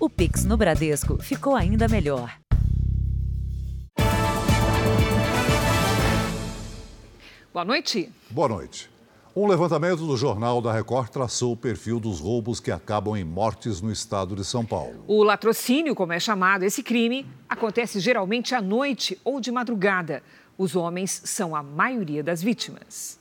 O 0.00 0.08
Pix 0.08 0.44
no 0.44 0.56
Bradesco 0.56 1.20
ficou 1.20 1.56
ainda 1.56 1.88
melhor. 1.88 2.32
Boa 7.52 7.64
noite. 7.64 8.08
Boa 8.30 8.48
noite. 8.48 8.88
Um 9.34 9.48
levantamento 9.48 10.06
do 10.06 10.16
Jornal 10.16 10.62
da 10.62 10.72
Record 10.72 11.08
traçou 11.08 11.52
o 11.52 11.56
perfil 11.56 11.98
dos 11.98 12.20
roubos 12.20 12.60
que 12.60 12.70
acabam 12.70 13.16
em 13.16 13.24
mortes 13.24 13.80
no 13.80 13.90
estado 13.90 14.36
de 14.36 14.44
São 14.44 14.64
Paulo. 14.64 15.02
O 15.08 15.24
latrocínio, 15.24 15.96
como 15.96 16.12
é 16.12 16.20
chamado 16.20 16.62
esse 16.62 16.80
crime, 16.80 17.26
acontece 17.48 17.98
geralmente 17.98 18.54
à 18.54 18.62
noite 18.62 19.18
ou 19.24 19.40
de 19.40 19.50
madrugada. 19.50 20.22
Os 20.56 20.76
homens 20.76 21.22
são 21.24 21.56
a 21.56 21.62
maioria 21.62 22.22
das 22.22 22.40
vítimas. 22.40 23.17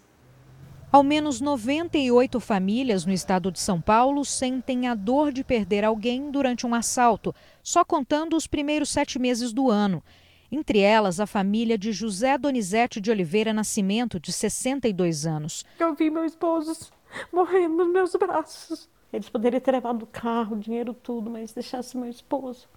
Ao 0.90 1.04
menos 1.04 1.42
98 1.42 2.40
famílias 2.40 3.06
no 3.06 3.12
estado 3.12 3.52
de 3.52 3.60
São 3.60 3.82
Paulo 3.82 4.24
sentem 4.24 4.88
a 4.88 4.96
dor 4.96 5.34
de 5.34 5.44
perder 5.44 5.84
alguém 5.84 6.32
durante 6.32 6.66
um 6.66 6.74
assalto, 6.74 7.36
só 7.62 7.84
contando 7.84 8.38
os 8.38 8.48
primeiros 8.48 8.90
sete 8.90 9.20
meses 9.20 9.52
do 9.52 9.70
ano. 9.70 10.02
Entre 10.50 10.80
elas, 10.80 11.20
a 11.20 11.28
família 11.28 11.78
de 11.78 11.92
José 11.92 12.38
Donizete 12.38 13.02
de 13.02 13.12
Oliveira 13.12 13.52
Nascimento, 13.52 14.18
de 14.18 14.32
62 14.32 15.26
anos. 15.26 15.66
Eu 15.78 15.94
vi 15.94 16.10
meu 16.10 16.24
esposo 16.24 16.90
morrendo 17.34 17.76
nos 17.76 17.92
meus 17.92 18.16
braços. 18.16 18.90
Eles 19.12 19.28
poderiam 19.28 19.60
ter 19.60 19.74
levado 19.74 20.04
o 20.04 20.08
carro, 20.08 20.56
o 20.56 20.60
dinheiro, 20.60 20.94
tudo, 20.94 21.30
mas 21.30 21.52
deixasse 21.52 21.98
meu 21.98 22.10
esposo, 22.10 22.70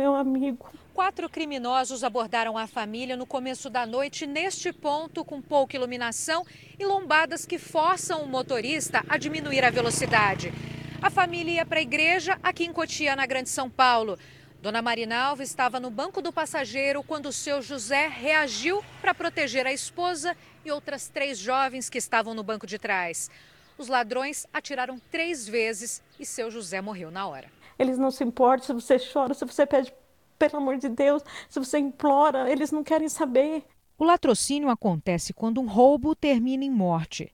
meu 0.00 0.14
amigo. 0.14 0.70
Quatro 0.94 1.28
criminosos 1.28 2.02
abordaram 2.02 2.56
a 2.56 2.66
família 2.66 3.18
no 3.18 3.26
começo 3.26 3.68
da 3.68 3.84
noite, 3.84 4.26
neste 4.26 4.72
ponto, 4.72 5.22
com 5.22 5.42
pouca 5.42 5.76
iluminação 5.76 6.42
e 6.78 6.86
lombadas 6.86 7.44
que 7.44 7.58
forçam 7.58 8.22
o 8.22 8.26
motorista 8.26 9.04
a 9.06 9.18
diminuir 9.18 9.62
a 9.62 9.68
velocidade. 9.68 10.54
A 11.02 11.10
família 11.10 11.52
ia 11.56 11.66
para 11.66 11.80
a 11.80 11.82
igreja 11.82 12.38
aqui 12.42 12.64
em 12.64 12.72
Cotia, 12.72 13.14
na 13.14 13.26
Grande 13.26 13.50
São 13.50 13.68
Paulo. 13.68 14.18
Dona 14.62 14.80
Marinalva 14.80 15.42
estava 15.42 15.78
no 15.78 15.90
banco 15.90 16.22
do 16.22 16.32
passageiro 16.32 17.02
quando 17.02 17.30
seu 17.30 17.60
José 17.60 18.08
reagiu 18.08 18.82
para 19.02 19.12
proteger 19.12 19.66
a 19.66 19.72
esposa 19.72 20.34
e 20.64 20.70
outras 20.70 21.08
três 21.08 21.38
jovens 21.38 21.90
que 21.90 21.98
estavam 21.98 22.32
no 22.32 22.42
banco 22.42 22.66
de 22.66 22.78
trás. 22.78 23.30
Os 23.76 23.88
ladrões 23.88 24.46
atiraram 24.50 24.98
três 25.10 25.46
vezes 25.46 26.02
e 26.18 26.24
seu 26.24 26.50
José 26.50 26.80
morreu 26.80 27.10
na 27.10 27.26
hora. 27.26 27.59
Eles 27.80 27.96
não 27.96 28.10
se 28.10 28.22
importam 28.22 28.66
se 28.66 28.74
você 28.74 28.98
chora, 28.98 29.32
se 29.32 29.42
você 29.42 29.64
pede 29.64 29.90
pelo 30.38 30.58
amor 30.58 30.76
de 30.76 30.90
Deus, 30.90 31.22
se 31.48 31.58
você 31.58 31.78
implora, 31.78 32.52
eles 32.52 32.70
não 32.70 32.84
querem 32.84 33.08
saber. 33.08 33.64
O 33.96 34.04
latrocínio 34.04 34.68
acontece 34.68 35.32
quando 35.32 35.62
um 35.62 35.66
roubo 35.66 36.14
termina 36.14 36.62
em 36.62 36.70
morte. 36.70 37.32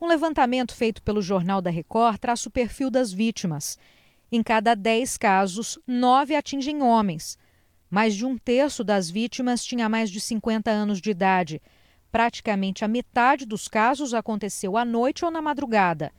Um 0.00 0.08
levantamento 0.08 0.74
feito 0.74 1.00
pelo 1.04 1.22
Jornal 1.22 1.62
da 1.62 1.70
Record 1.70 2.18
traça 2.18 2.48
o 2.48 2.50
perfil 2.52 2.90
das 2.90 3.12
vítimas. 3.12 3.78
Em 4.32 4.42
cada 4.42 4.74
10 4.74 5.16
casos, 5.18 5.78
nove 5.86 6.34
atingem 6.34 6.82
homens. 6.82 7.38
Mais 7.88 8.12
de 8.12 8.26
um 8.26 8.36
terço 8.36 8.82
das 8.82 9.08
vítimas 9.08 9.64
tinha 9.64 9.88
mais 9.88 10.10
de 10.10 10.20
50 10.20 10.68
anos 10.68 11.00
de 11.00 11.12
idade. 11.12 11.62
Praticamente 12.10 12.84
a 12.84 12.88
metade 12.88 13.46
dos 13.46 13.68
casos 13.68 14.14
aconteceu 14.14 14.76
à 14.76 14.84
noite 14.84 15.24
ou 15.24 15.30
na 15.30 15.40
madrugada. 15.40 16.10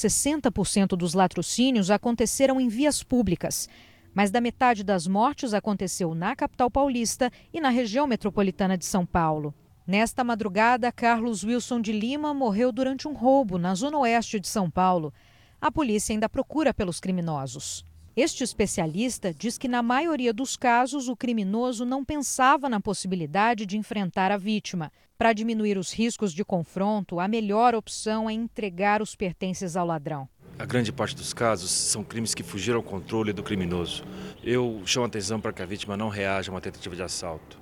60% 0.00 0.96
dos 0.96 1.14
latrocínios 1.14 1.90
aconteceram 1.90 2.60
em 2.60 2.68
vias 2.68 3.02
públicas. 3.02 3.68
Mais 4.14 4.30
da 4.30 4.40
metade 4.40 4.82
das 4.82 5.06
mortes 5.06 5.54
aconteceu 5.54 6.14
na 6.14 6.34
capital 6.34 6.70
paulista 6.70 7.30
e 7.52 7.60
na 7.60 7.68
região 7.68 8.06
metropolitana 8.06 8.76
de 8.76 8.84
São 8.84 9.06
Paulo. 9.06 9.54
Nesta 9.86 10.24
madrugada, 10.24 10.90
Carlos 10.90 11.44
Wilson 11.44 11.80
de 11.80 11.92
Lima 11.92 12.32
morreu 12.32 12.72
durante 12.72 13.06
um 13.06 13.12
roubo 13.12 13.58
na 13.58 13.74
zona 13.74 13.98
oeste 13.98 14.40
de 14.40 14.48
São 14.48 14.70
Paulo 14.70 15.12
a 15.60 15.70
polícia 15.70 16.14
ainda 16.14 16.28
procura 16.28 16.72
pelos 16.72 16.98
criminosos. 16.98 17.84
Este 18.22 18.44
especialista 18.44 19.32
diz 19.32 19.56
que, 19.56 19.66
na 19.66 19.82
maioria 19.82 20.30
dos 20.30 20.54
casos, 20.54 21.08
o 21.08 21.16
criminoso 21.16 21.86
não 21.86 22.04
pensava 22.04 22.68
na 22.68 22.78
possibilidade 22.78 23.64
de 23.64 23.78
enfrentar 23.78 24.30
a 24.30 24.36
vítima. 24.36 24.92
Para 25.16 25.32
diminuir 25.32 25.78
os 25.78 25.90
riscos 25.90 26.34
de 26.34 26.44
confronto, 26.44 27.18
a 27.18 27.26
melhor 27.26 27.74
opção 27.74 28.28
é 28.28 28.34
entregar 28.34 29.00
os 29.00 29.16
pertences 29.16 29.74
ao 29.74 29.86
ladrão. 29.86 30.28
A 30.58 30.66
grande 30.66 30.92
parte 30.92 31.16
dos 31.16 31.32
casos 31.32 31.70
são 31.70 32.04
crimes 32.04 32.34
que 32.34 32.42
fugiram 32.42 32.76
ao 32.76 32.82
controle 32.82 33.32
do 33.32 33.42
criminoso. 33.42 34.04
Eu 34.44 34.82
chamo 34.84 35.06
a 35.06 35.08
atenção 35.08 35.40
para 35.40 35.54
que 35.54 35.62
a 35.62 35.66
vítima 35.66 35.96
não 35.96 36.10
reaja 36.10 36.50
a 36.50 36.54
uma 36.54 36.60
tentativa 36.60 36.94
de 36.94 37.02
assalto. 37.02 37.58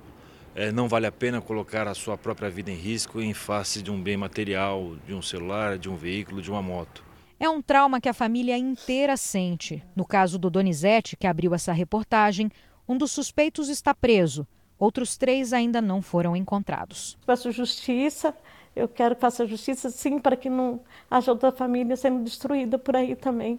É, 0.53 0.73
não 0.73 0.89
vale 0.89 1.07
a 1.07 1.11
pena 1.11 1.39
colocar 1.39 1.87
a 1.87 1.93
sua 1.93 2.17
própria 2.17 2.49
vida 2.49 2.69
em 2.69 2.75
risco 2.75 3.21
em 3.21 3.33
face 3.33 3.81
de 3.81 3.89
um 3.89 4.03
bem 4.03 4.17
material, 4.17 4.97
de 5.07 5.13
um 5.13 5.21
celular, 5.21 5.77
de 5.77 5.87
um 5.87 5.95
veículo, 5.95 6.41
de 6.41 6.51
uma 6.51 6.61
moto. 6.61 7.07
É 7.39 7.49
um 7.49 7.61
trauma 7.61 8.01
que 8.01 8.09
a 8.09 8.13
família 8.13 8.57
inteira 8.57 9.15
sente. 9.15 9.81
No 9.95 10.05
caso 10.05 10.37
do 10.37 10.49
Donizete, 10.49 11.15
que 11.15 11.25
abriu 11.25 11.55
essa 11.55 11.71
reportagem, 11.71 12.51
um 12.85 12.97
dos 12.97 13.11
suspeitos 13.11 13.69
está 13.69 13.95
preso. 13.95 14.45
Outros 14.77 15.15
três 15.15 15.53
ainda 15.53 15.81
não 15.81 16.01
foram 16.01 16.35
encontrados. 16.35 17.17
Peço 17.25 17.49
justiça, 17.49 18.35
eu 18.75 18.89
quero 18.89 19.15
que 19.15 19.21
faça 19.21 19.47
justiça 19.47 19.89
sim, 19.89 20.19
para 20.19 20.35
que 20.35 20.49
não 20.49 20.81
haja 21.09 21.31
outra 21.31 21.49
família 21.49 21.95
sendo 21.95 22.25
destruída 22.25 22.77
por 22.77 22.97
aí 22.97 23.15
também. 23.15 23.57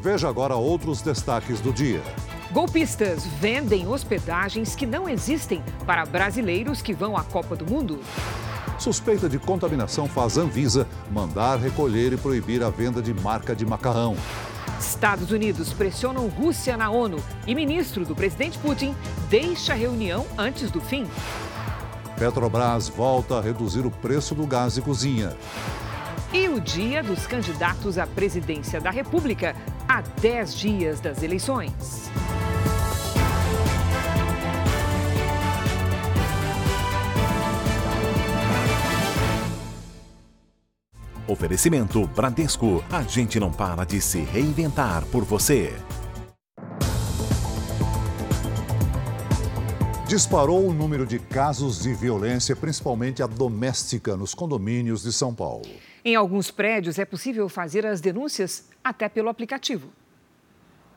Veja 0.00 0.28
agora 0.28 0.56
outros 0.56 1.02
destaques 1.02 1.60
do 1.60 1.72
dia. 1.72 2.02
Golpistas 2.50 3.26
vendem 3.26 3.86
hospedagens 3.86 4.74
que 4.74 4.86
não 4.86 5.08
existem 5.08 5.62
para 5.86 6.04
brasileiros 6.04 6.82
que 6.82 6.94
vão 6.94 7.16
à 7.16 7.22
Copa 7.22 7.54
do 7.54 7.64
Mundo. 7.64 8.00
Suspeita 8.78 9.28
de 9.28 9.38
contaminação 9.38 10.06
faz 10.06 10.38
Anvisa 10.38 10.86
mandar 11.10 11.58
recolher 11.58 12.12
e 12.12 12.16
proibir 12.16 12.62
a 12.62 12.70
venda 12.70 13.02
de 13.02 13.12
marca 13.12 13.54
de 13.54 13.66
macarrão. 13.66 14.16
Estados 14.78 15.32
Unidos 15.32 15.72
pressionam 15.72 16.28
Rússia 16.28 16.76
na 16.76 16.88
ONU 16.88 17.18
e 17.46 17.54
ministro 17.54 18.04
do 18.04 18.14
presidente 18.14 18.56
Putin 18.58 18.94
deixa 19.28 19.72
a 19.72 19.76
reunião 19.76 20.24
antes 20.38 20.70
do 20.70 20.80
fim. 20.80 21.06
Petrobras 22.16 22.88
volta 22.88 23.38
a 23.38 23.40
reduzir 23.40 23.84
o 23.84 23.90
preço 23.90 24.34
do 24.34 24.46
gás 24.46 24.74
de 24.74 24.82
cozinha. 24.82 25.36
E 26.32 26.48
o 26.48 26.60
dia 26.60 27.02
dos 27.02 27.26
candidatos 27.26 27.98
à 27.98 28.06
presidência 28.06 28.80
da 28.80 28.90
República, 28.90 29.56
a 29.88 30.00
10 30.00 30.54
dias 30.54 31.00
das 31.00 31.22
eleições. 31.22 32.10
Oferecimento 41.28 42.06
Bradesco. 42.06 42.82
A 42.90 43.02
gente 43.02 43.38
não 43.38 43.52
para 43.52 43.84
de 43.84 44.00
se 44.00 44.20
reinventar 44.20 45.04
por 45.08 45.24
você. 45.24 45.74
Disparou 50.06 50.66
o 50.66 50.72
número 50.72 51.04
de 51.04 51.18
casos 51.18 51.82
de 51.82 51.92
violência, 51.92 52.56
principalmente 52.56 53.22
a 53.22 53.26
doméstica, 53.26 54.16
nos 54.16 54.34
condomínios 54.34 55.02
de 55.02 55.12
São 55.12 55.34
Paulo. 55.34 55.68
Em 56.02 56.16
alguns 56.16 56.50
prédios 56.50 56.98
é 56.98 57.04
possível 57.04 57.46
fazer 57.46 57.84
as 57.84 58.00
denúncias 58.00 58.70
até 58.82 59.06
pelo 59.06 59.28
aplicativo. 59.28 59.90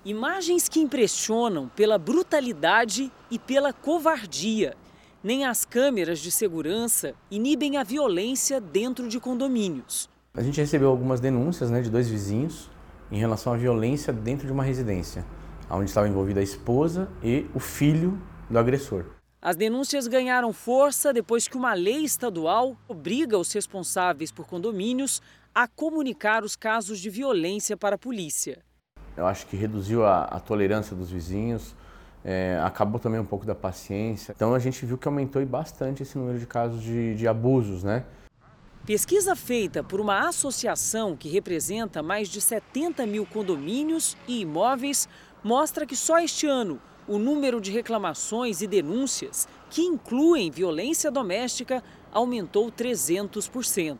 Imagens 0.05 0.69
que 0.69 0.79
impressionam 0.79 1.69
pela 1.75 1.97
brutalidade 1.97 3.11
e 3.29 3.37
pela 3.37 3.73
covardia. 3.73 4.77
Nem 5.21 5.43
as 5.43 5.65
câmeras 5.65 6.19
de 6.19 6.31
segurança 6.31 7.13
inibem 7.29 7.75
a 7.75 7.83
violência 7.83 8.61
dentro 8.61 9.09
de 9.09 9.19
condomínios. 9.19 10.09
A 10.33 10.41
gente 10.41 10.61
recebeu 10.61 10.87
algumas 10.87 11.19
denúncias 11.19 11.69
né, 11.69 11.81
de 11.81 11.89
dois 11.89 12.07
vizinhos 12.09 12.69
em 13.11 13.19
relação 13.19 13.51
à 13.51 13.57
violência 13.57 14.13
dentro 14.13 14.47
de 14.47 14.53
uma 14.53 14.63
residência, 14.63 15.25
onde 15.69 15.89
estava 15.89 16.07
envolvida 16.07 16.39
a 16.39 16.43
esposa 16.43 17.09
e 17.21 17.45
o 17.53 17.59
filho 17.59 18.17
do 18.49 18.57
agressor. 18.57 19.03
As 19.41 19.57
denúncias 19.57 20.07
ganharam 20.07 20.53
força 20.53 21.11
depois 21.11 21.49
que 21.49 21.57
uma 21.57 21.73
lei 21.73 22.05
estadual 22.05 22.77
obriga 22.87 23.37
os 23.37 23.51
responsáveis 23.51 24.31
por 24.31 24.47
condomínios 24.47 25.21
a 25.53 25.67
comunicar 25.67 26.45
os 26.45 26.55
casos 26.55 27.01
de 27.01 27.09
violência 27.09 27.75
para 27.75 27.95
a 27.95 27.99
polícia. 27.99 28.59
Eu 29.17 29.27
acho 29.27 29.45
que 29.47 29.57
reduziu 29.57 30.05
a, 30.05 30.23
a 30.23 30.39
tolerância 30.39 30.95
dos 30.95 31.11
vizinhos, 31.11 31.75
é, 32.23 32.57
acabou 32.63 33.01
também 33.01 33.19
um 33.19 33.25
pouco 33.25 33.45
da 33.45 33.55
paciência. 33.55 34.31
Então 34.34 34.53
a 34.53 34.59
gente 34.59 34.85
viu 34.85 34.97
que 34.97 35.09
aumentou 35.09 35.45
bastante 35.45 36.03
esse 36.03 36.17
número 36.17 36.39
de 36.39 36.47
casos 36.47 36.81
de, 36.81 37.16
de 37.16 37.27
abusos, 37.27 37.84
né? 37.84 38.05
Pesquisa 38.85 39.35
feita 39.35 39.83
por 39.83 40.01
uma 40.01 40.28
associação 40.28 41.16
que 41.16 41.29
representa 41.29 42.01
mais 42.01 42.28
de 42.28 42.41
70 42.41 43.05
mil 43.05 43.28
condomínios 43.28 44.17
e 44.28 44.41
imóveis 44.41 45.07
mostra 45.43 45.85
que 45.85 45.95
só 45.95 46.17
este 46.17 46.47
ano 46.47 46.81
o 47.07 47.19
número 47.19 47.61
de 47.61 47.72
reclamações 47.72 48.59
e 48.59 48.66
denúncias 48.66 49.47
que 49.69 49.83
incluem 49.83 50.49
violência 50.49 51.11
doméstica 51.11 51.83
aumentou 52.11 52.72
300%. 52.72 53.97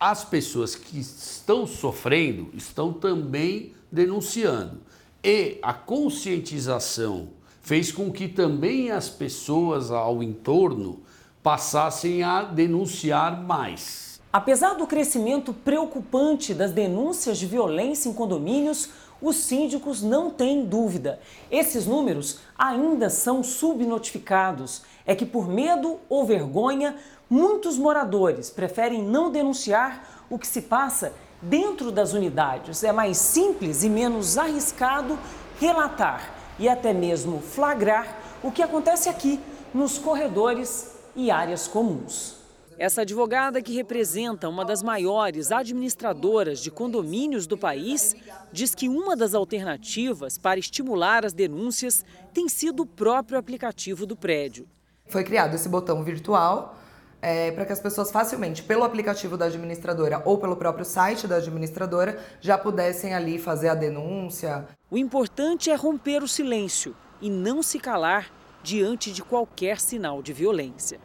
As 0.00 0.24
pessoas 0.24 0.74
que 0.74 0.98
estão 0.98 1.64
sofrendo 1.64 2.50
estão 2.54 2.92
também 2.92 3.72
denunciando. 3.90 4.80
E 5.22 5.58
a 5.62 5.72
conscientização 5.72 7.28
fez 7.60 7.92
com 7.92 8.10
que 8.10 8.26
também 8.26 8.90
as 8.90 9.08
pessoas 9.08 9.92
ao 9.92 10.20
entorno 10.24 11.00
passassem 11.42 12.22
a 12.22 12.42
denunciar 12.42 13.42
mais. 13.42 14.20
Apesar 14.32 14.74
do 14.74 14.86
crescimento 14.86 15.52
preocupante 15.52 16.54
das 16.54 16.70
denúncias 16.70 17.36
de 17.36 17.46
violência 17.46 18.08
em 18.08 18.14
condomínios, 18.14 18.88
os 19.20 19.36
síndicos 19.36 20.02
não 20.02 20.30
têm 20.30 20.64
dúvida. 20.64 21.20
Esses 21.50 21.86
números 21.86 22.40
ainda 22.58 23.10
são 23.10 23.42
subnotificados. 23.42 24.82
É 25.04 25.14
que, 25.14 25.26
por 25.26 25.48
medo 25.48 25.98
ou 26.08 26.24
vergonha, 26.24 26.96
muitos 27.28 27.76
moradores 27.76 28.50
preferem 28.50 29.02
não 29.02 29.30
denunciar 29.30 30.24
o 30.30 30.38
que 30.38 30.46
se 30.46 30.62
passa 30.62 31.12
dentro 31.40 31.92
das 31.92 32.12
unidades. 32.12 32.82
É 32.82 32.92
mais 32.92 33.18
simples 33.18 33.82
e 33.82 33.88
menos 33.88 34.38
arriscado 34.38 35.18
relatar 35.60 36.34
e 36.58 36.68
até 36.68 36.92
mesmo 36.92 37.40
flagrar 37.40 38.18
o 38.42 38.50
que 38.50 38.62
acontece 38.62 39.08
aqui, 39.08 39.38
nos 39.72 39.98
corredores 39.98 40.91
e 41.14 41.30
áreas 41.30 41.68
comuns. 41.68 42.42
Essa 42.78 43.02
advogada, 43.02 43.62
que 43.62 43.74
representa 43.74 44.48
uma 44.48 44.64
das 44.64 44.82
maiores 44.82 45.52
administradoras 45.52 46.58
de 46.58 46.70
condomínios 46.70 47.46
do 47.46 47.56
país, 47.56 48.16
diz 48.52 48.74
que 48.74 48.88
uma 48.88 49.14
das 49.14 49.34
alternativas 49.34 50.38
para 50.38 50.58
estimular 50.58 51.24
as 51.24 51.32
denúncias 51.32 52.04
tem 52.32 52.48
sido 52.48 52.82
o 52.82 52.86
próprio 52.86 53.38
aplicativo 53.38 54.06
do 54.06 54.16
prédio. 54.16 54.66
Foi 55.06 55.22
criado 55.22 55.54
esse 55.54 55.68
botão 55.68 56.02
virtual 56.02 56.76
é, 57.20 57.52
para 57.52 57.64
que 57.64 57.72
as 57.72 57.78
pessoas 57.78 58.10
facilmente, 58.10 58.64
pelo 58.64 58.82
aplicativo 58.82 59.36
da 59.36 59.44
administradora 59.44 60.20
ou 60.24 60.38
pelo 60.38 60.56
próprio 60.56 60.84
site 60.84 61.28
da 61.28 61.36
administradora, 61.36 62.18
já 62.40 62.58
pudessem 62.58 63.14
ali 63.14 63.38
fazer 63.38 63.68
a 63.68 63.74
denúncia. 63.76 64.66
O 64.90 64.98
importante 64.98 65.70
é 65.70 65.76
romper 65.76 66.22
o 66.22 66.28
silêncio 66.28 66.96
e 67.20 67.30
não 67.30 67.62
se 67.62 67.78
calar 67.78 68.28
diante 68.62 69.12
de 69.12 69.22
qualquer 69.22 69.80
sinal 69.80 70.22
de 70.22 70.32
violência. 70.32 71.00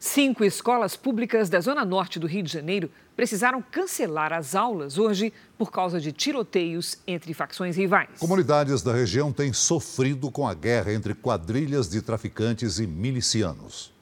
Cinco 0.00 0.44
escolas 0.44 0.94
públicas 0.94 1.50
da 1.50 1.58
Zona 1.58 1.84
Norte 1.84 2.20
do 2.20 2.26
Rio 2.28 2.44
de 2.44 2.52
Janeiro 2.52 2.88
precisaram 3.16 3.60
cancelar 3.60 4.32
as 4.32 4.54
aulas 4.54 4.96
hoje 4.96 5.32
por 5.58 5.72
causa 5.72 6.00
de 6.00 6.12
tiroteios 6.12 6.98
entre 7.04 7.34
facções 7.34 7.76
rivais. 7.76 8.10
Comunidades 8.20 8.80
da 8.80 8.92
região 8.92 9.32
têm 9.32 9.52
sofrido 9.52 10.30
com 10.30 10.46
a 10.46 10.54
guerra 10.54 10.92
entre 10.92 11.14
quadrilhas 11.14 11.88
de 11.88 12.00
traficantes 12.00 12.78
e 12.78 12.86
milicianos. 12.86 13.92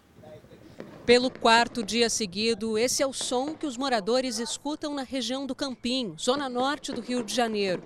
Pelo 1.06 1.30
quarto 1.30 1.82
dia 1.82 2.10
seguido, 2.10 2.76
esse 2.76 3.02
é 3.02 3.06
o 3.06 3.12
som 3.12 3.54
que 3.54 3.64
os 3.64 3.78
moradores 3.78 4.38
escutam 4.38 4.92
na 4.92 5.02
região 5.02 5.46
do 5.46 5.54
Campinho, 5.54 6.14
zona 6.18 6.48
norte 6.48 6.92
do 6.92 7.00
Rio 7.00 7.24
de 7.24 7.34
Janeiro. 7.34 7.80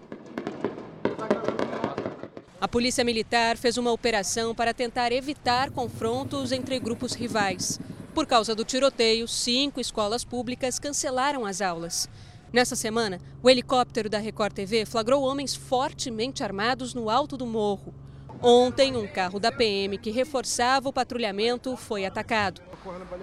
A 2.60 2.68
Polícia 2.68 3.02
Militar 3.02 3.56
fez 3.56 3.78
uma 3.78 3.90
operação 3.90 4.54
para 4.54 4.74
tentar 4.74 5.12
evitar 5.12 5.70
confrontos 5.70 6.52
entre 6.52 6.78
grupos 6.78 7.14
rivais. 7.14 7.80
Por 8.14 8.26
causa 8.26 8.54
do 8.54 8.66
tiroteio, 8.66 9.26
cinco 9.26 9.80
escolas 9.80 10.24
públicas 10.24 10.78
cancelaram 10.78 11.46
as 11.46 11.62
aulas. 11.62 12.06
Nessa 12.52 12.76
semana, 12.76 13.18
o 13.42 13.48
helicóptero 13.48 14.10
da 14.10 14.18
Record 14.18 14.52
TV 14.52 14.84
flagrou 14.84 15.22
homens 15.22 15.54
fortemente 15.54 16.44
armados 16.44 16.92
no 16.92 17.08
alto 17.08 17.34
do 17.34 17.46
morro. 17.46 17.94
Ontem, 18.42 18.94
um 18.94 19.06
carro 19.06 19.40
da 19.40 19.50
PM 19.50 19.96
que 19.96 20.10
reforçava 20.10 20.90
o 20.90 20.92
patrulhamento 20.92 21.74
foi 21.78 22.04
atacado. 22.04 22.60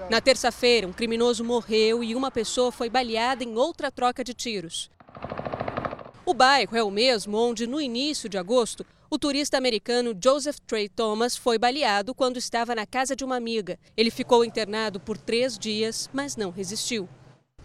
Na 0.10 0.20
terça-feira, 0.20 0.88
um 0.88 0.94
criminoso 0.94 1.44
morreu 1.44 2.04
e 2.04 2.16
uma 2.16 2.32
pessoa 2.32 2.72
foi 2.72 2.90
baleada 2.90 3.44
em 3.44 3.56
outra 3.56 3.92
troca 3.92 4.24
de 4.24 4.34
tiros. 4.34 4.90
O 6.26 6.34
bairro 6.34 6.76
é 6.76 6.84
o 6.84 6.92
mesmo 6.92 7.38
onde, 7.38 7.68
no 7.68 7.80
início 7.80 8.28
de 8.28 8.38
agosto, 8.38 8.86
o 9.10 9.18
turista 9.18 9.58
americano 9.58 10.18
Joseph 10.22 10.58
Trey 10.66 10.90
Thomas 10.90 11.38
foi 11.38 11.58
baleado 11.58 12.14
quando 12.14 12.38
estava 12.38 12.76
na 12.76 12.86
casa 12.86 13.16
de 13.16 13.24
uma 13.24 13.36
amiga. 13.36 13.80
Ele 13.96 14.12
ficou 14.12 14.44
internado 14.44 15.00
por 15.00 15.18
três 15.18 15.58
dias, 15.58 16.10
mas 16.14 16.36
não 16.36 16.50
resistiu. 16.50 17.08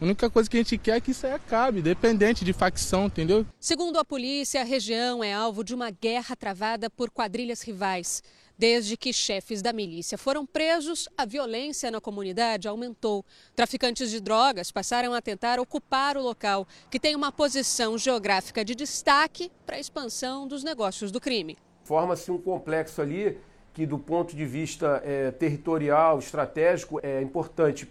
A 0.00 0.04
única 0.04 0.28
coisa 0.28 0.50
que 0.50 0.56
a 0.56 0.60
gente 0.60 0.76
quer 0.78 0.96
é 0.96 1.00
que 1.00 1.12
isso 1.12 1.26
aí 1.26 1.32
acabe, 1.32 1.78
independente 1.78 2.44
de 2.44 2.52
facção, 2.52 3.06
entendeu? 3.06 3.46
Segundo 3.60 3.98
a 3.98 4.04
polícia, 4.04 4.60
a 4.60 4.64
região 4.64 5.22
é 5.22 5.32
alvo 5.32 5.62
de 5.62 5.74
uma 5.74 5.90
guerra 5.90 6.34
travada 6.34 6.90
por 6.90 7.10
quadrilhas 7.10 7.62
rivais. 7.62 8.22
Desde 8.62 8.96
que 8.96 9.12
chefes 9.12 9.60
da 9.60 9.72
milícia 9.72 10.16
foram 10.16 10.46
presos, 10.46 11.08
a 11.18 11.24
violência 11.24 11.90
na 11.90 12.00
comunidade 12.00 12.68
aumentou. 12.68 13.24
Traficantes 13.56 14.08
de 14.08 14.20
drogas 14.20 14.70
passaram 14.70 15.12
a 15.14 15.20
tentar 15.20 15.58
ocupar 15.58 16.16
o 16.16 16.22
local, 16.22 16.64
que 16.88 17.00
tem 17.00 17.16
uma 17.16 17.32
posição 17.32 17.98
geográfica 17.98 18.64
de 18.64 18.76
destaque 18.76 19.50
para 19.66 19.74
a 19.74 19.80
expansão 19.80 20.46
dos 20.46 20.62
negócios 20.62 21.10
do 21.10 21.20
crime. 21.20 21.58
Forma-se 21.82 22.30
um 22.30 22.38
complexo 22.38 23.02
ali 23.02 23.36
que, 23.74 23.84
do 23.84 23.98
ponto 23.98 24.36
de 24.36 24.46
vista 24.46 25.02
é, 25.04 25.32
territorial, 25.32 26.20
estratégico, 26.20 27.00
é 27.02 27.20
importante 27.20 27.90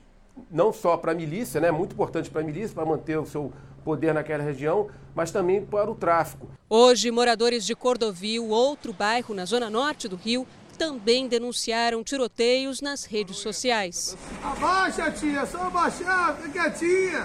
não 0.50 0.72
só 0.72 0.96
para 0.96 1.12
a 1.12 1.16
milícia, 1.16 1.60
né, 1.60 1.70
muito 1.70 1.92
importante 1.92 2.30
para 2.30 2.40
a 2.40 2.46
milícia, 2.46 2.74
para 2.74 2.86
manter 2.86 3.20
o 3.20 3.26
seu 3.26 3.52
poder 3.84 4.14
naquela 4.14 4.44
região, 4.44 4.90
mas 5.14 5.32
também 5.32 5.66
para 5.66 5.92
o 5.92 5.96
tráfico. 5.96 6.48
Hoje, 6.70 7.12
moradores 7.12 7.66
de 7.66 7.76
Cordovil, 7.76 8.48
outro 8.48 8.94
bairro 8.94 9.36
na 9.36 9.44
zona 9.44 9.70
norte 9.70 10.08
do 10.08 10.16
Rio, 10.16 10.48
também 10.82 11.28
denunciaram 11.28 12.04
tiroteios 12.04 12.82
nas 12.82 13.06
redes 13.06 13.38
sociais. 13.38 14.18
Abaixa, 14.44 15.12
tia, 15.12 15.46
só 15.46 15.62
abaixar, 15.62 16.36
fica 16.38 16.72
quietinha. 16.72 17.24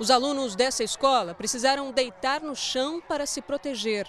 Os 0.00 0.10
alunos 0.10 0.56
dessa 0.56 0.82
escola 0.82 1.32
precisaram 1.32 1.92
deitar 1.92 2.40
no 2.40 2.56
chão 2.56 3.00
para 3.00 3.24
se 3.24 3.40
proteger. 3.40 4.04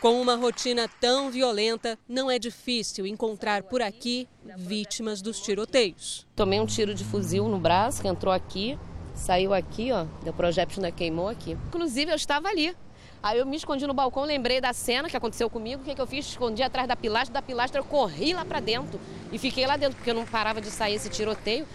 Com 0.00 0.18
uma 0.22 0.36
rotina 0.36 0.88
tão 0.98 1.30
violenta, 1.30 1.98
não 2.08 2.30
é 2.30 2.38
difícil 2.38 3.06
encontrar 3.06 3.64
por 3.64 3.82
aqui 3.82 4.26
vítimas 4.56 5.20
dos 5.20 5.38
tiroteios. 5.38 6.26
Tomei 6.34 6.58
um 6.58 6.64
tiro 6.64 6.94
de 6.94 7.04
fuzil 7.04 7.46
no 7.46 7.58
braço, 7.58 8.00
que 8.00 8.08
entrou 8.08 8.32
aqui, 8.32 8.78
saiu 9.14 9.52
aqui, 9.52 9.92
ó, 9.92 10.06
deu 10.24 10.32
projétil 10.32 10.82
ainda 10.82 10.90
queimou 10.90 11.28
aqui. 11.28 11.58
Inclusive, 11.68 12.10
eu 12.10 12.16
estava 12.16 12.48
ali, 12.48 12.74
Aí 13.22 13.38
eu 13.38 13.44
me 13.44 13.56
escondi 13.56 13.86
no 13.86 13.92
balcão, 13.92 14.24
lembrei 14.24 14.62
da 14.62 14.72
cena 14.72 15.08
que 15.08 15.16
aconteceu 15.16 15.50
comigo. 15.50 15.82
O 15.82 15.84
que, 15.84 15.94
que 15.94 16.00
eu 16.00 16.06
fiz? 16.06 16.26
Escondi 16.26 16.62
atrás 16.62 16.88
da 16.88 16.96
pilastra, 16.96 17.34
da 17.34 17.42
pilastra 17.42 17.78
eu 17.80 17.84
corri 17.84 18.32
lá 18.32 18.46
para 18.46 18.60
dentro 18.60 18.98
e 19.30 19.38
fiquei 19.38 19.66
lá 19.66 19.76
dentro, 19.76 19.96
porque 19.96 20.10
eu 20.10 20.14
não 20.14 20.24
parava 20.24 20.60
de 20.60 20.70
sair 20.70 20.94
esse 20.94 21.10
tiroteio. 21.10 21.66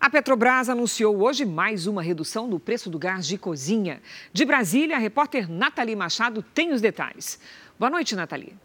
A 0.00 0.10
Petrobras 0.10 0.68
anunciou 0.68 1.22
hoje 1.22 1.44
mais 1.44 1.86
uma 1.86 2.02
redução 2.02 2.48
no 2.48 2.58
preço 2.58 2.90
do 2.90 2.98
gás 2.98 3.26
de 3.26 3.38
cozinha. 3.38 4.00
De 4.32 4.44
Brasília, 4.44 4.96
a 4.96 4.98
repórter 4.98 5.48
Nathalie 5.48 5.94
Machado 5.94 6.42
tem 6.42 6.72
os 6.72 6.80
detalhes. 6.80 7.38
Boa 7.78 7.90
noite, 7.90 8.16
Nathalie. 8.16 8.56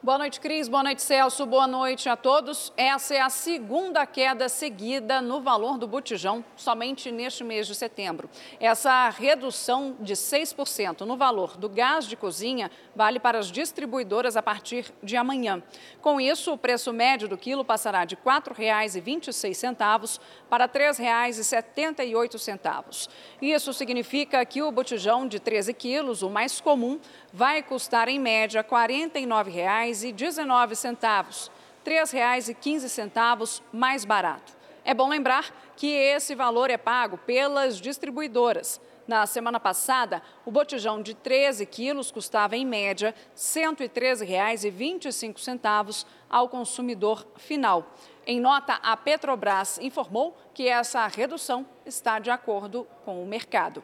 Boa 0.00 0.16
noite, 0.16 0.38
Cris. 0.38 0.68
Boa 0.68 0.84
noite, 0.84 1.02
Celso. 1.02 1.44
Boa 1.44 1.66
noite 1.66 2.08
a 2.08 2.14
todos. 2.14 2.72
Essa 2.76 3.16
é 3.16 3.20
a 3.20 3.28
segunda 3.28 4.06
queda 4.06 4.48
seguida 4.48 5.20
no 5.20 5.40
valor 5.40 5.76
do 5.76 5.88
botijão, 5.88 6.44
somente 6.54 7.10
neste 7.10 7.42
mês 7.42 7.66
de 7.66 7.74
setembro. 7.74 8.30
Essa 8.60 9.08
redução 9.08 9.96
de 9.98 10.14
6% 10.14 11.00
no 11.00 11.16
valor 11.16 11.56
do 11.56 11.68
gás 11.68 12.06
de 12.06 12.14
cozinha 12.14 12.70
vale 12.94 13.18
para 13.18 13.40
as 13.40 13.50
distribuidoras 13.50 14.36
a 14.36 14.42
partir 14.42 14.86
de 15.02 15.16
amanhã. 15.16 15.60
Com 16.00 16.20
isso, 16.20 16.52
o 16.52 16.58
preço 16.58 16.92
médio 16.92 17.26
do 17.26 17.36
quilo 17.36 17.64
passará 17.64 18.04
de 18.04 18.14
R$ 18.14 18.20
4,26 18.24 20.20
para 20.48 20.66
R$ 20.66 20.92
3,78. 20.94 23.08
Isso 23.42 23.72
significa 23.72 24.46
que 24.46 24.62
o 24.62 24.70
botijão 24.70 25.26
de 25.26 25.40
13 25.40 25.74
quilos, 25.74 26.22
o 26.22 26.30
mais 26.30 26.60
comum, 26.60 27.00
vai 27.32 27.62
custar 27.62 28.08
em 28.08 28.18
média 28.18 28.62
R$ 28.62 28.68
49,19, 28.68 31.50
R$ 31.84 31.84
3,15 31.84 33.62
mais 33.72 34.04
barato. 34.04 34.58
É 34.84 34.92
bom 34.94 35.08
lembrar 35.08 35.54
que 35.76 35.86
esse 35.86 36.34
valor 36.34 36.68
é 36.70 36.78
pago 36.78 37.18
pelas 37.18 37.80
distribuidoras. 37.80 38.80
Na 39.06 39.26
semana 39.26 39.58
passada, 39.58 40.22
o 40.44 40.50
botijão 40.50 41.00
de 41.00 41.14
13 41.14 41.64
quilos 41.64 42.10
custava, 42.10 42.56
em 42.56 42.66
média, 42.66 43.10
R$ 43.10 43.14
113,25 43.36 46.04
ao 46.28 46.48
consumidor 46.48 47.26
final. 47.36 47.94
Em 48.26 48.38
nota, 48.38 48.74
a 48.82 48.94
Petrobras 48.96 49.78
informou 49.78 50.36
que 50.52 50.68
essa 50.68 51.06
redução 51.06 51.64
está 51.86 52.18
de 52.18 52.30
acordo 52.30 52.86
com 53.04 53.22
o 53.22 53.26
mercado. 53.26 53.82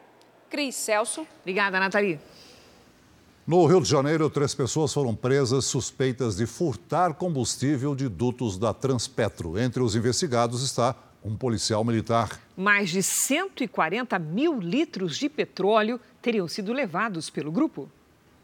Cris 0.51 0.75
Celso. 0.75 1.27
Obrigada, 1.41 1.81
Nathalie. 1.81 2.21
No 3.47 3.67
Rio 3.67 3.79
de 3.83 3.91
Janeiro, 3.91 4.31
três 4.31 4.55
pessoas 4.55 4.91
foram 4.95 5.15
presas 5.15 5.67
suspeitas 5.67 6.35
de 6.35 6.47
furtar 6.47 7.13
combustível 7.13 7.95
de 7.95 8.09
dutos 8.09 8.57
da 8.57 8.73
Transpetro. 8.73 9.59
Entre 9.59 9.83
os 9.83 9.95
investigados 9.95 10.63
está 10.63 10.97
um 11.23 11.37
policial 11.37 11.85
militar. 11.85 12.41
Mais 12.57 12.89
de 12.89 13.03
140 13.03 14.19
mil 14.19 14.59
litros 14.59 15.19
de 15.19 15.29
petróleo 15.29 16.01
teriam 16.23 16.49
sido 16.49 16.73
levados 16.73 17.29
pelo 17.29 17.53
grupo. 17.53 17.87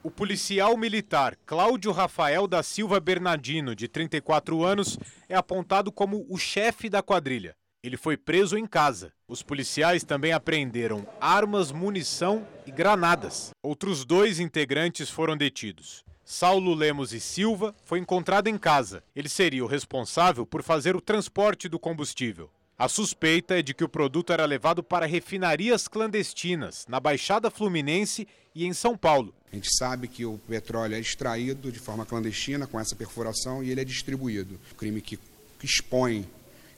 O 0.02 0.10
policial 0.10 0.76
militar 0.76 1.34
Cláudio 1.46 1.92
Rafael 1.92 2.46
da 2.46 2.62
Silva 2.62 3.00
Bernardino, 3.00 3.74
de 3.74 3.88
34 3.88 4.62
anos, 4.62 4.98
é 5.30 5.34
apontado 5.34 5.90
como 5.90 6.26
o 6.28 6.36
chefe 6.36 6.90
da 6.90 7.02
quadrilha. 7.02 7.56
Ele 7.82 7.96
foi 7.96 8.14
preso 8.14 8.58
em 8.58 8.66
casa. 8.66 9.10
Os 9.26 9.42
policiais 9.42 10.04
também 10.04 10.32
apreenderam 10.32 11.06
armas, 11.18 11.72
munição 11.72 12.46
e 12.66 12.70
granadas. 12.70 13.50
Outros 13.62 14.04
dois 14.04 14.38
integrantes 14.38 15.08
foram 15.08 15.34
detidos. 15.34 16.04
Saulo 16.22 16.74
Lemos 16.74 17.14
e 17.14 17.20
Silva 17.20 17.74
foi 17.84 17.98
encontrado 17.98 18.48
em 18.48 18.58
casa. 18.58 19.02
Ele 19.16 19.30
seria 19.30 19.64
o 19.64 19.66
responsável 19.66 20.44
por 20.44 20.62
fazer 20.62 20.94
o 20.94 21.00
transporte 21.00 21.68
do 21.68 21.78
combustível. 21.78 22.50
A 22.78 22.86
suspeita 22.86 23.58
é 23.58 23.62
de 23.62 23.72
que 23.72 23.84
o 23.84 23.88
produto 23.88 24.32
era 24.32 24.44
levado 24.44 24.82
para 24.82 25.06
refinarias 25.06 25.88
clandestinas 25.88 26.86
na 26.86 27.00
Baixada 27.00 27.50
Fluminense 27.50 28.28
e 28.54 28.66
em 28.66 28.74
São 28.74 28.96
Paulo. 28.96 29.34
A 29.50 29.54
gente 29.54 29.74
sabe 29.76 30.06
que 30.06 30.24
o 30.24 30.38
petróleo 30.48 30.94
é 30.94 31.00
extraído 31.00 31.72
de 31.72 31.78
forma 31.78 32.06
clandestina 32.06 32.66
com 32.66 32.78
essa 32.78 32.94
perfuração 32.94 33.64
e 33.64 33.70
ele 33.70 33.80
é 33.80 33.84
distribuído. 33.84 34.60
Um 34.72 34.76
crime 34.76 35.00
que 35.00 35.18
expõe 35.62 36.26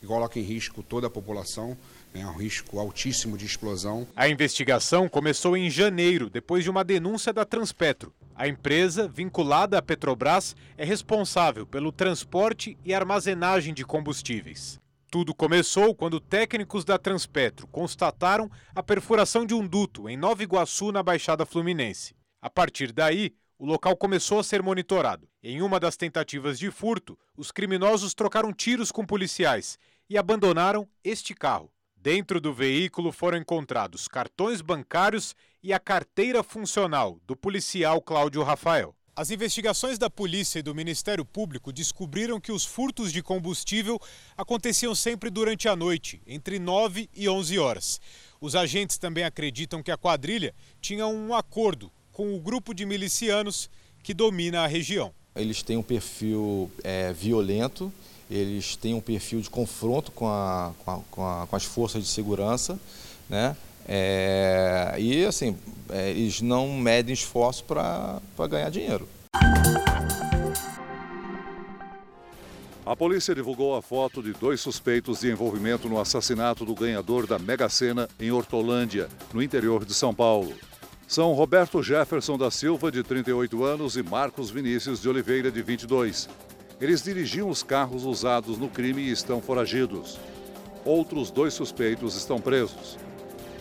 e 0.02 0.06
coloca 0.06 0.38
em 0.38 0.42
risco 0.42 0.82
toda 0.82 1.06
a 1.06 1.10
população, 1.10 1.76
é 2.12 2.26
um 2.26 2.32
risco 2.32 2.78
altíssimo 2.78 3.38
de 3.38 3.46
explosão. 3.46 4.06
A 4.16 4.28
investigação 4.28 5.08
começou 5.08 5.56
em 5.56 5.70
janeiro, 5.70 6.28
depois 6.28 6.64
de 6.64 6.70
uma 6.70 6.84
denúncia 6.84 7.32
da 7.32 7.44
Transpetro. 7.44 8.12
A 8.34 8.48
empresa, 8.48 9.06
vinculada 9.06 9.78
à 9.78 9.82
Petrobras, 9.82 10.56
é 10.76 10.84
responsável 10.84 11.66
pelo 11.66 11.92
transporte 11.92 12.76
e 12.84 12.92
armazenagem 12.92 13.72
de 13.72 13.84
combustíveis. 13.84 14.80
Tudo 15.10 15.34
começou 15.34 15.94
quando 15.94 16.18
técnicos 16.18 16.84
da 16.84 16.98
Transpetro 16.98 17.66
constataram 17.66 18.50
a 18.74 18.82
perfuração 18.82 19.44
de 19.46 19.54
um 19.54 19.66
duto 19.66 20.08
em 20.08 20.16
Nova 20.16 20.42
Iguaçu, 20.42 20.90
na 20.90 21.02
Baixada 21.02 21.46
Fluminense. 21.46 22.14
A 22.40 22.50
partir 22.50 22.92
daí, 22.92 23.32
o 23.58 23.66
local 23.66 23.96
começou 23.96 24.40
a 24.40 24.42
ser 24.42 24.60
monitorado. 24.62 25.28
Em 25.40 25.62
uma 25.62 25.78
das 25.78 25.96
tentativas 25.96 26.58
de 26.58 26.70
furto, 26.70 27.16
os 27.36 27.52
criminosos 27.52 28.14
trocaram 28.14 28.52
tiros 28.52 28.90
com 28.90 29.06
policiais 29.06 29.78
e 30.12 30.18
abandonaram 30.18 30.86
este 31.02 31.34
carro. 31.34 31.72
Dentro 31.96 32.38
do 32.38 32.52
veículo 32.52 33.10
foram 33.10 33.38
encontrados 33.38 34.06
cartões 34.06 34.60
bancários 34.60 35.34
e 35.62 35.72
a 35.72 35.80
carteira 35.80 36.42
funcional 36.42 37.18
do 37.26 37.34
policial 37.34 37.98
Cláudio 38.02 38.42
Rafael. 38.42 38.94
As 39.16 39.30
investigações 39.30 39.96
da 39.96 40.10
polícia 40.10 40.58
e 40.58 40.62
do 40.62 40.74
Ministério 40.74 41.24
Público 41.24 41.72
descobriram 41.72 42.38
que 42.38 42.52
os 42.52 42.62
furtos 42.62 43.10
de 43.10 43.22
combustível 43.22 43.98
aconteciam 44.36 44.94
sempre 44.94 45.30
durante 45.30 45.66
a 45.66 45.74
noite, 45.74 46.20
entre 46.26 46.58
9 46.58 47.08
e 47.14 47.26
11 47.26 47.58
horas. 47.58 47.98
Os 48.38 48.54
agentes 48.54 48.98
também 48.98 49.24
acreditam 49.24 49.82
que 49.82 49.90
a 49.90 49.96
quadrilha 49.96 50.54
tinha 50.78 51.06
um 51.06 51.34
acordo 51.34 51.90
com 52.10 52.36
o 52.36 52.40
grupo 52.40 52.74
de 52.74 52.84
milicianos 52.84 53.70
que 54.02 54.12
domina 54.12 54.60
a 54.60 54.66
região. 54.66 55.14
Eles 55.34 55.62
têm 55.62 55.78
um 55.78 55.82
perfil 55.82 56.70
é, 56.84 57.14
violento, 57.14 57.90
eles 58.30 58.76
têm 58.76 58.94
um 58.94 59.00
perfil 59.00 59.40
de 59.40 59.50
confronto 59.50 60.10
com, 60.12 60.28
a, 60.28 60.72
com, 60.84 60.90
a, 60.90 61.00
com, 61.10 61.26
a, 61.26 61.46
com 61.46 61.56
as 61.56 61.64
forças 61.64 62.02
de 62.02 62.08
segurança, 62.08 62.78
né? 63.28 63.56
É, 63.86 64.94
e 64.98 65.24
assim, 65.24 65.56
é, 65.90 66.10
eles 66.10 66.40
não 66.40 66.68
medem 66.76 67.12
esforço 67.12 67.64
para 67.64 68.20
ganhar 68.48 68.70
dinheiro. 68.70 69.08
A 72.84 72.96
polícia 72.96 73.32
divulgou 73.32 73.76
a 73.76 73.82
foto 73.82 74.20
de 74.20 74.32
dois 74.32 74.60
suspeitos 74.60 75.20
de 75.20 75.30
envolvimento 75.30 75.88
no 75.88 76.00
assassinato 76.00 76.64
do 76.64 76.74
ganhador 76.74 77.28
da 77.28 77.38
Mega 77.38 77.68
Sena 77.68 78.08
em 78.18 78.32
Hortolândia, 78.32 79.08
no 79.32 79.40
interior 79.40 79.84
de 79.84 79.94
São 79.94 80.12
Paulo. 80.12 80.52
São 81.06 81.32
Roberto 81.32 81.82
Jefferson 81.82 82.36
da 82.36 82.50
Silva, 82.50 82.90
de 82.90 83.02
38 83.02 83.62
anos, 83.62 83.96
e 83.96 84.02
Marcos 84.02 84.50
Vinícius 84.50 85.00
de 85.00 85.08
Oliveira, 85.08 85.50
de 85.50 85.62
22. 85.62 86.28
Eles 86.82 87.00
dirigiam 87.00 87.48
os 87.48 87.62
carros 87.62 88.04
usados 88.04 88.58
no 88.58 88.68
crime 88.68 89.02
e 89.02 89.12
estão 89.12 89.40
foragidos. 89.40 90.18
Outros 90.84 91.30
dois 91.30 91.54
suspeitos 91.54 92.16
estão 92.16 92.40
presos. 92.40 92.98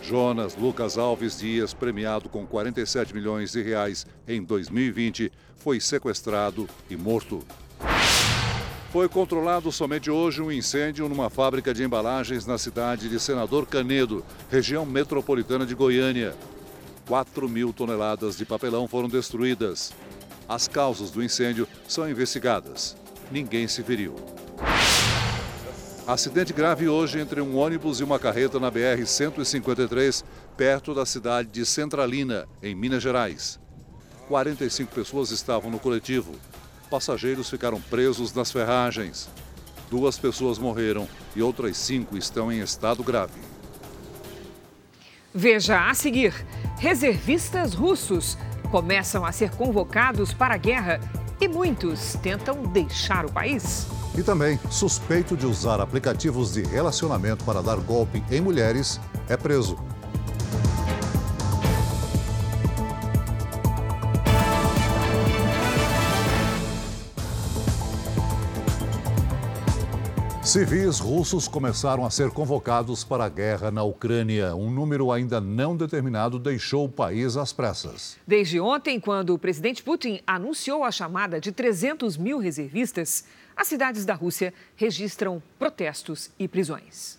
Jonas 0.02 0.56
Lucas 0.56 0.98
Alves 0.98 1.38
Dias, 1.38 1.72
premiado 1.72 2.28
com 2.28 2.44
47 2.44 3.14
milhões 3.14 3.52
de 3.52 3.62
reais 3.62 4.04
em 4.26 4.42
2020, 4.42 5.30
foi 5.54 5.78
sequestrado 5.78 6.68
e 6.90 6.96
morto. 6.96 7.44
Foi 8.90 9.08
controlado 9.08 9.70
somente 9.70 10.10
hoje 10.10 10.42
um 10.42 10.50
incêndio 10.50 11.08
numa 11.08 11.30
fábrica 11.30 11.72
de 11.72 11.84
embalagens 11.84 12.44
na 12.44 12.58
cidade 12.58 13.08
de 13.08 13.20
Senador 13.20 13.68
Canedo, 13.68 14.24
região 14.50 14.84
metropolitana 14.84 15.64
de 15.64 15.76
Goiânia. 15.76 16.34
4 17.06 17.48
mil 17.48 17.72
toneladas 17.72 18.36
de 18.36 18.44
papelão 18.44 18.88
foram 18.88 19.08
destruídas. 19.08 19.92
As 20.48 20.66
causas 20.66 21.12
do 21.12 21.22
incêndio 21.22 21.68
são 21.86 22.10
investigadas. 22.10 23.00
Ninguém 23.32 23.66
se 23.66 23.82
feriu. 23.82 24.14
Acidente 26.06 26.52
grave 26.52 26.86
hoje 26.86 27.18
entre 27.18 27.40
um 27.40 27.56
ônibus 27.56 27.98
e 27.98 28.04
uma 28.04 28.18
carreta 28.18 28.60
na 28.60 28.70
BR-153, 28.70 30.22
perto 30.54 30.94
da 30.94 31.06
cidade 31.06 31.48
de 31.48 31.64
Centralina, 31.64 32.46
em 32.62 32.74
Minas 32.74 33.02
Gerais. 33.02 33.58
45 34.28 34.94
pessoas 34.94 35.30
estavam 35.30 35.70
no 35.70 35.78
coletivo. 35.78 36.34
Passageiros 36.90 37.48
ficaram 37.48 37.80
presos 37.80 38.34
nas 38.34 38.52
ferragens. 38.52 39.30
Duas 39.90 40.18
pessoas 40.18 40.58
morreram 40.58 41.08
e 41.34 41.40
outras 41.40 41.78
cinco 41.78 42.18
estão 42.18 42.52
em 42.52 42.60
estado 42.60 43.02
grave. 43.02 43.40
Veja 45.34 45.88
a 45.88 45.94
seguir: 45.94 46.34
reservistas 46.76 47.72
russos 47.72 48.36
começam 48.70 49.24
a 49.24 49.32
ser 49.32 49.50
convocados 49.52 50.34
para 50.34 50.54
a 50.54 50.58
guerra 50.58 51.00
e 51.42 51.48
muitos 51.48 52.14
tentam 52.22 52.62
deixar 52.62 53.26
o 53.26 53.32
país. 53.32 53.88
E 54.16 54.22
também, 54.22 54.60
suspeito 54.70 55.36
de 55.36 55.44
usar 55.44 55.80
aplicativos 55.80 56.52
de 56.52 56.62
relacionamento 56.62 57.44
para 57.44 57.60
dar 57.60 57.78
golpe 57.78 58.22
em 58.30 58.40
mulheres 58.40 59.00
é 59.28 59.36
preso. 59.36 59.76
Civis 70.52 70.98
russos 70.98 71.48
começaram 71.48 72.04
a 72.04 72.10
ser 72.10 72.30
convocados 72.30 73.02
para 73.02 73.24
a 73.24 73.28
guerra 73.30 73.70
na 73.70 73.82
Ucrânia. 73.82 74.54
Um 74.54 74.70
número 74.70 75.10
ainda 75.10 75.40
não 75.40 75.74
determinado 75.74 76.38
deixou 76.38 76.84
o 76.84 76.90
país 76.90 77.38
às 77.38 77.54
pressas. 77.54 78.18
Desde 78.26 78.60
ontem, 78.60 79.00
quando 79.00 79.32
o 79.32 79.38
presidente 79.38 79.82
Putin 79.82 80.20
anunciou 80.26 80.84
a 80.84 80.92
chamada 80.92 81.40
de 81.40 81.52
300 81.52 82.18
mil 82.18 82.36
reservistas, 82.36 83.24
as 83.56 83.66
cidades 83.66 84.04
da 84.04 84.12
Rússia 84.12 84.52
registram 84.76 85.42
protestos 85.58 86.30
e 86.38 86.46
prisões. 86.46 87.18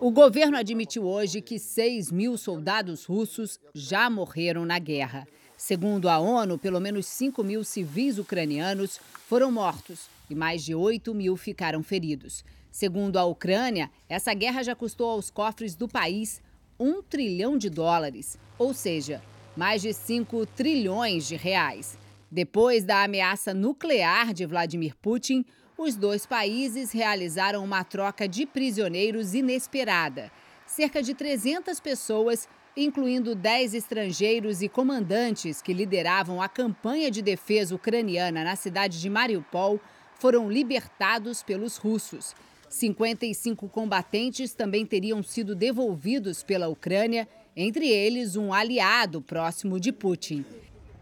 O 0.00 0.10
governo 0.10 0.56
admitiu 0.56 1.04
hoje 1.04 1.42
que 1.42 1.58
6 1.58 2.10
mil 2.10 2.38
soldados 2.38 3.04
russos 3.04 3.60
já 3.74 4.08
morreram 4.08 4.64
na 4.64 4.78
guerra. 4.78 5.28
Segundo 5.58 6.08
a 6.08 6.18
ONU, 6.18 6.56
pelo 6.56 6.80
menos 6.80 7.04
5 7.04 7.44
mil 7.44 7.62
civis 7.62 8.16
ucranianos 8.16 8.98
foram 9.28 9.52
mortos 9.52 10.08
e 10.30 10.34
mais 10.34 10.64
de 10.64 10.74
8 10.74 11.12
mil 11.12 11.36
ficaram 11.36 11.82
feridos. 11.82 12.44
Segundo 12.70 13.18
a 13.18 13.24
Ucrânia, 13.24 13.90
essa 14.08 14.32
guerra 14.32 14.62
já 14.62 14.74
custou 14.74 15.10
aos 15.10 15.30
cofres 15.30 15.74
do 15.74 15.88
país 15.88 16.40
um 16.78 17.02
trilhão 17.02 17.58
de 17.58 17.68
dólares, 17.68 18.38
ou 18.58 18.72
seja, 18.72 19.20
mais 19.56 19.82
de 19.82 19.92
5 19.92 20.46
trilhões 20.46 21.26
de 21.26 21.36
reais. 21.36 21.98
Depois 22.30 22.84
da 22.84 23.02
ameaça 23.02 23.52
nuclear 23.52 24.32
de 24.32 24.46
Vladimir 24.46 24.94
Putin, 24.96 25.44
os 25.76 25.96
dois 25.96 26.24
países 26.24 26.92
realizaram 26.92 27.64
uma 27.64 27.82
troca 27.82 28.28
de 28.28 28.46
prisioneiros 28.46 29.34
inesperada. 29.34 30.30
Cerca 30.64 31.02
de 31.02 31.12
300 31.12 31.80
pessoas, 31.80 32.48
incluindo 32.76 33.34
10 33.34 33.74
estrangeiros 33.74 34.62
e 34.62 34.68
comandantes 34.68 35.60
que 35.60 35.72
lideravam 35.72 36.40
a 36.40 36.48
campanha 36.48 37.10
de 37.10 37.20
defesa 37.20 37.74
ucraniana 37.74 38.44
na 38.44 38.54
cidade 38.54 39.00
de 39.00 39.10
Mariupol, 39.10 39.80
foram 40.20 40.50
libertados 40.50 41.42
pelos 41.42 41.76
russos. 41.76 42.34
55 42.68 43.68
combatentes 43.68 44.54
também 44.54 44.86
teriam 44.86 45.22
sido 45.22 45.56
devolvidos 45.56 46.44
pela 46.44 46.68
Ucrânia, 46.68 47.26
entre 47.56 47.88
eles 47.88 48.36
um 48.36 48.52
aliado 48.52 49.20
próximo 49.20 49.80
de 49.80 49.90
Putin. 49.90 50.44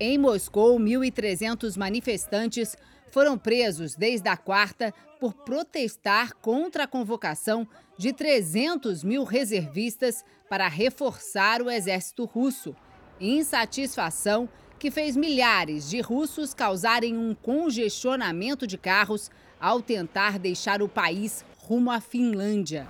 Em 0.01 0.17
Moscou, 0.17 0.79
1.300 0.79 1.77
manifestantes 1.77 2.77
foram 3.11 3.37
presos 3.37 3.95
desde 3.95 4.29
a 4.29 4.37
quarta 4.37 4.95
por 5.19 5.35
protestar 5.35 6.35
contra 6.37 6.85
a 6.85 6.87
convocação 6.87 7.67
de 7.99 8.13
300 8.13 9.03
mil 9.03 9.25
reservistas 9.25 10.25
para 10.49 10.69
reforçar 10.69 11.61
o 11.61 11.69
exército 11.69 12.25
russo. 12.25 12.75
Insatisfação 13.21 14.49
que 14.79 14.91
fez 14.91 15.17
milhares 15.17 15.91
de 15.91 16.01
russos 16.01 16.55
causarem 16.55 17.17
um 17.17 17.35
congestionamento 17.35 18.67
de 18.67 18.79
carros 18.79 19.31
ao 19.61 19.83
tentar 19.83 20.39
deixar 20.39 20.81
o 20.81 20.89
país 20.89 21.45
rumo 21.59 21.91
à 21.91 22.01
Finlândia. 22.01 22.87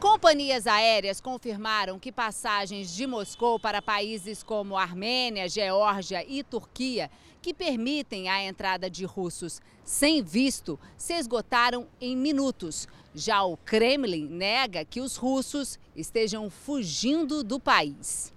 Companhias 0.00 0.66
aéreas 0.66 1.20
confirmaram 1.20 1.98
que 1.98 2.12
passagens 2.12 2.94
de 2.94 3.06
Moscou 3.06 3.58
para 3.58 3.80
países 3.80 4.42
como 4.42 4.76
Armênia, 4.76 5.48
Geórgia 5.48 6.24
e 6.28 6.42
Turquia, 6.42 7.10
que 7.40 7.54
permitem 7.54 8.28
a 8.28 8.42
entrada 8.44 8.90
de 8.90 9.04
russos 9.04 9.60
sem 9.84 10.22
visto, 10.22 10.78
se 10.98 11.14
esgotaram 11.14 11.86
em 12.00 12.16
minutos. 12.16 12.86
Já 13.14 13.42
o 13.44 13.56
Kremlin 13.56 14.26
nega 14.26 14.84
que 14.84 15.00
os 15.00 15.16
russos 15.16 15.78
estejam 15.94 16.50
fugindo 16.50 17.42
do 17.42 17.58
país. 17.58 18.35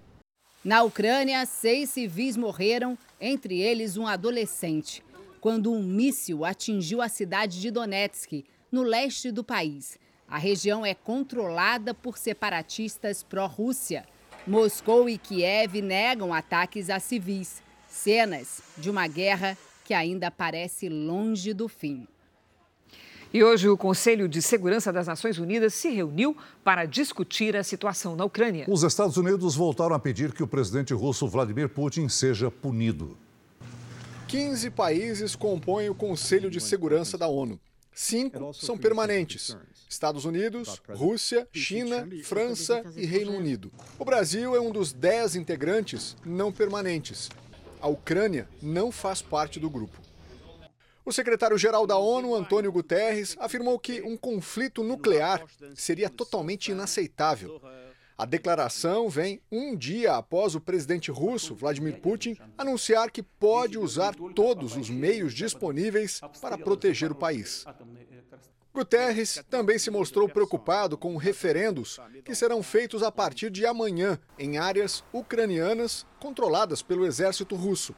Na 0.64 0.84
Ucrânia, 0.84 1.46
seis 1.46 1.90
civis 1.90 2.36
morreram, 2.36 2.98
entre 3.20 3.62
eles 3.62 3.96
um 3.96 4.06
adolescente, 4.06 5.02
quando 5.40 5.72
um 5.72 5.82
míssil 5.82 6.44
atingiu 6.44 7.02
a 7.02 7.08
cidade 7.08 7.62
de 7.62 7.72
Donetsk, 7.72 8.44
no 8.70 8.84
leste 8.84 9.32
do 9.32 9.42
país. 9.42 9.98
A 10.28 10.38
região 10.38 10.86
é 10.86 10.94
controlada 10.94 11.94
por 11.94 12.18
separatistas 12.18 13.24
pró-Rússia. 13.24 14.06
Moscou 14.46 15.10
e 15.10 15.18
Kiev 15.18 15.82
negam 15.82 16.34
ataques 16.34 16.90
a 16.90 17.00
civis. 17.00 17.64
Cenas 17.88 18.62
de 18.78 18.90
uma 18.90 19.08
guerra 19.08 19.58
que 19.86 19.94
ainda 19.94 20.30
parece 20.30 20.90
longe 20.90 21.54
do 21.54 21.70
fim. 21.70 22.06
E 23.32 23.44
hoje 23.44 23.70
o 23.70 23.78
Conselho 23.78 24.28
de 24.28 24.42
Segurança 24.42 24.92
das 24.92 25.06
Nações 25.06 25.38
Unidas 25.38 25.76
se 25.76 25.90
reuniu 25.90 26.36
para 26.64 26.86
discutir 26.86 27.56
a 27.56 27.64
situação 27.64 28.16
na 28.16 28.26
Ucrânia. 28.26 28.66
Os 28.68 28.82
Estados 28.82 29.18
Unidos 29.18 29.56
voltaram 29.56 29.94
a 29.94 30.00
pedir 30.00 30.34
que 30.34 30.42
o 30.42 30.48
presidente 30.48 30.96
russo 30.96 31.28
Vladimir 31.28 31.70
Putin 31.70 32.10
seja 32.10 32.50
punido. 32.50 33.16
15 34.28 34.72
países 34.72 35.36
compõem 35.36 35.90
o 35.90 35.96
Conselho 35.96 36.50
de 36.50 36.60
Segurança 36.60 37.20
da 37.20 37.28
ONU. 37.28 37.60
Cinco 37.94 38.52
são 38.52 38.76
permanentes: 38.76 39.56
Estados 39.88 40.26
Unidos, 40.26 40.82
Rússia, 40.90 41.48
China, 41.52 42.08
França 42.24 42.84
e 42.96 43.06
Reino 43.06 43.34
Unido. 43.34 43.72
O 44.00 44.06
Brasil 44.06 44.56
é 44.56 44.60
um 44.60 44.72
dos 44.72 44.92
dez 44.92 45.36
integrantes 45.36 46.16
não 46.26 46.52
permanentes. 46.52 47.30
A 47.80 47.88
Ucrânia 47.88 48.50
não 48.60 48.92
faz 48.92 49.22
parte 49.22 49.60
do 49.60 49.70
grupo. 49.70 50.09
O 51.10 51.12
secretário-geral 51.12 51.88
da 51.88 51.98
ONU, 51.98 52.36
Antônio 52.36 52.72
Guterres, 52.72 53.36
afirmou 53.40 53.80
que 53.80 54.00
um 54.04 54.16
conflito 54.16 54.84
nuclear 54.84 55.44
seria 55.74 56.08
totalmente 56.08 56.70
inaceitável. 56.70 57.60
A 58.16 58.28
declaração 58.28 59.10
vem 59.10 59.42
um 59.52 59.76
dia 59.76 60.18
após 60.18 60.54
o 60.54 60.62
presidente 60.62 61.10
russo, 61.10 61.56
Vladimir 61.56 62.00
Putin, 62.00 62.38
anunciar 62.56 63.10
que 63.10 63.24
pode 63.24 63.76
usar 63.76 64.14
todos 64.36 64.78
os 64.78 64.88
meios 64.92 65.34
disponíveis 65.34 66.22
para 66.40 66.60
proteger 66.60 67.12
o 67.12 67.16
país. 67.16 67.66
Guterres 68.72 69.44
também 69.50 69.80
se 69.80 69.90
mostrou 69.90 70.30
preocupado 70.30 70.96
com 70.96 71.18
referendos 71.18 72.00
que 72.24 72.36
serão 72.36 72.62
feitos 72.62 73.02
a 73.02 73.12
partir 73.12 73.50
de 73.50 73.66
amanhã 73.66 74.20
em 74.38 74.60
áreas 74.60 75.04
ucranianas 75.12 76.06
controladas 76.20 76.84
pelo 76.84 77.04
exército 77.04 77.56
russo. 77.56 77.96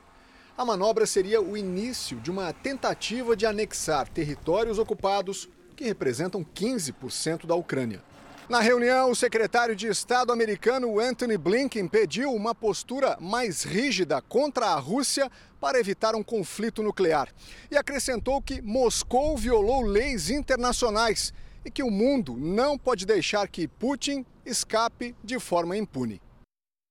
A 0.62 0.66
manobra 0.66 1.08
seria 1.08 1.42
o 1.42 1.58
início 1.58 2.20
de 2.20 2.30
uma 2.30 2.54
tentativa 2.54 3.36
de 3.36 3.48
anexar 3.48 4.08
territórios 4.08 4.78
ocupados 4.78 5.50
que 5.76 5.84
representam 5.84 6.46
15% 6.46 7.48
da 7.48 7.56
Ucrânia. 7.56 8.04
Na 8.48 8.60
reunião, 8.60 9.10
o 9.10 9.16
secretário 9.16 9.76
de 9.76 9.88
Estado 9.88 10.32
americano 10.32 11.00
Anthony 11.00 11.36
Blinken 11.36 11.88
pediu 11.88 12.32
uma 12.32 12.54
postura 12.54 13.18
mais 13.20 13.64
rígida 13.64 14.22
contra 14.22 14.68
a 14.68 14.76
Rússia 14.76 15.32
para 15.60 15.80
evitar 15.80 16.14
um 16.14 16.22
conflito 16.22 16.84
nuclear 16.84 17.30
e 17.72 17.76
acrescentou 17.76 18.40
que 18.40 18.62
Moscou 18.62 19.36
violou 19.36 19.82
leis 19.82 20.30
internacionais 20.30 21.34
e 21.66 21.72
que 21.72 21.82
o 21.82 21.90
mundo 21.90 22.38
não 22.38 22.78
pode 22.78 23.04
deixar 23.04 23.48
que 23.48 23.68
Putin 23.68 24.24
escape 24.46 25.16
de 25.24 25.40
forma 25.40 25.76
impune. 25.76 26.22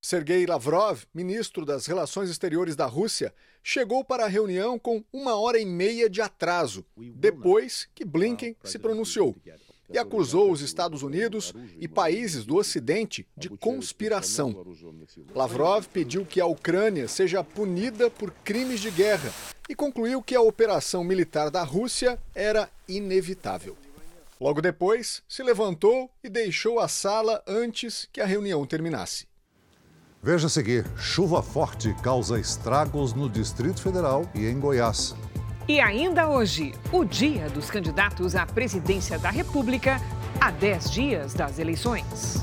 Sergei 0.01 0.47
Lavrov, 0.47 1.03
ministro 1.13 1.67
das 1.67 1.85
Relações 1.85 2.31
Exteriores 2.31 2.75
da 2.75 2.87
Rússia, 2.87 3.35
chegou 3.63 4.03
para 4.03 4.25
a 4.25 4.29
reunião 4.29 4.79
com 4.79 5.05
uma 5.13 5.35
hora 5.35 5.59
e 5.59 5.67
meia 5.67 6.09
de 6.09 6.23
atraso, 6.23 6.85
depois 6.97 7.87
que 7.95 8.05
Blinken 8.05 8.57
se 8.65 8.79
pronunciou 8.79 9.37
e 9.93 9.99
acusou 9.99 10.51
os 10.51 10.63
Estados 10.63 11.03
Unidos 11.03 11.53
e 11.79 11.87
países 11.87 12.47
do 12.47 12.57
Ocidente 12.57 13.27
de 13.37 13.51
conspiração. 13.51 14.65
Lavrov 15.35 15.87
pediu 15.89 16.25
que 16.25 16.41
a 16.41 16.47
Ucrânia 16.47 17.07
seja 17.07 17.45
punida 17.45 18.09
por 18.09 18.31
crimes 18.43 18.81
de 18.81 18.91
guerra 18.91 19.31
e 19.69 19.75
concluiu 19.75 20.23
que 20.23 20.35
a 20.35 20.41
operação 20.41 21.05
militar 21.05 21.51
da 21.51 21.63
Rússia 21.63 22.19
era 22.35 22.71
inevitável. 22.89 23.77
Logo 24.41 24.63
depois, 24.63 25.23
se 25.29 25.43
levantou 25.43 26.11
e 26.25 26.31
deixou 26.31 26.81
a 26.81 26.89
sala 26.89 27.43
antes 27.47 28.09
que 28.11 28.23
a 28.23 28.27
reunião 28.27 28.65
terminasse. 28.65 29.30
Veja 30.23 30.49
a 30.49 30.51
seguir: 30.51 30.87
chuva 30.99 31.43
forte 31.43 31.95
causa 32.03 32.39
estragos 32.39 33.15
no 33.15 33.29
Distrito 33.29 33.81
Federal 33.81 34.29
e 34.35 34.47
em 34.47 34.61
Goiás. 34.61 35.15
E 35.67 35.81
ainda 35.81 36.29
hoje, 36.29 36.75
o 36.93 37.05
dia 37.05 37.49
dos 37.49 37.71
candidatos 37.71 38.35
à 38.35 38.45
presidência 38.45 39.19
da 39.19 39.31
República, 39.31 39.99
a 40.39 40.51
10 40.51 40.91
dias 40.91 41.33
das 41.33 41.59
eleições. 41.59 42.37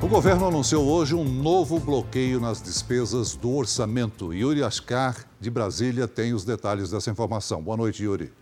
O 0.00 0.06
governo 0.06 0.46
anunciou 0.46 0.86
hoje 0.86 1.14
um 1.14 1.24
novo 1.24 1.80
bloqueio 1.80 2.38
nas 2.38 2.62
despesas 2.62 3.34
do 3.34 3.52
orçamento. 3.56 4.32
Yuri 4.32 4.62
Ascar, 4.62 5.16
de 5.40 5.50
Brasília, 5.50 6.06
tem 6.06 6.34
os 6.34 6.44
detalhes 6.44 6.90
dessa 6.90 7.10
informação. 7.10 7.62
Boa 7.62 7.76
noite, 7.76 8.04
Yuri. 8.04 8.41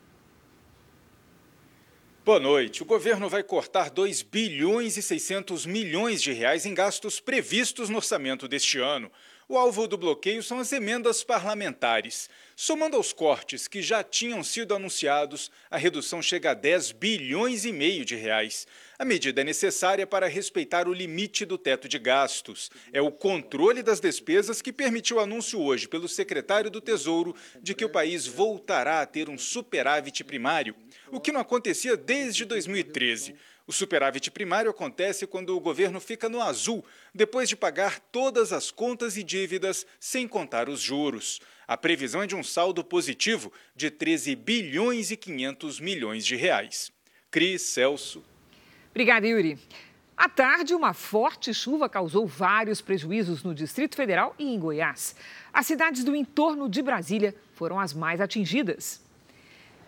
Boa 2.22 2.38
noite. 2.38 2.82
O 2.82 2.86
governo 2.86 3.30
vai 3.30 3.42
cortar 3.42 3.88
2 3.88 4.20
bilhões 4.20 4.98
e 4.98 5.02
600 5.02 5.64
milhões 5.64 6.20
de 6.20 6.32
reais 6.32 6.66
em 6.66 6.74
gastos 6.74 7.18
previstos 7.18 7.88
no 7.88 7.96
orçamento 7.96 8.46
deste 8.46 8.78
ano. 8.78 9.10
O 9.48 9.56
alvo 9.56 9.88
do 9.88 9.96
bloqueio 9.96 10.42
são 10.42 10.58
as 10.58 10.70
emendas 10.70 11.24
parlamentares. 11.24 12.28
Somando 12.54 12.94
aos 12.94 13.10
cortes 13.10 13.66
que 13.66 13.80
já 13.80 14.04
tinham 14.04 14.44
sido 14.44 14.74
anunciados, 14.74 15.50
a 15.70 15.78
redução 15.78 16.20
chega 16.20 16.50
a 16.50 16.54
10 16.54 16.92
bilhões 16.92 17.64
e 17.64 17.72
meio 17.72 18.04
de 18.04 18.16
reais. 18.16 18.66
A 19.00 19.04
medida 19.06 19.40
é 19.40 19.44
necessária 19.44 20.06
para 20.06 20.28
respeitar 20.28 20.86
o 20.86 20.92
limite 20.92 21.46
do 21.46 21.56
teto 21.56 21.88
de 21.88 21.98
gastos. 21.98 22.70
É 22.92 23.00
o 23.00 23.10
controle 23.10 23.82
das 23.82 23.98
despesas 23.98 24.60
que 24.60 24.74
permitiu 24.74 25.16
o 25.16 25.20
anúncio 25.20 25.58
hoje 25.58 25.88
pelo 25.88 26.06
secretário 26.06 26.70
do 26.70 26.82
Tesouro 26.82 27.34
de 27.62 27.74
que 27.74 27.82
o 27.82 27.88
país 27.88 28.26
voltará 28.26 29.00
a 29.00 29.06
ter 29.06 29.30
um 29.30 29.38
superávit 29.38 30.22
primário, 30.22 30.76
o 31.10 31.18
que 31.18 31.32
não 31.32 31.40
acontecia 31.40 31.96
desde 31.96 32.44
2013. 32.44 33.36
O 33.66 33.72
superávit 33.72 34.30
primário 34.30 34.70
acontece 34.70 35.26
quando 35.26 35.56
o 35.56 35.60
governo 35.60 35.98
fica 35.98 36.28
no 36.28 36.42
azul, 36.42 36.84
depois 37.14 37.48
de 37.48 37.56
pagar 37.56 38.00
todas 38.12 38.52
as 38.52 38.70
contas 38.70 39.16
e 39.16 39.22
dívidas, 39.22 39.86
sem 39.98 40.28
contar 40.28 40.68
os 40.68 40.78
juros. 40.78 41.40
A 41.66 41.74
previsão 41.74 42.22
é 42.22 42.26
de 42.26 42.36
um 42.36 42.42
saldo 42.42 42.84
positivo 42.84 43.50
de 43.74 43.90
13 43.90 44.36
bilhões 44.36 45.10
e 45.10 45.16
500 45.16 45.80
milhões 45.80 46.26
de 46.26 46.36
reais. 46.36 46.92
Cris 47.30 47.62
Celso. 47.62 48.22
Obrigada, 48.90 49.26
Yuri. 49.26 49.58
À 50.16 50.28
tarde, 50.28 50.74
uma 50.74 50.92
forte 50.92 51.54
chuva 51.54 51.88
causou 51.88 52.26
vários 52.26 52.80
prejuízos 52.80 53.42
no 53.42 53.54
Distrito 53.54 53.96
Federal 53.96 54.34
e 54.38 54.52
em 54.52 54.58
Goiás. 54.58 55.14
As 55.52 55.66
cidades 55.66 56.04
do 56.04 56.14
entorno 56.14 56.68
de 56.68 56.82
Brasília 56.82 57.34
foram 57.54 57.80
as 57.80 57.94
mais 57.94 58.20
atingidas. 58.20 59.00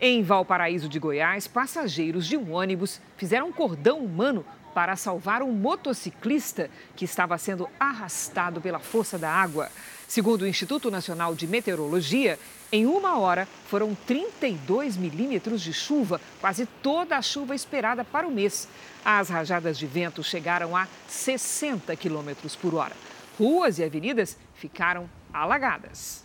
Em 0.01 0.23
Valparaíso 0.23 0.89
de 0.89 0.99
Goiás, 0.99 1.47
passageiros 1.47 2.27
de 2.27 2.37
um 2.37 2.53
ônibus 2.53 3.01
fizeram 3.17 3.49
um 3.49 3.53
cordão 3.53 3.99
humano 3.99 4.45
para 4.73 4.97
salvar 4.97 5.43
um 5.43 5.53
motociclista 5.53 6.71
que 6.97 7.05
estava 7.05 7.37
sendo 7.37 7.69
arrastado 7.79 8.61
pela 8.61 8.79
força 8.79 9.19
da 9.19 9.31
água. 9.31 9.71
Segundo 10.09 10.43
o 10.43 10.47
Instituto 10.47 10.91
Nacional 10.91 11.35
de 11.35 11.47
Meteorologia, 11.47 12.39
em 12.71 12.87
uma 12.87 13.19
hora 13.19 13.47
foram 13.67 13.95
32 14.07 14.97
milímetros 14.97 15.61
de 15.61 15.73
chuva, 15.73 16.21
quase 16.41 16.67
toda 16.83 17.17
a 17.17 17.23
chuva 17.23 17.55
esperada 17.55 18.05
para 18.05 18.27
o 18.27 18.31
mês. 18.31 18.69
As 19.05 19.29
rajadas 19.29 19.77
de 19.77 19.87
vento 19.87 20.23
chegaram 20.23 20.77
a 20.77 20.87
60 21.09 21.95
quilômetros 21.97 22.55
por 22.55 22.75
hora. 22.75 22.95
Ruas 23.37 23.79
e 23.79 23.85
avenidas 23.85 24.39
ficaram 24.55 25.11
alagadas. 25.33 26.25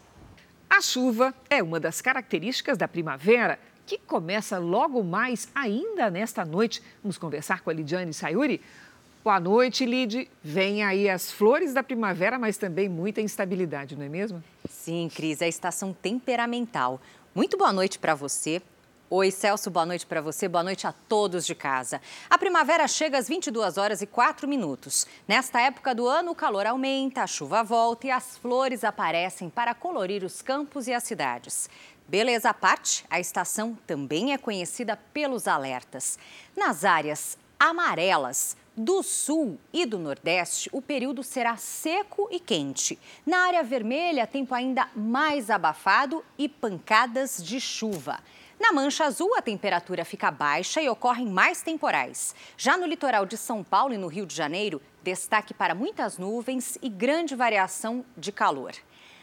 A 0.69 0.79
chuva 0.79 1.33
é 1.49 1.63
uma 1.63 1.79
das 1.79 2.01
características 2.01 2.77
da 2.77 2.87
primavera, 2.87 3.57
que 3.85 3.97
começa 3.97 4.59
logo 4.59 5.01
mais 5.01 5.47
ainda 5.55 6.11
nesta 6.11 6.45
noite. 6.45 6.83
Vamos 7.01 7.17
conversar 7.17 7.61
com 7.61 7.69
a 7.69 7.73
Lidiane 7.73 8.13
Sayuri. 8.13 8.61
Boa 9.23 9.39
noite, 9.39 9.85
Lid. 9.85 10.29
Vem 10.43 10.83
aí 10.83 11.09
as 11.09 11.31
flores 11.31 11.73
da 11.73 11.81
primavera, 11.81 12.37
mas 12.37 12.57
também 12.57 12.87
muita 12.87 13.21
instabilidade, 13.21 13.95
não 13.95 14.03
é 14.03 14.09
mesmo? 14.09 14.43
Sim, 14.69 15.09
Cris, 15.13 15.41
é 15.41 15.45
a 15.45 15.49
estação 15.49 15.93
temperamental. 15.93 17.01
Muito 17.33 17.57
boa 17.57 17.73
noite 17.73 17.97
para 17.97 18.13
você. 18.13 18.61
Oi, 19.09 19.31
Celso, 19.31 19.71
boa 19.71 19.85
noite 19.85 20.05
para 20.05 20.19
você, 20.19 20.49
boa 20.49 20.65
noite 20.65 20.85
a 20.85 20.91
todos 20.91 21.45
de 21.45 21.55
casa. 21.55 22.01
A 22.29 22.37
primavera 22.37 22.85
chega 22.89 23.17
às 23.17 23.25
22 23.25 23.77
horas 23.77 24.01
e 24.01 24.05
4 24.05 24.45
minutos. 24.45 25.07
Nesta 25.25 25.61
época 25.61 25.95
do 25.95 26.05
ano, 26.05 26.31
o 26.31 26.35
calor 26.35 26.65
aumenta, 26.65 27.23
a 27.23 27.27
chuva 27.27 27.63
volta 27.63 28.07
e 28.07 28.11
as 28.11 28.37
flores 28.37 28.83
aparecem 28.83 29.49
para 29.49 29.73
colorir 29.73 30.25
os 30.25 30.41
campos 30.41 30.87
e 30.87 30.93
as 30.93 31.03
cidades. 31.03 31.69
Beleza 32.05 32.49
à 32.49 32.53
parte, 32.53 33.05
a 33.09 33.17
estação 33.17 33.77
também 33.87 34.33
é 34.33 34.37
conhecida 34.37 34.99
pelos 35.13 35.47
alertas. 35.47 36.19
Nas 36.53 36.83
áreas 36.83 37.37
amarelas, 37.57 38.57
do 38.75 39.01
sul 39.01 39.57
e 39.73 39.85
do 39.85 39.97
nordeste, 39.97 40.69
o 40.71 40.81
período 40.81 41.23
será 41.23 41.57
seco 41.57 42.27
e 42.29 42.39
quente. 42.39 42.99
Na 43.25 43.39
área 43.47 43.63
vermelha, 43.63 44.27
tempo 44.27 44.53
ainda 44.53 44.87
mais 44.95 45.49
abafado 45.49 46.23
e 46.37 46.47
pancadas 46.47 47.41
de 47.43 47.59
chuva. 47.59 48.19
Na 48.59 48.71
Mancha 48.71 49.05
Azul, 49.05 49.35
a 49.37 49.41
temperatura 49.41 50.03
fica 50.03 50.31
baixa 50.31 50.81
e 50.81 50.89
ocorrem 50.89 51.27
mais 51.27 51.61
temporais. 51.61 52.33
Já 52.57 52.75
no 52.75 52.87
litoral 52.87 53.25
de 53.25 53.37
São 53.37 53.63
Paulo 53.63 53.93
e 53.93 53.97
no 53.97 54.07
Rio 54.07 54.25
de 54.25 54.35
Janeiro, 54.35 54.81
destaque 55.03 55.53
para 55.53 55.75
muitas 55.75 56.17
nuvens 56.17 56.77
e 56.81 56.89
grande 56.89 57.35
variação 57.35 58.03
de 58.17 58.31
calor. 58.31 58.73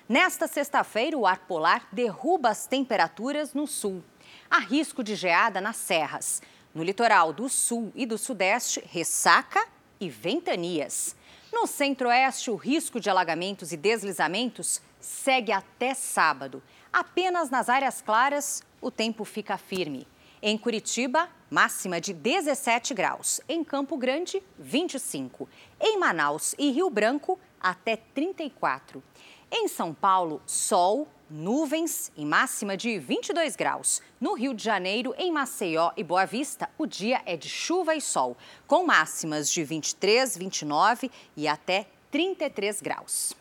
Nesta 0.08 0.46
sexta-feira, 0.46 1.18
o 1.18 1.26
ar 1.26 1.40
polar 1.40 1.88
derruba 1.90 2.50
as 2.50 2.66
temperaturas 2.66 3.54
no 3.54 3.66
sul. 3.66 4.04
Há 4.48 4.58
risco 4.60 5.02
de 5.02 5.16
geada 5.16 5.60
nas 5.60 5.76
serras. 5.76 6.40
No 6.72 6.84
litoral 6.84 7.32
do 7.32 7.48
sul 7.48 7.90
e 7.94 8.06
do 8.06 8.16
sudeste, 8.16 8.82
ressaca 8.90 9.66
e 10.00 10.08
ventanias. 10.08 11.16
No 11.52 11.66
centro-oeste, 11.66 12.50
o 12.50 12.56
risco 12.56 13.00
de 13.00 13.10
alagamentos 13.10 13.72
e 13.72 13.76
deslizamentos 13.76 14.80
segue 15.00 15.52
até 15.52 15.92
sábado. 15.92 16.62
Apenas 16.92 17.50
nas 17.50 17.68
áreas 17.68 18.00
claras, 18.00 18.62
o 18.84 18.90
tempo 18.90 19.24
fica 19.24 19.56
firme. 19.56 20.06
Em 20.42 20.58
Curitiba, 20.58 21.30
máxima 21.50 21.98
de 21.98 22.12
17 22.12 22.92
graus. 22.92 23.40
Em 23.48 23.64
Campo 23.64 23.96
Grande, 23.96 24.42
25. 24.58 25.48
Em 25.80 25.98
Manaus 25.98 26.54
e 26.58 26.70
Rio 26.70 26.90
Branco, 26.90 27.38
até 27.58 27.96
34. 27.96 29.02
Em 29.50 29.68
São 29.68 29.94
Paulo, 29.94 30.42
sol, 30.44 31.08
nuvens 31.30 32.12
e 32.14 32.26
máxima 32.26 32.76
de 32.76 32.98
22 32.98 33.56
graus. 33.56 34.02
No 34.20 34.34
Rio 34.34 34.52
de 34.52 34.62
Janeiro, 34.62 35.14
em 35.16 35.32
Maceió 35.32 35.92
e 35.96 36.04
Boa 36.04 36.26
Vista, 36.26 36.68
o 36.76 36.86
dia 36.86 37.22
é 37.24 37.38
de 37.38 37.48
chuva 37.48 37.94
e 37.94 38.02
sol, 38.02 38.36
com 38.66 38.84
máximas 38.84 39.50
de 39.50 39.64
23, 39.64 40.36
29 40.36 41.10
e 41.34 41.48
até 41.48 41.86
33 42.10 42.82
graus. 42.82 43.34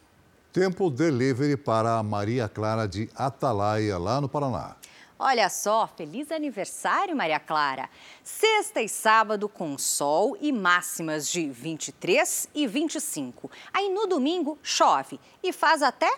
Tempo 0.54 0.90
delivery 0.90 1.58
para 1.58 1.98
a 1.98 2.04
Maria 2.04 2.48
Clara 2.48 2.88
de 2.88 3.10
Atalaia, 3.14 3.98
lá 3.98 4.22
no 4.22 4.30
Paraná. 4.30 4.78
Olha 5.26 5.48
só, 5.48 5.88
feliz 5.88 6.34
aniversário, 6.34 7.16
Maria 7.16 7.40
Clara! 7.40 7.90
Sexta 8.26 8.82
e 8.82 8.90
sábado 8.90 9.48
com 9.48 9.78
sol 9.78 10.36
e 10.42 10.52
máximas 10.52 11.30
de 11.30 11.50
23 11.50 12.50
e 12.54 12.68
25. 12.68 13.50
Aí 13.74 13.88
no 13.88 14.06
domingo 14.06 14.60
chove 14.62 15.18
e 15.42 15.54
faz 15.54 15.82
até 15.82 16.14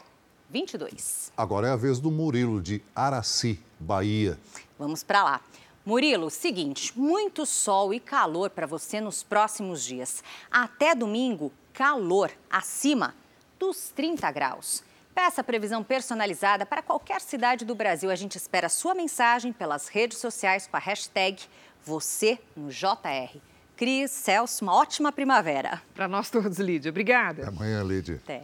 22. 0.50 1.32
Agora 1.38 1.68
é 1.68 1.72
a 1.72 1.76
vez 1.76 2.00
do 2.00 2.10
Murilo 2.10 2.60
de 2.60 2.82
Araci, 2.96 3.60
Bahia. 3.80 4.40
Vamos 4.80 5.04
para 5.04 5.24
lá. 5.24 5.42
Murilo, 5.86 6.32
seguinte, 6.32 6.98
muito 6.98 7.46
sol 7.46 7.94
e 7.94 8.00
calor 8.00 8.50
para 8.50 8.66
você 8.66 9.00
nos 9.00 9.22
próximos 9.22 9.84
dias. 9.84 10.24
Até 10.50 10.96
domingo, 10.96 11.54
calor 11.74 12.32
acima 12.50 13.14
dos 13.60 13.90
30 13.90 14.32
graus. 14.32 14.84
Peça 15.16 15.42
previsão 15.42 15.82
personalizada 15.82 16.66
para 16.66 16.82
qualquer 16.82 17.22
cidade 17.22 17.64
do 17.64 17.74
Brasil. 17.74 18.12
A 18.12 18.16
gente 18.16 18.36
espera 18.36 18.68
sua 18.68 18.94
mensagem 18.94 19.54
pelas 19.54 19.88
redes 19.88 20.18
sociais 20.18 20.68
com 20.68 20.76
a 20.76 20.80
hashtag 20.80 21.42
você 21.86 22.38
no 22.54 22.68
JR. 22.68 23.40
Cris, 23.78 24.12
Celso, 24.12 24.66
uma 24.66 24.76
ótima 24.76 25.14
primavera. 25.14 25.82
Para 25.94 26.10
nós 26.10 26.30
todos, 26.30 26.60
Lídia. 26.60 26.90
Obrigada. 26.90 27.44
Até 27.44 27.50
amanhã, 27.50 27.82
Lídia. 27.82 28.20
Até. 28.26 28.44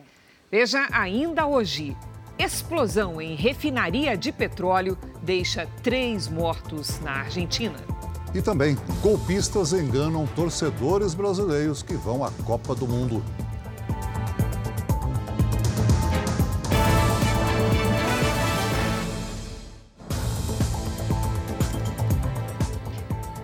Veja 0.50 0.88
ainda 0.94 1.46
hoje. 1.46 1.96
Explosão 2.40 3.22
em 3.22 3.36
refinaria 3.36 4.16
de 4.16 4.32
petróleo 4.32 4.98
deixa 5.22 5.68
três 5.84 6.30
mortos 6.30 7.02
na 7.02 7.20
Argentina. 7.20 7.78
E 8.34 8.42
também, 8.42 8.78
golpistas 9.02 9.74
enganam 9.74 10.26
torcedores 10.26 11.14
brasileiros 11.14 11.84
que 11.84 11.96
vão 11.96 12.24
à 12.24 12.32
Copa 12.46 12.74
do 12.74 12.88
Mundo. 12.88 13.22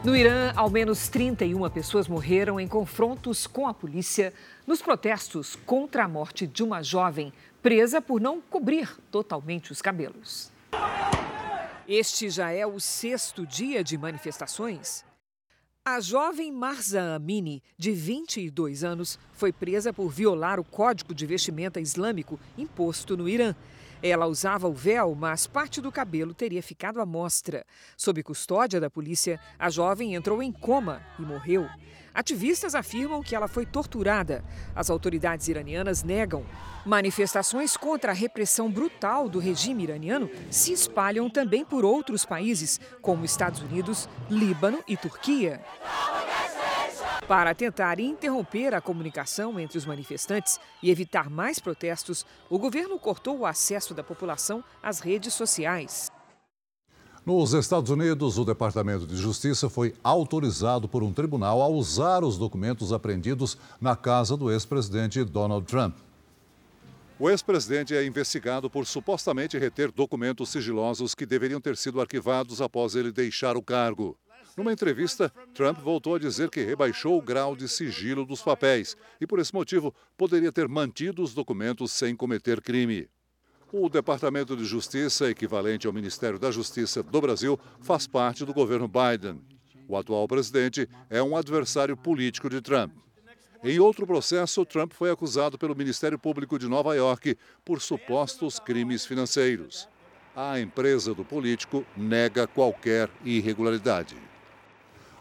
No 0.08 0.15
Irã, 0.15 0.54
ao 0.56 0.70
menos 0.70 1.10
31 1.10 1.70
pessoas 1.70 2.08
morreram 2.08 2.58
em 2.62 2.65
confrontos 2.65 3.46
com 3.46 3.67
a 3.67 3.74
polícia 3.74 4.34
nos 4.65 4.82
protestos 4.82 5.58
contra 5.65 6.06
a 6.06 6.08
morte 6.08 6.48
de 6.48 6.63
uma 6.63 6.82
jovem 6.82 7.34
presa 7.62 8.02
por 8.02 8.22
não 8.22 8.39
cobrir 8.39 8.89
totalmente 9.12 9.70
os 9.70 9.82
cabelos. 9.82 10.50
Este 11.86 12.30
já 12.30 12.52
é 12.52 12.65
o 12.65 12.80
sexto 12.80 13.46
dia 13.46 13.84
de 13.84 13.98
manifestações. 13.98 15.04
A 15.84 16.00
jovem 16.00 16.54
Marza 16.54 17.13
Amini, 17.13 17.62
de 17.78 17.91
22 17.91 18.86
anos, 18.86 19.20
foi 19.34 19.52
presa 19.52 19.91
por 19.91 20.08
violar 20.08 20.58
o 20.58 20.63
código 20.63 21.13
de 21.13 21.26
vestimenta 21.26 21.82
islâmico 21.82 22.39
imposto 22.58 23.17
no 23.17 23.28
Irã 23.28 23.54
ela 24.01 24.27
usava 24.27 24.67
o 24.67 24.73
véu, 24.73 25.15
mas 25.15 25.47
parte 25.47 25.81
do 25.81 25.91
cabelo 25.91 26.33
teria 26.33 26.62
ficado 26.62 27.01
à 27.01 27.05
mostra. 27.05 27.65
Sob 27.95 28.21
custódia 28.23 28.79
da 28.79 28.89
polícia, 28.89 29.39
a 29.57 29.69
jovem 29.69 30.15
entrou 30.15 30.41
em 30.41 30.51
coma 30.51 31.01
e 31.17 31.21
morreu. 31.21 31.67
Ativistas 32.13 32.73
afirmam 32.73 33.21
que 33.21 33.36
ela 33.36 33.47
foi 33.47 33.63
torturada. 33.63 34.43
As 34.75 34.89
autoridades 34.89 35.47
iranianas 35.47 36.03
negam. 36.03 36.43
Manifestações 36.83 37.77
contra 37.77 38.12
a 38.12 38.15
repressão 38.15 38.71
brutal 38.71 39.29
do 39.29 39.38
regime 39.38 39.83
iraniano 39.83 40.27
se 40.49 40.73
espalham 40.73 41.29
também 41.29 41.63
por 41.63 41.86
outros 41.86 42.25
países, 42.25 42.79
como 43.03 43.23
Estados 43.23 43.62
Unidos, 43.62 44.10
Líbano 44.31 44.83
e 44.88 44.97
Turquia. 44.97 45.62
Para 47.27 47.53
tentar 47.53 47.99
interromper 47.99 48.73
a 48.73 48.79
comunicação 48.79 49.59
entre 49.59 49.77
os 49.77 49.85
manifestantes 49.85 50.61
e 50.81 50.89
evitar 50.89 51.29
mais 51.29 51.59
protestos, 51.59 52.25
o 52.49 52.57
governo 52.57 52.97
cortou 52.97 53.39
o 53.39 53.45
acesso 53.45 53.93
da 53.93 54.01
população 54.01 54.63
às 54.81 55.01
redes 55.01 55.33
sociais. 55.33 56.09
Nos 57.25 57.51
Estados 57.51 57.91
Unidos, 57.91 58.37
o 58.37 58.45
Departamento 58.45 59.05
de 59.05 59.17
Justiça 59.17 59.69
foi 59.69 59.93
autorizado 60.01 60.87
por 60.87 61.03
um 61.03 61.11
tribunal 61.11 61.61
a 61.61 61.67
usar 61.67 62.23
os 62.23 62.37
documentos 62.37 62.93
apreendidos 62.93 63.57
na 63.81 63.97
casa 63.97 64.37
do 64.37 64.49
ex-presidente 64.49 65.21
Donald 65.25 65.65
Trump. 65.65 65.97
O 67.19 67.29
ex-presidente 67.29 67.93
é 67.93 68.05
investigado 68.05 68.69
por 68.69 68.85
supostamente 68.85 69.57
reter 69.57 69.91
documentos 69.91 70.47
sigilosos 70.47 71.13
que 71.13 71.25
deveriam 71.25 71.59
ter 71.59 71.75
sido 71.75 71.99
arquivados 71.99 72.61
após 72.61 72.95
ele 72.95 73.11
deixar 73.11 73.57
o 73.57 73.61
cargo. 73.61 74.15
Numa 74.58 74.74
entrevista, 74.74 75.32
Trump 75.54 75.78
voltou 75.78 76.15
a 76.15 76.20
dizer 76.20 76.50
que 76.50 76.63
rebaixou 76.63 77.15
o 77.15 77.22
grau 77.22 77.56
de 77.56 77.70
sigilo 77.70 78.26
dos 78.26 78.41
papéis 78.41 78.98
e, 79.22 79.28
por 79.28 79.38
esse 79.38 79.54
motivo, 79.54 79.93
poderia 80.17 80.52
ter 80.52 80.67
mantido 80.67 81.22
os 81.22 81.32
documentos 81.32 81.91
sem 81.91 82.15
cometer 82.15 82.60
crime. 82.60 83.08
O 83.72 83.88
Departamento 83.88 84.58
de 84.58 84.65
Justiça, 84.65 85.30
equivalente 85.30 85.86
ao 85.86 85.93
Ministério 85.93 86.39
da 86.39 86.50
Justiça 86.50 87.04
do 87.04 87.22
Brasil, 87.22 87.60
faz 87.82 88.08
parte 88.08 88.43
do 88.43 88.52
governo 88.52 88.88
Biden. 88.88 89.39
O 89.88 89.96
atual 89.96 90.28
presidente 90.28 90.89
é 91.08 91.22
um 91.22 91.38
adversário 91.38 91.96
político 91.96 92.50
de 92.50 92.60
Trump. 92.60 92.91
Em 93.63 93.80
outro 93.80 94.08
processo, 94.08 94.65
Trump 94.65 94.91
foi 94.91 95.12
acusado 95.12 95.56
pelo 95.60 95.76
Ministério 95.76 96.17
Público 96.17 96.58
de 96.58 96.67
Nova 96.67 96.96
York 96.96 97.38
por 97.63 97.80
supostos 97.80 98.58
crimes 98.58 99.06
financeiros. 99.06 99.88
A 100.36 100.60
empresa 100.60 101.13
do 101.13 101.24
político 101.24 101.86
nega 101.96 102.48
qualquer 102.48 103.08
irregularidade. 103.24 104.15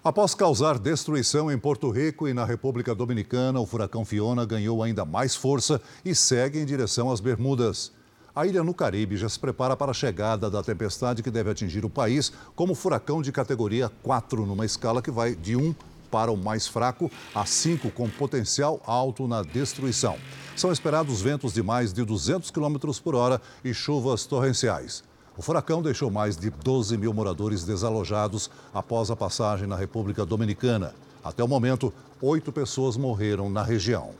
Após 0.06 0.36
causar 0.36 0.78
destruição 0.78 1.50
em 1.50 1.58
Porto 1.58 1.90
Rico 1.90 2.28
e 2.28 2.32
na 2.32 2.44
República 2.44 2.94
Dominicana, 2.94 3.58
o 3.58 3.66
furacão 3.66 4.04
Fiona 4.04 4.46
ganhou 4.46 4.80
ainda 4.80 5.04
mais 5.04 5.34
força 5.34 5.82
e 6.04 6.14
segue 6.14 6.60
em 6.60 6.64
direção 6.64 7.10
às 7.10 7.18
Bermudas. 7.18 7.90
A 8.32 8.46
ilha 8.46 8.62
no 8.62 8.72
Caribe 8.72 9.16
já 9.16 9.28
se 9.28 9.36
prepara 9.36 9.76
para 9.76 9.90
a 9.90 9.94
chegada 9.94 10.48
da 10.48 10.62
tempestade 10.62 11.24
que 11.24 11.30
deve 11.30 11.50
atingir 11.50 11.84
o 11.84 11.90
país 11.90 12.32
como 12.54 12.72
furacão 12.72 13.20
de 13.20 13.32
categoria 13.32 13.90
4, 14.04 14.46
numa 14.46 14.64
escala 14.64 15.02
que 15.02 15.10
vai 15.10 15.34
de 15.34 15.56
1 15.56 15.74
para 16.08 16.30
o 16.30 16.36
mais 16.36 16.68
fraco 16.68 17.10
a 17.34 17.44
5, 17.44 17.90
com 17.90 18.08
potencial 18.08 18.80
alto 18.86 19.26
na 19.26 19.42
destruição. 19.42 20.16
São 20.54 20.70
esperados 20.70 21.20
ventos 21.20 21.52
de 21.52 21.64
mais 21.64 21.92
de 21.92 22.04
200 22.04 22.52
km 22.52 22.76
por 23.02 23.16
hora 23.16 23.42
e 23.64 23.74
chuvas 23.74 24.24
torrenciais. 24.24 25.02
O 25.36 25.42
furacão 25.42 25.82
deixou 25.82 26.10
mais 26.10 26.36
de 26.36 26.48
12 26.48 26.96
mil 26.96 27.12
moradores 27.12 27.62
desalojados 27.62 28.50
após 28.72 29.10
a 29.10 29.16
passagem 29.16 29.68
na 29.68 29.76
República 29.76 30.24
Dominicana. 30.24 30.94
Até 31.22 31.44
o 31.44 31.48
momento, 31.48 31.92
oito 32.22 32.50
pessoas 32.50 32.96
morreram 32.96 33.50
na 33.50 33.62
região. 33.62 34.14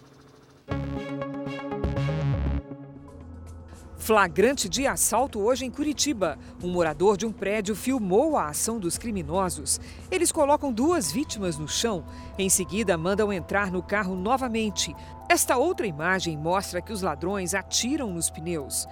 Flagrante 3.97 4.69
de 4.69 4.87
assalto 4.87 5.41
hoje 5.41 5.65
em 5.65 5.71
Curitiba. 5.71 6.39
Um 6.63 6.69
morador 6.69 7.17
de 7.17 7.27
um 7.27 7.33
prédio 7.33 7.75
filmou 7.75 8.37
a 8.37 8.51
ação 8.51 8.79
dos 8.79 8.99
criminosos. 8.99 9.81
Eles 10.11 10.31
colocam 10.31 10.73
duas 10.73 11.11
vítimas 11.11 11.59
no 11.59 11.67
chão. 11.67 12.05
Em 12.39 12.49
seguida, 12.49 12.97
mandam 12.97 13.33
entrar 13.33 13.73
no 13.73 13.83
carro 13.83 14.15
novamente. 14.15 14.95
Esta 15.29 15.57
outra 15.57 15.87
imagem 15.87 16.37
mostra 16.37 16.81
que 16.81 16.93
os 16.93 17.03
ladrões 17.03 17.53
atiram 17.53 18.13
nos 18.13 18.31
pneus. 18.31 18.87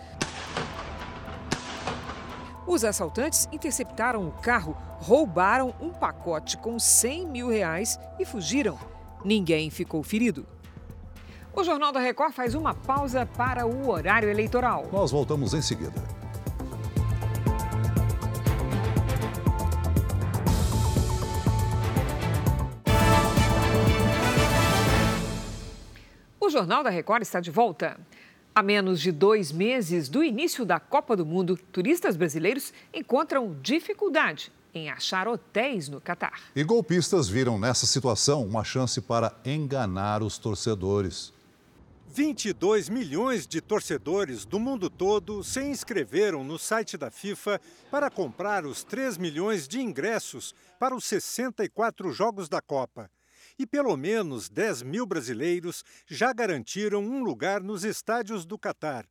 Os 2.66 2.82
assaltantes 2.82 3.46
interceptaram 3.52 4.26
o 4.26 4.32
carro, 4.32 4.74
roubaram 4.98 5.74
um 5.80 5.90
pacote 5.90 6.56
com 6.56 6.78
100 6.78 7.26
mil 7.26 7.48
reais 7.48 7.98
e 8.18 8.24
fugiram. 8.24 8.78
Ninguém 9.22 9.68
ficou 9.68 10.02
ferido. 10.02 10.46
O 11.54 11.62
Jornal 11.62 11.92
da 11.92 12.00
Record 12.00 12.32
faz 12.32 12.54
uma 12.54 12.74
pausa 12.74 13.26
para 13.26 13.66
o 13.66 13.88
horário 13.90 14.30
eleitoral. 14.30 14.88
Nós 14.90 15.10
voltamos 15.10 15.52
em 15.52 15.60
seguida. 15.62 16.02
O 26.40 26.50
Jornal 26.50 26.82
da 26.82 26.90
Record 26.90 27.22
está 27.22 27.40
de 27.40 27.50
volta. 27.50 27.98
A 28.56 28.62
menos 28.62 29.00
de 29.00 29.10
dois 29.10 29.50
meses 29.50 30.08
do 30.08 30.22
início 30.22 30.64
da 30.64 30.78
Copa 30.78 31.16
do 31.16 31.26
Mundo, 31.26 31.58
turistas 31.72 32.16
brasileiros 32.16 32.72
encontram 32.92 33.56
dificuldade 33.60 34.52
em 34.72 34.88
achar 34.88 35.26
hotéis 35.26 35.88
no 35.88 36.00
Catar. 36.00 36.40
E 36.54 36.62
golpistas 36.62 37.28
viram 37.28 37.58
nessa 37.58 37.84
situação 37.84 38.46
uma 38.46 38.62
chance 38.62 39.00
para 39.00 39.36
enganar 39.44 40.22
os 40.22 40.38
torcedores. 40.38 41.32
22 42.12 42.88
milhões 42.88 43.44
de 43.44 43.60
torcedores 43.60 44.44
do 44.44 44.60
mundo 44.60 44.88
todo 44.88 45.42
se 45.42 45.60
inscreveram 45.64 46.44
no 46.44 46.56
site 46.56 46.96
da 46.96 47.10
FIFA 47.10 47.60
para 47.90 48.08
comprar 48.08 48.64
os 48.64 48.84
3 48.84 49.18
milhões 49.18 49.66
de 49.66 49.80
ingressos 49.80 50.54
para 50.78 50.94
os 50.94 51.04
64 51.06 52.12
jogos 52.12 52.48
da 52.48 52.60
Copa 52.60 53.10
e 53.58 53.66
pelo 53.66 53.96
menos 53.96 54.48
10 54.48 54.82
mil 54.82 55.06
brasileiros 55.06 55.84
já 56.06 56.32
garantiram 56.32 57.02
um 57.02 57.22
lugar 57.22 57.62
nos 57.62 57.84
estádios 57.84 58.44
do 58.44 58.58
Catar. 58.58 59.06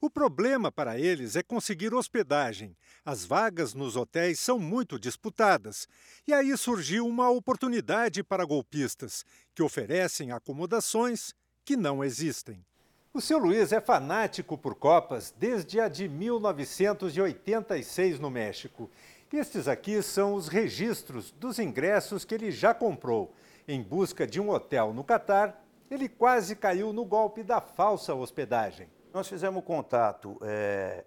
O 0.00 0.08
problema 0.08 0.70
para 0.70 0.96
eles 0.96 1.34
é 1.34 1.42
conseguir 1.42 1.92
hospedagem. 1.92 2.76
As 3.04 3.24
vagas 3.24 3.74
nos 3.74 3.96
hotéis 3.96 4.38
são 4.38 4.56
muito 4.56 4.96
disputadas. 4.96 5.88
E 6.24 6.32
aí 6.32 6.56
surgiu 6.56 7.04
uma 7.04 7.28
oportunidade 7.30 8.22
para 8.22 8.44
golpistas, 8.44 9.24
que 9.52 9.62
oferecem 9.62 10.30
acomodações 10.30 11.34
que 11.64 11.76
não 11.76 12.04
existem. 12.04 12.64
O 13.12 13.20
seu 13.20 13.38
Luiz 13.38 13.72
é 13.72 13.80
fanático 13.80 14.56
por 14.56 14.76
Copas 14.76 15.34
desde 15.36 15.80
a 15.80 15.88
de 15.88 16.08
1986 16.08 18.20
no 18.20 18.30
México. 18.30 18.88
Estes 19.32 19.66
aqui 19.66 20.00
são 20.00 20.34
os 20.34 20.46
registros 20.46 21.32
dos 21.32 21.58
ingressos 21.58 22.24
que 22.24 22.36
ele 22.36 22.52
já 22.52 22.72
comprou 22.72 23.34
em 23.68 23.82
busca 23.82 24.26
de 24.26 24.40
um 24.40 24.48
hotel 24.48 24.94
no 24.94 25.04
Catar, 25.04 25.62
ele 25.90 26.08
quase 26.08 26.56
caiu 26.56 26.90
no 26.92 27.04
golpe 27.04 27.42
da 27.42 27.60
falsa 27.60 28.14
hospedagem. 28.14 28.88
Nós 29.12 29.28
fizemos 29.28 29.62
contato 29.62 30.38
é, 30.42 31.04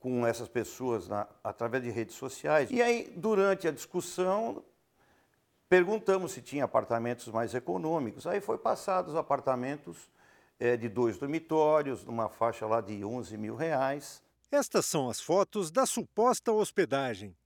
com 0.00 0.26
essas 0.26 0.48
pessoas 0.48 1.06
na, 1.06 1.28
através 1.42 1.84
de 1.84 1.90
redes 1.90 2.16
sociais. 2.16 2.68
E 2.70 2.82
aí, 2.82 3.12
durante 3.16 3.68
a 3.68 3.70
discussão, 3.70 4.64
perguntamos 5.68 6.32
se 6.32 6.42
tinha 6.42 6.64
apartamentos 6.64 7.28
mais 7.28 7.54
econômicos. 7.54 8.26
Aí 8.26 8.40
foi 8.40 8.58
passados 8.58 9.14
apartamentos 9.14 10.10
é, 10.58 10.76
de 10.76 10.88
dois 10.88 11.16
dormitórios, 11.16 12.04
numa 12.04 12.28
faixa 12.28 12.66
lá 12.66 12.80
de 12.80 13.04
11 13.04 13.36
mil 13.36 13.54
reais. 13.54 14.22
Estas 14.50 14.84
são 14.84 15.08
as 15.08 15.20
fotos 15.20 15.70
da 15.70 15.86
suposta 15.86 16.50
hospedagem. 16.52 17.36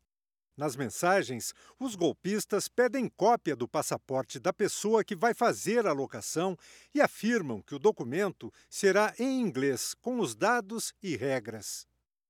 Nas 0.56 0.76
mensagens, 0.76 1.52
os 1.80 1.96
golpistas 1.96 2.68
pedem 2.68 3.08
cópia 3.08 3.56
do 3.56 3.66
passaporte 3.66 4.38
da 4.38 4.52
pessoa 4.52 5.02
que 5.02 5.16
vai 5.16 5.34
fazer 5.34 5.84
a 5.84 5.92
locação 5.92 6.56
e 6.94 7.00
afirmam 7.00 7.60
que 7.60 7.74
o 7.74 7.78
documento 7.78 8.52
será 8.70 9.12
em 9.18 9.40
inglês, 9.40 9.94
com 9.94 10.20
os 10.20 10.36
dados 10.36 10.94
e 11.02 11.16
regras. 11.16 11.88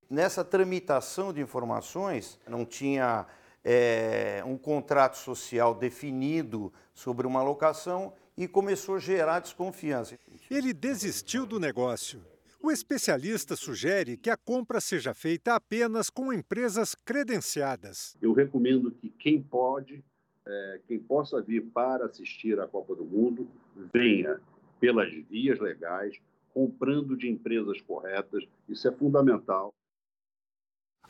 Nessa 0.08 0.42
tramitação 0.42 1.34
de 1.34 1.42
informações, 1.42 2.40
não 2.48 2.64
tinha 2.64 3.26
é, 3.62 4.42
um 4.46 4.56
contrato 4.56 5.18
social 5.18 5.74
definido 5.74 6.72
sobre 6.94 7.26
uma 7.26 7.42
locação 7.42 8.14
e 8.38 8.48
começou 8.48 8.96
a 8.96 9.00
gerar 9.00 9.40
desconfiança. 9.40 10.18
Ele 10.50 10.72
desistiu 10.72 11.44
do 11.44 11.60
negócio 11.60 12.24
o 12.64 12.70
especialista 12.70 13.56
sugere 13.56 14.16
que 14.16 14.30
a 14.30 14.38
compra 14.38 14.80
seja 14.80 15.12
feita 15.12 15.54
apenas 15.54 16.08
com 16.08 16.32
empresas 16.32 16.94
credenciadas. 16.94 18.16
Eu 18.22 18.32
recomendo 18.32 18.90
que 18.90 19.10
quem 19.10 19.42
pode, 19.42 20.02
é, 20.46 20.80
quem 20.88 20.98
possa 20.98 21.42
vir 21.42 21.60
para 21.60 22.06
assistir 22.06 22.58
à 22.58 22.66
Copa 22.66 22.94
do 22.94 23.04
Mundo, 23.04 23.46
venha 23.92 24.40
pelas 24.80 25.12
vias 25.28 25.60
legais, 25.60 26.18
comprando 26.54 27.14
de 27.18 27.28
empresas 27.28 27.82
corretas. 27.82 28.42
Isso 28.66 28.88
é 28.88 28.92
fundamental. 28.92 29.74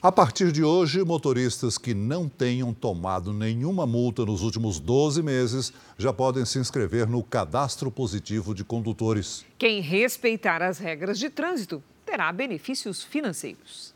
A 0.05 0.13
partir 0.13 0.53
de 0.53 0.63
hoje, 0.63 1.03
motoristas 1.03 1.79
que 1.79 1.95
não 1.95 2.29
tenham 2.29 2.75
tomado 2.75 3.33
nenhuma 3.33 3.87
multa 3.87 4.23
nos 4.23 4.43
últimos 4.43 4.79
12 4.79 5.23
meses 5.23 5.73
já 5.97 6.13
podem 6.13 6.45
se 6.45 6.59
inscrever 6.59 7.09
no 7.09 7.23
cadastro 7.23 7.91
positivo 7.91 8.55
de 8.55 8.63
condutores. 8.63 9.47
Quem 9.57 9.81
respeitar 9.81 10.61
as 10.61 10.77
regras 10.77 11.19
de 11.19 11.31
trânsito 11.31 11.83
terá 12.05 12.31
benefícios 12.31 13.03
financeiros. 13.03 13.95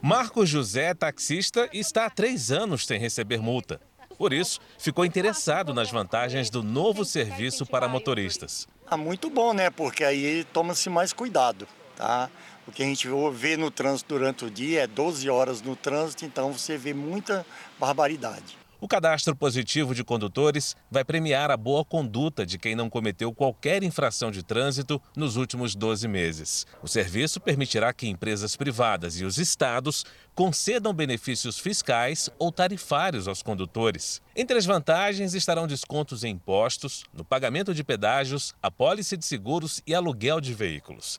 Marcos 0.00 0.48
José, 0.48 0.94
taxista, 0.94 1.68
está 1.70 2.06
há 2.06 2.10
três 2.10 2.50
anos 2.50 2.86
sem 2.86 2.98
receber 2.98 3.42
multa. 3.42 3.78
Por 4.16 4.32
isso, 4.32 4.58
ficou 4.78 5.04
interessado 5.04 5.74
nas 5.74 5.90
vantagens 5.90 6.48
do 6.48 6.62
novo 6.62 7.04
serviço 7.04 7.66
para 7.66 7.86
motoristas. 7.86 8.66
Ah, 8.86 8.96
muito 8.96 9.28
bom, 9.28 9.52
né? 9.52 9.68
Porque 9.68 10.02
aí 10.02 10.44
toma-se 10.50 10.88
mais 10.88 11.12
cuidado, 11.12 11.68
tá? 11.94 12.30
O 12.70 12.72
que 12.72 12.84
a 12.84 12.86
gente 12.86 13.08
vê 13.32 13.56
no 13.56 13.68
trânsito 13.68 14.14
durante 14.14 14.44
o 14.44 14.50
dia 14.50 14.82
é 14.82 14.86
12 14.86 15.28
horas 15.28 15.60
no 15.60 15.74
trânsito, 15.74 16.24
então 16.24 16.52
você 16.52 16.78
vê 16.78 16.94
muita 16.94 17.44
barbaridade. 17.80 18.56
O 18.80 18.86
cadastro 18.86 19.34
positivo 19.34 19.92
de 19.92 20.04
condutores 20.04 20.76
vai 20.88 21.04
premiar 21.04 21.50
a 21.50 21.56
boa 21.56 21.84
conduta 21.84 22.46
de 22.46 22.58
quem 22.58 22.76
não 22.76 22.88
cometeu 22.88 23.34
qualquer 23.34 23.82
infração 23.82 24.30
de 24.30 24.44
trânsito 24.44 25.02
nos 25.16 25.34
últimos 25.34 25.74
12 25.74 26.06
meses. 26.06 26.64
O 26.80 26.86
serviço 26.86 27.40
permitirá 27.40 27.92
que 27.92 28.06
empresas 28.06 28.54
privadas 28.54 29.18
e 29.18 29.24
os 29.24 29.36
estados 29.36 30.06
concedam 30.32 30.94
benefícios 30.94 31.58
fiscais 31.58 32.30
ou 32.38 32.52
tarifários 32.52 33.26
aos 33.26 33.42
condutores. 33.42 34.22
Entre 34.36 34.56
as 34.56 34.64
vantagens 34.64 35.34
estarão 35.34 35.66
descontos 35.66 36.22
em 36.22 36.34
impostos, 36.34 37.02
no 37.12 37.24
pagamento 37.24 37.74
de 37.74 37.82
pedágios, 37.82 38.54
apólice 38.62 39.16
de 39.16 39.24
seguros 39.24 39.82
e 39.84 39.92
aluguel 39.92 40.40
de 40.40 40.54
veículos. 40.54 41.18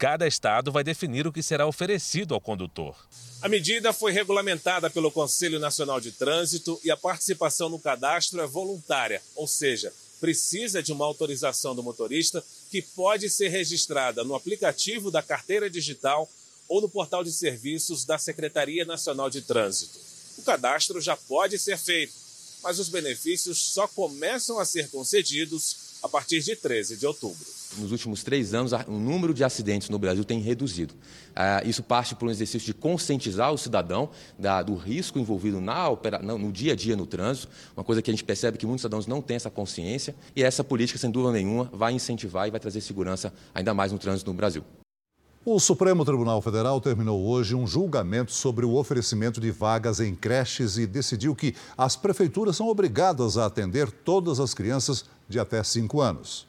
Cada 0.00 0.26
estado 0.26 0.72
vai 0.72 0.82
definir 0.82 1.26
o 1.26 1.32
que 1.32 1.42
será 1.42 1.66
oferecido 1.66 2.32
ao 2.32 2.40
condutor. 2.40 2.96
A 3.42 3.50
medida 3.50 3.92
foi 3.92 4.12
regulamentada 4.12 4.88
pelo 4.88 5.12
Conselho 5.12 5.58
Nacional 5.58 6.00
de 6.00 6.10
Trânsito 6.10 6.80
e 6.82 6.90
a 6.90 6.96
participação 6.96 7.68
no 7.68 7.78
cadastro 7.78 8.40
é 8.40 8.46
voluntária, 8.46 9.20
ou 9.36 9.46
seja, 9.46 9.92
precisa 10.18 10.82
de 10.82 10.90
uma 10.90 11.04
autorização 11.04 11.74
do 11.74 11.82
motorista 11.82 12.42
que 12.70 12.80
pode 12.80 13.28
ser 13.28 13.48
registrada 13.48 14.24
no 14.24 14.34
aplicativo 14.34 15.10
da 15.10 15.22
carteira 15.22 15.68
digital 15.68 16.26
ou 16.66 16.80
no 16.80 16.88
portal 16.88 17.22
de 17.22 17.30
serviços 17.30 18.02
da 18.06 18.16
Secretaria 18.16 18.86
Nacional 18.86 19.28
de 19.28 19.42
Trânsito. 19.42 19.98
O 20.38 20.42
cadastro 20.42 20.98
já 20.98 21.14
pode 21.14 21.58
ser 21.58 21.76
feito, 21.76 22.14
mas 22.62 22.78
os 22.78 22.88
benefícios 22.88 23.58
só 23.74 23.86
começam 23.86 24.58
a 24.58 24.64
ser 24.64 24.88
concedidos 24.88 25.89
a 26.02 26.08
partir 26.08 26.40
de 26.40 26.56
13 26.56 26.96
de 26.96 27.06
outubro. 27.06 27.46
Nos 27.78 27.92
últimos 27.92 28.24
três 28.24 28.52
anos, 28.52 28.72
o 28.88 28.92
número 28.92 29.32
de 29.32 29.44
acidentes 29.44 29.88
no 29.88 29.98
Brasil 29.98 30.24
tem 30.24 30.40
reduzido. 30.40 30.94
Ah, 31.36 31.62
isso 31.64 31.82
parte 31.82 32.14
por 32.14 32.26
um 32.26 32.30
exercício 32.30 32.66
de 32.66 32.74
conscientizar 32.74 33.52
o 33.52 33.58
cidadão 33.58 34.10
do 34.66 34.74
risco 34.74 35.18
envolvido 35.18 35.60
na 35.60 35.90
no 36.20 36.50
dia 36.50 36.72
a 36.72 36.76
dia 36.76 36.96
no 36.96 37.06
trânsito, 37.06 37.48
uma 37.76 37.84
coisa 37.84 38.02
que 38.02 38.10
a 38.10 38.12
gente 38.12 38.24
percebe 38.24 38.58
que 38.58 38.66
muitos 38.66 38.82
cidadãos 38.82 39.06
não 39.06 39.22
têm 39.22 39.36
essa 39.36 39.50
consciência, 39.50 40.14
e 40.34 40.42
essa 40.42 40.64
política, 40.64 40.98
sem 40.98 41.10
dúvida 41.10 41.32
nenhuma, 41.32 41.70
vai 41.72 41.92
incentivar 41.92 42.48
e 42.48 42.50
vai 42.50 42.60
trazer 42.60 42.80
segurança 42.80 43.32
ainda 43.54 43.72
mais 43.72 43.92
no 43.92 43.98
trânsito 43.98 44.30
no 44.30 44.36
Brasil. 44.36 44.64
O 45.42 45.58
Supremo 45.58 46.04
Tribunal 46.04 46.42
Federal 46.42 46.78
terminou 46.82 47.26
hoje 47.26 47.54
um 47.54 47.66
julgamento 47.66 48.30
sobre 48.30 48.66
o 48.66 48.74
oferecimento 48.74 49.40
de 49.40 49.50
vagas 49.50 49.98
em 49.98 50.14
creches 50.14 50.76
e 50.76 50.86
decidiu 50.86 51.34
que 51.34 51.54
as 51.78 51.96
prefeituras 51.96 52.56
são 52.56 52.68
obrigadas 52.68 53.38
a 53.38 53.46
atender 53.46 53.90
todas 53.90 54.38
as 54.38 54.52
crianças 54.52 55.06
de 55.30 55.38
até 55.38 55.62
5 55.62 56.00
anos. 56.00 56.46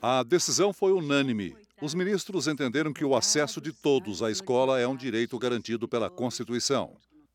A 0.00 0.22
decisão 0.22 0.74
foi 0.74 0.92
unânime. 0.92 1.56
Os 1.80 1.94
ministros 1.94 2.46
entenderam 2.46 2.92
que 2.92 3.04
o 3.04 3.16
acesso 3.16 3.62
de 3.62 3.72
todos 3.72 4.22
à 4.22 4.30
escola 4.30 4.78
é 4.78 4.86
um 4.86 4.94
direito 4.94 5.38
garantido 5.38 5.88
pela 5.88 6.10
Constituição. 6.10 6.92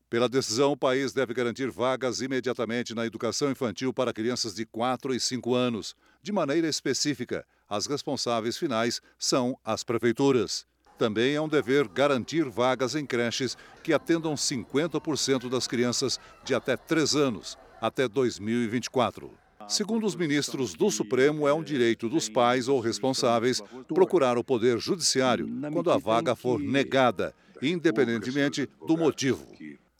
Pela 0.08 0.28
decisão, 0.28 0.70
o 0.70 0.76
país 0.76 1.12
deve 1.12 1.34
garantir 1.34 1.70
vagas 1.70 2.20
imediatamente 2.20 2.94
na 2.94 3.04
educação 3.04 3.50
infantil 3.50 3.92
para 3.92 4.12
crianças 4.12 4.54
de 4.54 4.64
4 4.64 5.12
e 5.12 5.18
5 5.18 5.54
anos. 5.54 5.96
De 6.22 6.30
maneira 6.30 6.68
específica, 6.68 7.44
as 7.68 7.86
responsáveis 7.86 8.56
finais 8.56 9.02
são 9.18 9.58
as 9.64 9.82
prefeituras. 9.82 10.64
Também 10.96 11.34
é 11.34 11.40
um 11.40 11.48
dever 11.48 11.88
garantir 11.88 12.48
vagas 12.48 12.94
em 12.94 13.04
creches 13.04 13.58
que 13.82 13.92
atendam 13.92 14.34
50% 14.34 15.48
das 15.48 15.66
crianças 15.66 16.20
de 16.44 16.54
até 16.54 16.76
3 16.76 17.16
anos, 17.16 17.58
até 17.80 18.06
2024. 18.06 19.43
Segundo 19.68 20.06
os 20.06 20.14
ministros 20.14 20.74
do 20.74 20.90
Supremo, 20.90 21.48
é 21.48 21.52
um 21.52 21.62
direito 21.62 22.08
dos 22.08 22.28
pais 22.28 22.68
ou 22.68 22.80
responsáveis 22.80 23.62
procurar 23.88 24.36
o 24.36 24.44
Poder 24.44 24.78
Judiciário 24.78 25.48
quando 25.72 25.90
a 25.90 25.98
vaga 25.98 26.36
for 26.36 26.60
negada, 26.60 27.34
independentemente 27.62 28.68
do 28.86 28.96
motivo. 28.96 29.46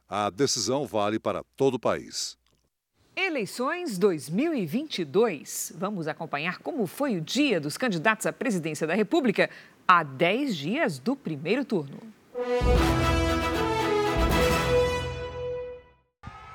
A 0.09 0.31
decisão 0.31 0.87
vale 0.87 1.18
para 1.18 1.42
todo 1.57 1.74
o 1.74 1.79
país. 1.79 2.37
Eleições 3.16 3.96
2022. 3.96 5.72
Vamos 5.77 6.09
acompanhar 6.09 6.59
como 6.59 6.87
foi 6.87 7.16
o 7.16 7.20
dia 7.20 7.61
dos 7.61 7.77
candidatos 7.79 8.27
à 8.27 8.33
presidência 8.33 8.87
da 8.87 8.94
República 8.94 9.48
a 9.87 10.03
10 10.03 10.57
dias 10.57 10.98
do 10.98 11.14
primeiro 11.14 11.64
turno. 11.64 11.98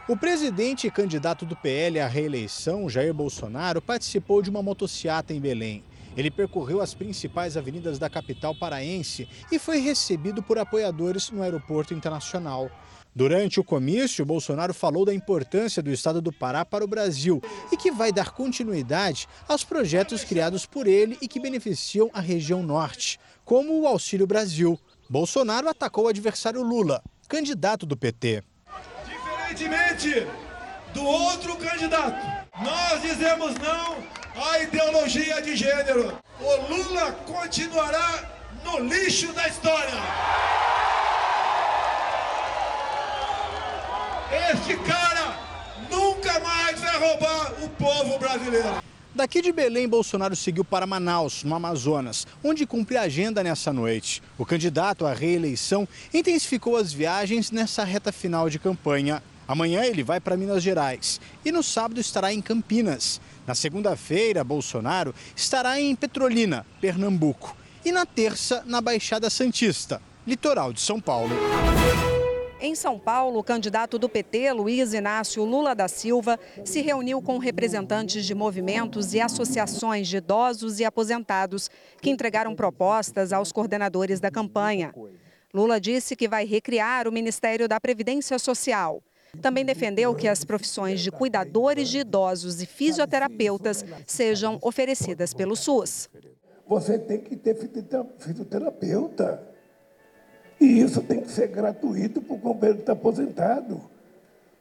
O 0.09 0.17
presidente 0.17 0.87
e 0.87 0.91
candidato 0.91 1.45
do 1.45 1.55
PL 1.55 1.99
à 1.99 2.07
reeleição, 2.07 2.89
Jair 2.89 3.13
Bolsonaro, 3.13 3.79
participou 3.79 4.41
de 4.41 4.49
uma 4.49 4.63
motociata 4.63 5.35
em 5.35 5.39
Belém. 5.39 5.83
Ele 6.17 6.31
percorreu 6.31 6.81
as 6.81 6.95
principais 6.95 7.55
avenidas 7.55 7.99
da 7.99 8.09
capital 8.09 8.55
paraense 8.55 9.29
e 9.51 9.59
foi 9.59 9.77
recebido 9.77 10.41
por 10.41 10.57
apoiadores 10.57 11.29
no 11.29 11.43
aeroporto 11.43 11.93
internacional. 11.93 12.71
Durante 13.13 13.59
o 13.59 13.63
comício, 13.63 14.25
Bolsonaro 14.25 14.73
falou 14.73 15.05
da 15.05 15.13
importância 15.13 15.79
do 15.79 15.91
estado 15.91 16.19
do 16.23 16.33
Pará 16.33 16.65
para 16.65 16.83
o 16.83 16.87
Brasil 16.87 17.39
e 17.71 17.77
que 17.77 17.91
vai 17.91 18.11
dar 18.11 18.31
continuidade 18.31 19.27
aos 19.47 19.63
projetos 19.63 20.23
criados 20.23 20.65
por 20.65 20.87
ele 20.87 21.19
e 21.21 21.27
que 21.27 21.39
beneficiam 21.39 22.09
a 22.15 22.19
região 22.19 22.63
norte, 22.63 23.19
como 23.45 23.79
o 23.79 23.85
Auxílio 23.85 24.25
Brasil. 24.25 24.79
Bolsonaro 25.07 25.69
atacou 25.69 26.05
o 26.05 26.09
adversário 26.09 26.63
Lula, 26.63 26.99
candidato 27.27 27.85
do 27.85 27.95
PT. 27.95 28.43
Diferentemente 29.49 30.27
do 30.93 31.03
outro 31.03 31.55
candidato, 31.55 32.23
nós 32.61 33.01
dizemos 33.01 33.55
não 33.55 33.97
à 34.35 34.59
ideologia 34.59 35.41
de 35.41 35.55
gênero. 35.55 36.15
O 36.39 36.71
Lula 36.71 37.13
continuará 37.25 38.29
no 38.63 38.79
lixo 38.79 39.33
da 39.33 39.47
história. 39.47 39.89
Este 44.51 44.77
cara 44.83 45.35
nunca 45.89 46.39
mais 46.41 46.79
vai 46.79 46.99
roubar 46.99 47.63
o 47.63 47.69
povo 47.69 48.19
brasileiro. 48.19 48.83
Daqui 49.15 49.41
de 49.41 49.51
Belém, 49.51 49.89
Bolsonaro 49.89 50.35
seguiu 50.35 50.63
para 50.63 50.85
Manaus, 50.85 51.43
no 51.43 51.55
Amazonas, 51.55 52.27
onde 52.43 52.67
cumpre 52.67 52.97
a 52.97 53.01
agenda 53.01 53.41
nessa 53.41 53.73
noite. 53.73 54.21
O 54.37 54.45
candidato 54.45 55.07
à 55.07 55.13
reeleição 55.13 55.87
intensificou 56.13 56.77
as 56.77 56.93
viagens 56.93 57.49
nessa 57.49 57.83
reta 57.83 58.11
final 58.11 58.47
de 58.47 58.59
campanha. 58.59 59.23
Amanhã 59.49 59.83
ele 59.83 60.03
vai 60.03 60.19
para 60.19 60.37
Minas 60.37 60.61
Gerais 60.61 61.19
e 61.43 61.51
no 61.51 61.63
sábado 61.63 61.99
estará 61.99 62.31
em 62.31 62.39
Campinas. 62.39 63.19
Na 63.47 63.55
segunda-feira, 63.55 64.43
Bolsonaro 64.43 65.11
estará 65.35 65.81
em 65.81 65.95
Petrolina, 65.95 66.63
Pernambuco. 66.79 67.57
E 67.83 67.91
na 67.91 68.05
terça, 68.05 68.61
na 68.67 68.79
Baixada 68.79 69.27
Santista, 69.27 69.99
litoral 70.27 70.71
de 70.71 70.79
São 70.79 71.01
Paulo. 71.01 71.35
Em 72.61 72.75
São 72.75 72.99
Paulo, 72.99 73.39
o 73.39 73.43
candidato 73.43 73.97
do 73.97 74.07
PT, 74.07 74.51
Luiz 74.53 74.93
Inácio 74.93 75.43
Lula 75.43 75.73
da 75.73 75.87
Silva, 75.87 76.39
se 76.63 76.81
reuniu 76.81 77.19
com 77.19 77.39
representantes 77.39 78.25
de 78.25 78.35
movimentos 78.35 79.15
e 79.15 79.19
associações 79.19 80.07
de 80.07 80.17
idosos 80.17 80.79
e 80.79 80.85
aposentados 80.85 81.71
que 81.99 82.11
entregaram 82.11 82.53
propostas 82.53 83.33
aos 83.33 83.51
coordenadores 83.51 84.19
da 84.19 84.29
campanha. 84.29 84.93
Lula 85.51 85.81
disse 85.81 86.15
que 86.15 86.27
vai 86.27 86.45
recriar 86.45 87.07
o 87.07 87.11
Ministério 87.11 87.67
da 87.67 87.79
Previdência 87.79 88.37
Social. 88.37 89.01
Também 89.41 89.63
defendeu 89.63 90.13
que 90.15 90.27
as 90.27 90.43
profissões 90.43 91.01
de 91.01 91.11
cuidadores 91.11 91.89
de 91.89 91.99
idosos 91.99 92.61
e 92.61 92.65
fisioterapeutas 92.65 93.85
sejam 94.05 94.57
oferecidas 94.61 95.33
pelo 95.33 95.55
SUS. 95.55 96.09
Você 96.67 96.97
tem 96.97 97.19
que 97.19 97.35
ter 97.35 97.55
fisioterapeuta. 98.17 99.43
E 100.59 100.81
isso 100.81 101.01
tem 101.01 101.21
que 101.21 101.31
ser 101.31 101.47
gratuito 101.47 102.21
para 102.21 102.35
o 102.35 102.37
governo 102.37 102.83
aposentado. 102.87 103.81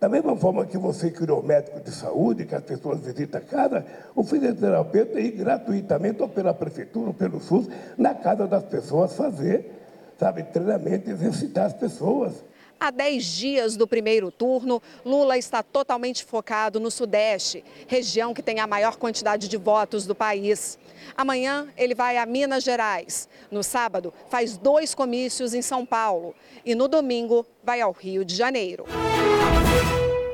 Da 0.00 0.08
mesma 0.08 0.36
forma 0.36 0.64
que 0.64 0.78
você 0.78 1.10
criou 1.10 1.42
médico 1.42 1.80
de 1.80 1.90
saúde, 1.90 2.46
que 2.46 2.54
as 2.54 2.62
pessoas 2.62 3.00
visitam 3.00 3.40
a 3.40 3.44
casa, 3.44 3.84
o 4.14 4.22
fisioterapeuta 4.22 5.18
ir 5.18 5.32
gratuitamente, 5.32 6.22
ou 6.22 6.28
pela 6.28 6.54
prefeitura, 6.54 7.08
ou 7.08 7.14
pelo 7.14 7.40
SUS, 7.40 7.68
na 7.96 8.14
casa 8.14 8.46
das 8.46 8.62
pessoas 8.62 9.14
fazer, 9.14 9.72
sabe, 10.16 10.44
treinamento, 10.44 11.10
exercitar 11.10 11.66
as 11.66 11.72
pessoas. 11.72 12.44
Há 12.80 12.92
10 12.92 13.24
dias 13.24 13.76
do 13.76 13.88
primeiro 13.88 14.30
turno, 14.30 14.80
Lula 15.04 15.36
está 15.36 15.64
totalmente 15.64 16.24
focado 16.24 16.78
no 16.78 16.92
Sudeste, 16.92 17.64
região 17.88 18.32
que 18.32 18.40
tem 18.40 18.60
a 18.60 18.68
maior 18.68 18.96
quantidade 18.96 19.48
de 19.48 19.56
votos 19.56 20.06
do 20.06 20.14
país. 20.14 20.78
Amanhã 21.16 21.66
ele 21.76 21.92
vai 21.92 22.16
a 22.16 22.24
Minas 22.24 22.62
Gerais. 22.62 23.28
No 23.50 23.64
sábado, 23.64 24.14
faz 24.30 24.56
dois 24.56 24.94
comícios 24.94 25.54
em 25.54 25.62
São 25.62 25.84
Paulo. 25.84 26.36
E 26.64 26.76
no 26.76 26.86
domingo, 26.86 27.44
vai 27.64 27.80
ao 27.80 27.90
Rio 27.90 28.24
de 28.24 28.36
Janeiro. 28.36 28.84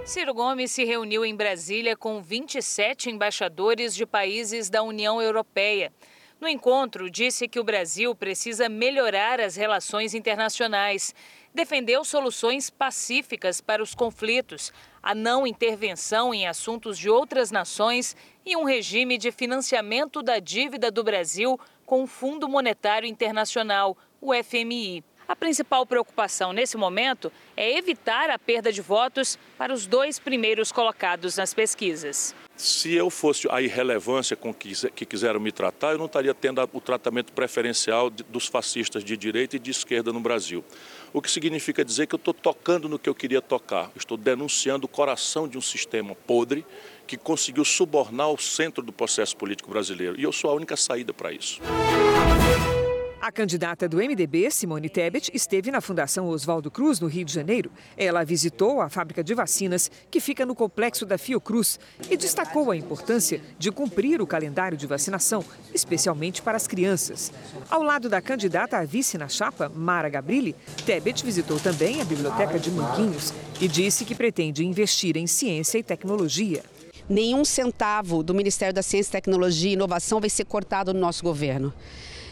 Ciro 0.04 0.34
Gomes 0.34 0.70
se 0.70 0.84
reuniu 0.84 1.24
em 1.24 1.34
Brasília 1.34 1.96
com 1.96 2.20
27 2.20 3.08
embaixadores 3.08 3.94
de 3.94 4.04
países 4.04 4.68
da 4.68 4.82
União 4.82 5.20
Europeia. 5.22 5.90
No 6.44 6.50
encontro, 6.50 7.08
disse 7.08 7.48
que 7.48 7.58
o 7.58 7.64
Brasil 7.64 8.14
precisa 8.14 8.68
melhorar 8.68 9.40
as 9.40 9.56
relações 9.56 10.12
internacionais 10.12 11.14
defendeu 11.54 12.04
soluções 12.04 12.68
pacíficas 12.68 13.62
para 13.62 13.82
os 13.82 13.94
conflitos, 13.94 14.70
a 15.02 15.14
não 15.14 15.46
intervenção 15.46 16.34
em 16.34 16.46
assuntos 16.46 16.98
de 16.98 17.08
outras 17.08 17.50
nações 17.50 18.14
e 18.44 18.58
um 18.58 18.64
regime 18.64 19.16
de 19.16 19.32
financiamento 19.32 20.22
da 20.22 20.38
dívida 20.38 20.90
do 20.90 21.02
Brasil 21.02 21.58
com 21.86 22.02
o 22.02 22.06
Fundo 22.06 22.46
Monetário 22.46 23.08
Internacional, 23.08 23.96
o 24.20 24.34
FMI. 24.34 25.02
A 25.26 25.34
principal 25.34 25.86
preocupação 25.86 26.52
nesse 26.52 26.76
momento 26.76 27.32
é 27.56 27.74
evitar 27.74 28.28
a 28.28 28.38
perda 28.38 28.70
de 28.70 28.82
votos 28.82 29.38
para 29.56 29.72
os 29.72 29.86
dois 29.86 30.18
primeiros 30.18 30.70
colocados 30.70 31.38
nas 31.38 31.54
pesquisas. 31.54 32.34
Se 32.56 32.94
eu 32.94 33.10
fosse 33.10 33.48
a 33.50 33.60
irrelevância 33.60 34.36
com 34.36 34.54
que, 34.54 34.72
que 34.90 35.04
quiseram 35.04 35.40
me 35.40 35.50
tratar, 35.50 35.92
eu 35.92 35.98
não 35.98 36.06
estaria 36.06 36.32
tendo 36.32 36.62
o 36.72 36.80
tratamento 36.80 37.32
preferencial 37.32 38.08
dos 38.08 38.46
fascistas 38.46 39.02
de 39.02 39.16
direita 39.16 39.56
e 39.56 39.58
de 39.58 39.72
esquerda 39.72 40.12
no 40.12 40.20
Brasil. 40.20 40.64
O 41.12 41.20
que 41.20 41.30
significa 41.30 41.84
dizer 41.84 42.06
que 42.06 42.14
eu 42.14 42.18
estou 42.18 42.32
tocando 42.32 42.88
no 42.88 42.98
que 42.98 43.08
eu 43.08 43.14
queria 43.14 43.42
tocar. 43.42 43.90
Estou 43.96 44.16
denunciando 44.16 44.86
o 44.86 44.88
coração 44.88 45.48
de 45.48 45.58
um 45.58 45.60
sistema 45.60 46.14
podre 46.14 46.64
que 47.06 47.16
conseguiu 47.16 47.64
subornar 47.64 48.30
o 48.30 48.38
centro 48.38 48.82
do 48.82 48.92
processo 48.92 49.36
político 49.36 49.70
brasileiro. 49.70 50.18
E 50.18 50.22
eu 50.22 50.32
sou 50.32 50.50
a 50.50 50.54
única 50.54 50.76
saída 50.76 51.12
para 51.12 51.32
isso. 51.32 51.60
A 53.24 53.32
candidata 53.32 53.88
do 53.88 53.96
MDB, 53.96 54.50
Simone 54.50 54.90
Tebet, 54.90 55.30
esteve 55.32 55.70
na 55.70 55.80
Fundação 55.80 56.28
Oswaldo 56.28 56.70
Cruz, 56.70 57.00
no 57.00 57.06
Rio 57.06 57.24
de 57.24 57.32
Janeiro. 57.32 57.72
Ela 57.96 58.22
visitou 58.22 58.82
a 58.82 58.90
fábrica 58.90 59.24
de 59.24 59.32
vacinas, 59.32 59.90
que 60.10 60.20
fica 60.20 60.44
no 60.44 60.54
complexo 60.54 61.06
da 61.06 61.16
Fiocruz, 61.16 61.80
e 62.10 62.18
destacou 62.18 62.70
a 62.70 62.76
importância 62.76 63.40
de 63.58 63.72
cumprir 63.72 64.20
o 64.20 64.26
calendário 64.26 64.76
de 64.76 64.86
vacinação, 64.86 65.42
especialmente 65.72 66.42
para 66.42 66.58
as 66.58 66.66
crianças. 66.66 67.32
Ao 67.70 67.82
lado 67.82 68.10
da 68.10 68.20
candidata 68.20 68.76
a 68.76 68.84
vice 68.84 69.16
na 69.16 69.26
chapa, 69.26 69.72
Mara 69.74 70.10
Gabrilli, 70.10 70.54
Tebet 70.84 71.24
visitou 71.24 71.58
também 71.58 72.02
a 72.02 72.04
Biblioteca 72.04 72.58
de 72.58 72.70
Manguinhos 72.70 73.32
e 73.58 73.66
disse 73.66 74.04
que 74.04 74.14
pretende 74.14 74.66
investir 74.66 75.16
em 75.16 75.26
ciência 75.26 75.78
e 75.78 75.82
tecnologia 75.82 76.62
nenhum 77.08 77.44
centavo 77.44 78.22
do 78.22 78.34
Ministério 78.34 78.74
da 78.74 78.82
Ciência, 78.82 79.12
Tecnologia 79.12 79.70
e 79.70 79.74
Inovação 79.74 80.20
vai 80.20 80.30
ser 80.30 80.44
cortado 80.44 80.94
no 80.94 81.00
nosso 81.00 81.22
governo. 81.22 81.72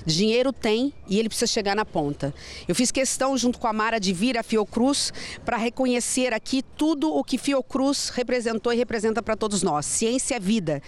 Dinheiro 0.06 0.52
tem 0.52 0.92
e 1.08 1.18
ele 1.18 1.28
precisa 1.28 1.46
chegar 1.46 1.74
na 1.76 1.84
ponta. 1.84 2.34
Eu 2.66 2.74
fiz 2.74 2.90
questão, 2.90 3.36
junto 3.36 3.58
com 3.58 3.66
a 3.66 3.72
Mara, 3.72 3.98
de 3.98 4.12
vir 4.12 4.36
à 4.36 4.42
Fiocruz 4.42 5.12
para 5.44 5.56
reconhecer 5.56 6.32
aqui 6.32 6.62
tudo 6.76 7.12
o 7.12 7.22
que 7.22 7.38
Fiocruz 7.38 8.08
representou 8.10 8.72
e 8.72 8.76
representa 8.76 9.22
para 9.22 9.36
todos 9.36 9.62
nós. 9.62 9.86
Ciência 9.86 10.36
é 10.36 10.40
vida. 10.40 10.82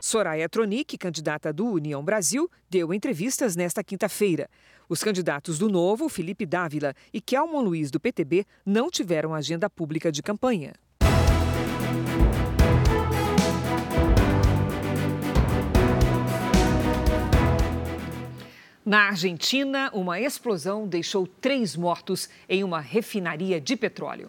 Soraya 0.00 0.48
Tronic, 0.48 0.98
candidata 0.98 1.52
do 1.52 1.64
União 1.66 2.04
Brasil, 2.04 2.50
deu 2.68 2.92
entrevistas 2.92 3.54
nesta 3.54 3.84
quinta-feira. 3.84 4.48
Os 4.88 5.02
candidatos 5.02 5.58
do 5.58 5.68
Novo, 5.68 6.08
Felipe 6.08 6.44
Dávila 6.44 6.92
e 7.12 7.20
Kelmon 7.20 7.60
Luiz, 7.60 7.90
do 7.90 8.00
PTB, 8.00 8.44
não 8.66 8.90
tiveram 8.90 9.32
agenda 9.32 9.70
pública 9.70 10.10
de 10.10 10.20
campanha. 10.20 10.74
Na 18.84 19.06
Argentina, 19.06 19.90
uma 19.94 20.18
explosão 20.18 20.88
deixou 20.88 21.24
três 21.24 21.76
mortos 21.76 22.28
em 22.48 22.64
uma 22.64 22.80
refinaria 22.80 23.60
de 23.60 23.76
petróleo. 23.76 24.28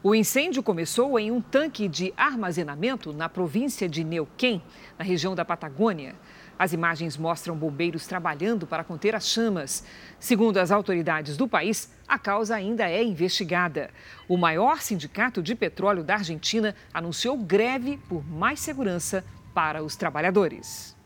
O 0.00 0.14
incêndio 0.14 0.62
começou 0.62 1.18
em 1.18 1.32
um 1.32 1.40
tanque 1.40 1.88
de 1.88 2.14
armazenamento 2.16 3.12
na 3.12 3.28
província 3.28 3.88
de 3.88 4.04
Neuquén, 4.04 4.62
na 4.96 5.04
região 5.04 5.34
da 5.34 5.44
Patagônia. 5.44 6.14
As 6.56 6.72
imagens 6.72 7.16
mostram 7.16 7.56
bombeiros 7.56 8.06
trabalhando 8.06 8.68
para 8.68 8.84
conter 8.84 9.16
as 9.16 9.26
chamas. 9.26 9.84
Segundo 10.20 10.58
as 10.58 10.70
autoridades 10.70 11.36
do 11.36 11.48
país, 11.48 11.92
a 12.06 12.20
causa 12.20 12.54
ainda 12.54 12.88
é 12.88 13.02
investigada. 13.02 13.90
O 14.28 14.36
maior 14.36 14.80
sindicato 14.80 15.42
de 15.42 15.56
petróleo 15.56 16.04
da 16.04 16.14
Argentina 16.14 16.72
anunciou 16.94 17.36
greve 17.36 17.96
por 18.08 18.24
mais 18.24 18.60
segurança 18.60 19.24
para 19.52 19.82
os 19.82 19.96
trabalhadores. 19.96 20.96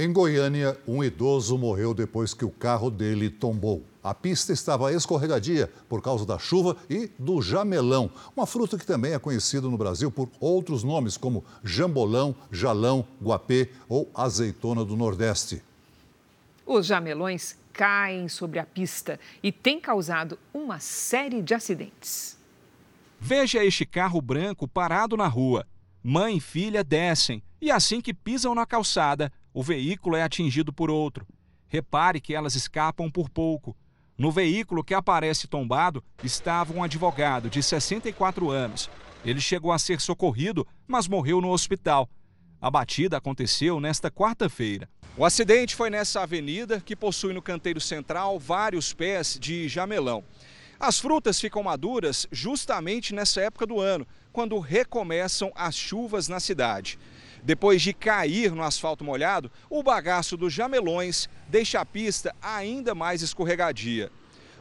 Em 0.00 0.12
Goiânia, 0.12 0.78
um 0.86 1.02
idoso 1.02 1.58
morreu 1.58 1.92
depois 1.92 2.32
que 2.32 2.44
o 2.44 2.52
carro 2.52 2.88
dele 2.88 3.28
tombou. 3.28 3.84
A 4.00 4.14
pista 4.14 4.52
estava 4.52 4.92
escorregadia 4.92 5.68
por 5.88 6.00
causa 6.00 6.24
da 6.24 6.38
chuva 6.38 6.76
e 6.88 7.10
do 7.18 7.42
jamelão, 7.42 8.08
uma 8.36 8.46
fruta 8.46 8.78
que 8.78 8.86
também 8.86 9.12
é 9.12 9.18
conhecida 9.18 9.66
no 9.66 9.76
Brasil 9.76 10.08
por 10.08 10.30
outros 10.38 10.84
nomes 10.84 11.16
como 11.16 11.44
jambolão, 11.64 12.32
jalão, 12.48 13.04
guapê 13.20 13.70
ou 13.88 14.08
azeitona 14.14 14.84
do 14.84 14.96
Nordeste. 14.96 15.64
Os 16.64 16.86
jamelões 16.86 17.58
caem 17.72 18.28
sobre 18.28 18.60
a 18.60 18.64
pista 18.64 19.18
e 19.42 19.50
têm 19.50 19.80
causado 19.80 20.38
uma 20.54 20.78
série 20.78 21.42
de 21.42 21.54
acidentes. 21.54 22.38
Veja 23.18 23.64
este 23.64 23.84
carro 23.84 24.22
branco 24.22 24.68
parado 24.68 25.16
na 25.16 25.26
rua. 25.26 25.66
Mãe 26.04 26.36
e 26.36 26.40
filha 26.40 26.84
descem 26.84 27.42
e 27.60 27.72
assim 27.72 28.00
que 28.00 28.14
pisam 28.14 28.54
na 28.54 28.64
calçada, 28.64 29.32
o 29.58 29.62
veículo 29.64 30.14
é 30.14 30.22
atingido 30.22 30.72
por 30.72 30.88
outro. 30.88 31.26
Repare 31.66 32.20
que 32.20 32.32
elas 32.32 32.54
escapam 32.54 33.10
por 33.10 33.28
pouco. 33.28 33.76
No 34.16 34.30
veículo 34.30 34.84
que 34.84 34.94
aparece 34.94 35.48
tombado 35.48 36.00
estava 36.22 36.72
um 36.72 36.80
advogado 36.80 37.50
de 37.50 37.60
64 37.60 38.50
anos. 38.52 38.88
Ele 39.24 39.40
chegou 39.40 39.72
a 39.72 39.78
ser 39.80 40.00
socorrido, 40.00 40.64
mas 40.86 41.08
morreu 41.08 41.40
no 41.40 41.50
hospital. 41.50 42.08
A 42.60 42.70
batida 42.70 43.16
aconteceu 43.16 43.80
nesta 43.80 44.12
quarta-feira. 44.12 44.88
O 45.16 45.24
acidente 45.24 45.74
foi 45.74 45.90
nessa 45.90 46.22
avenida 46.22 46.80
que 46.80 46.94
possui 46.94 47.32
no 47.32 47.42
canteiro 47.42 47.80
central 47.80 48.38
vários 48.38 48.92
pés 48.92 49.36
de 49.40 49.66
jamelão. 49.66 50.22
As 50.78 51.00
frutas 51.00 51.40
ficam 51.40 51.64
maduras 51.64 52.28
justamente 52.30 53.12
nessa 53.12 53.40
época 53.40 53.66
do 53.66 53.80
ano, 53.80 54.06
quando 54.32 54.56
recomeçam 54.60 55.50
as 55.56 55.74
chuvas 55.74 56.28
na 56.28 56.38
cidade. 56.38 56.96
Depois 57.42 57.80
de 57.80 57.92
cair 57.92 58.52
no 58.52 58.62
asfalto 58.62 59.04
molhado, 59.04 59.50
o 59.70 59.82
bagaço 59.82 60.36
dos 60.36 60.52
jamelões 60.52 61.28
deixa 61.48 61.80
a 61.80 61.86
pista 61.86 62.34
ainda 62.42 62.94
mais 62.94 63.22
escorregadia. 63.22 64.10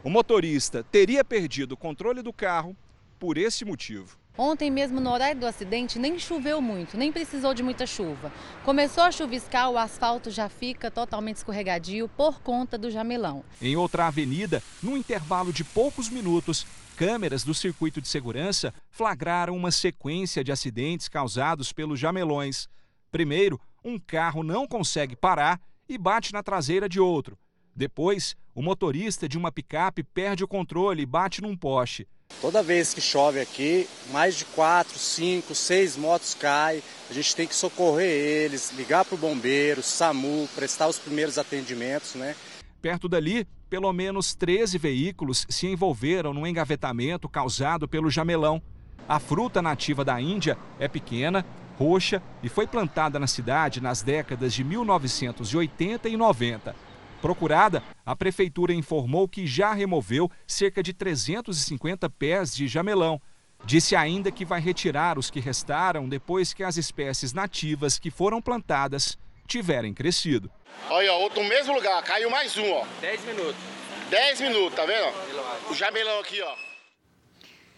O 0.04 0.10
motorista 0.10 0.86
teria 0.92 1.24
perdido 1.24 1.74
o 1.74 1.78
controle 1.78 2.22
do 2.22 2.32
carro 2.32 2.76
por 3.20 3.38
esse 3.38 3.66
motivo. 3.66 4.18
Ontem 4.38 4.70
mesmo, 4.70 5.02
no 5.02 5.12
horário 5.12 5.42
do 5.42 5.48
acidente, 5.48 5.98
nem 5.98 6.20
choveu 6.20 6.62
muito, 6.62 6.96
nem 6.96 7.12
precisou 7.12 7.56
de 7.56 7.64
muita 7.64 7.88
chuva. 7.88 8.32
Começou 8.64 9.04
a 9.04 9.12
chuviscar, 9.12 9.72
o 9.72 9.80
asfalto 9.80 10.30
já 10.30 10.48
fica 10.48 10.92
totalmente 10.92 11.38
escorregadio 11.38 12.08
por 12.16 12.40
conta 12.42 12.78
do 12.78 12.92
jamelão. 12.92 13.44
Em 13.60 13.76
outra 13.76 14.06
avenida, 14.06 14.62
num 14.84 14.96
intervalo 14.96 15.52
de 15.52 15.64
poucos 15.64 16.08
minutos, 16.08 16.68
câmeras 16.98 17.44
do 17.44 17.54
circuito 17.54 18.02
de 18.02 18.08
segurança 18.08 18.74
flagraram 18.90 19.56
uma 19.56 19.70
sequência 19.70 20.44
de 20.44 20.52
acidentes 20.52 21.08
causados 21.08 21.72
pelos 21.72 22.00
jamelões. 22.00 22.68
Primeiro, 23.12 23.62
um 23.86 24.00
carro 24.00 24.42
não 24.42 24.68
consegue 24.68 25.16
parar 25.16 25.62
e 25.88 25.96
bate 25.96 26.34
na 26.34 26.42
traseira 26.42 26.90
de 26.90 27.00
outro. 27.00 27.38
Depois, 27.76 28.36
o 28.56 28.64
motorista 28.64 29.30
de 29.30 29.38
uma 29.38 29.52
picape 29.52 30.02
perde 30.02 30.44
o 30.44 30.48
controle 30.48 31.04
e 31.04 31.06
bate 31.06 31.40
num 31.40 31.56
poste. 31.56 32.08
Toda 32.42 32.64
vez 32.64 32.96
que 32.96 33.00
chove 33.00 33.40
aqui, 33.40 33.88
mais 34.12 34.36
de 34.36 34.46
quatro, 34.46 34.98
cinco, 34.98 35.54
seis 35.54 35.96
motos 35.96 36.34
caem. 36.34 36.82
A 37.12 37.14
gente 37.14 37.36
tem 37.36 37.48
que 37.48 37.54
socorrer 37.54 38.10
eles, 38.10 38.72
ligar 38.72 39.06
para 39.06 39.14
o 39.14 39.20
bombeiro, 39.20 39.84
SAMU, 39.84 40.50
prestar 40.56 40.88
os 40.88 40.98
primeiros 40.98 41.38
atendimentos, 41.38 42.16
né? 42.16 42.36
Perto 42.82 43.08
dali, 43.08 43.48
pelo 43.70 43.92
menos 43.92 44.34
13 44.36 44.78
veículos 44.78 45.46
se 45.50 45.68
envolveram 45.68 46.34
no 46.34 46.46
engavetamento 46.48 47.28
causado 47.28 47.88
pelo 47.88 48.10
jamelão. 48.10 48.62
A 49.08 49.20
fruta 49.20 49.62
nativa 49.62 50.04
da 50.04 50.20
Índia 50.20 50.58
é 50.80 50.88
pequena, 50.88 51.46
roxa 51.78 52.22
e 52.42 52.50
foi 52.50 52.66
plantada 52.66 53.20
na 53.20 53.28
cidade 53.28 53.82
nas 53.82 54.02
décadas 54.02 54.54
de 54.54 54.64
1980 54.64 56.10
e 56.10 56.18
90. 56.18 56.76
Procurada, 57.22 57.84
a 58.06 58.16
prefeitura 58.16 58.74
informou 58.74 59.28
que 59.28 59.48
já 59.48 59.74
removeu 59.74 60.30
cerca 60.46 60.84
de 60.84 60.94
350 60.94 62.10
pés 62.10 62.56
de 62.56 62.68
jamelão. 62.68 63.20
Disse 63.66 63.96
ainda 63.96 64.32
que 64.32 64.46
vai 64.46 64.62
retirar 64.62 65.18
os 65.18 65.32
que 65.32 65.40
restaram 65.40 66.08
depois 66.08 66.54
que 66.54 66.64
as 66.64 66.78
espécies 66.78 67.34
nativas 67.34 67.98
que 67.98 68.12
foram 68.12 68.42
plantadas 68.42 69.18
tiverem 69.48 69.94
crescido. 69.94 70.52
Olha, 70.90 71.14
outro 71.14 71.44
no 71.44 71.50
mesmo 71.50 71.74
lugar, 71.74 72.02
caiu 72.04 72.30
mais 72.30 72.56
um, 72.58 72.72
ó. 72.72 72.86
10 73.02 73.26
minutos. 73.26 73.56
10 74.10 74.42
minutos, 74.42 74.76
tá 74.76 74.86
vendo? 74.86 75.12
O 75.70 75.74
jamelão 75.74 76.20
aqui, 76.20 76.42
ó. 76.42 76.56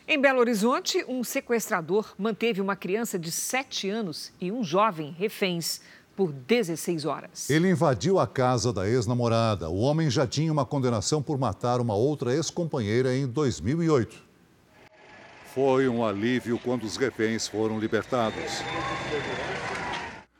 Em 0.07 0.19
Belo 0.19 0.39
Horizonte, 0.39 1.03
um 1.07 1.23
sequestrador 1.23 2.15
manteve 2.17 2.61
uma 2.61 2.75
criança 2.75 3.17
de 3.17 3.31
7 3.31 3.89
anos 3.89 4.31
e 4.39 4.51
um 4.51 4.63
jovem 4.63 5.15
reféns 5.17 5.81
por 6.15 6.31
16 6.31 7.05
horas. 7.05 7.49
Ele 7.49 7.69
invadiu 7.69 8.19
a 8.19 8.27
casa 8.27 8.73
da 8.73 8.87
ex-namorada. 8.89 9.69
O 9.69 9.79
homem 9.79 10.09
já 10.09 10.27
tinha 10.27 10.51
uma 10.51 10.65
condenação 10.65 11.21
por 11.21 11.37
matar 11.37 11.79
uma 11.79 11.95
outra 11.95 12.33
ex-companheira 12.33 13.15
em 13.15 13.25
2008. 13.25 14.17
Foi 15.53 15.87
um 15.87 16.05
alívio 16.05 16.59
quando 16.59 16.83
os 16.83 16.97
reféns 16.97 17.47
foram 17.47 17.79
libertados. 17.79 18.63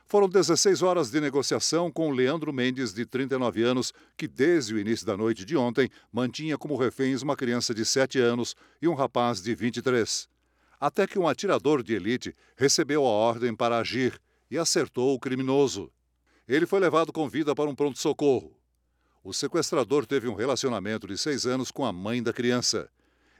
Foram 0.09 0.27
16 0.27 0.81
horas 0.81 1.11
de 1.11 1.21
negociação 1.21 1.91
com 1.91 2.09
Leandro 2.09 2.51
Mendes, 2.51 2.91
de 2.91 3.05
39 3.05 3.61
anos, 3.61 3.93
que 4.17 4.27
desde 4.27 4.73
o 4.73 4.79
início 4.79 5.05
da 5.05 5.15
noite 5.15 5.45
de 5.45 5.55
ontem 5.55 5.87
mantinha 6.11 6.57
como 6.57 6.75
reféns 6.75 7.21
uma 7.21 7.35
criança 7.35 7.75
de 7.75 7.85
7 7.85 8.17
anos 8.17 8.55
e 8.81 8.87
um 8.87 8.95
rapaz 8.95 9.39
de 9.39 9.53
23. 9.53 10.27
Até 10.79 11.05
que 11.05 11.19
um 11.19 11.27
atirador 11.27 11.83
de 11.83 11.93
elite 11.93 12.35
recebeu 12.57 13.05
a 13.05 13.09
ordem 13.09 13.55
para 13.55 13.77
agir 13.77 14.19
e 14.49 14.57
acertou 14.57 15.13
o 15.13 15.19
criminoso. 15.19 15.91
Ele 16.47 16.65
foi 16.65 16.79
levado 16.79 17.13
com 17.13 17.29
vida 17.29 17.53
para 17.53 17.69
um 17.69 17.75
pronto-socorro. 17.75 18.57
O 19.23 19.31
sequestrador 19.31 20.07
teve 20.07 20.27
um 20.27 20.33
relacionamento 20.33 21.05
de 21.05 21.19
seis 21.19 21.45
anos 21.45 21.69
com 21.69 21.85
a 21.85 21.93
mãe 21.93 22.23
da 22.23 22.33
criança. 22.33 22.89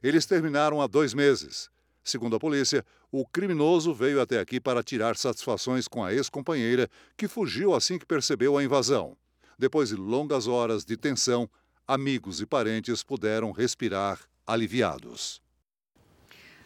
Eles 0.04 0.28
terminaram 0.28 0.84
há 0.84 0.86
dois 0.86 1.16
meses. 1.16 1.68
Segundo 2.10 2.36
a 2.36 2.40
polícia, 2.40 2.84
o 3.12 3.24
criminoso 3.24 3.94
veio 3.94 4.20
até 4.20 4.40
aqui 4.40 4.60
para 4.60 4.82
tirar 4.82 5.16
satisfações 5.16 5.88
com 5.88 6.04
a 6.04 6.12
ex-companheira, 6.12 6.90
que 7.16 7.28
fugiu 7.28 7.76
assim 7.76 8.00
que 8.00 8.06
percebeu 8.06 8.58
a 8.58 8.64
invasão. 8.64 9.16
Depois 9.60 9.90
de 9.90 9.96
longas 9.96 10.48
horas 10.48 10.84
de 10.84 10.98
tensão, 10.98 11.48
amigos 11.88 12.42
e 12.42 12.48
parentes 12.48 13.04
puderam 13.04 13.52
respirar 13.52 14.20
aliviados. 14.48 15.40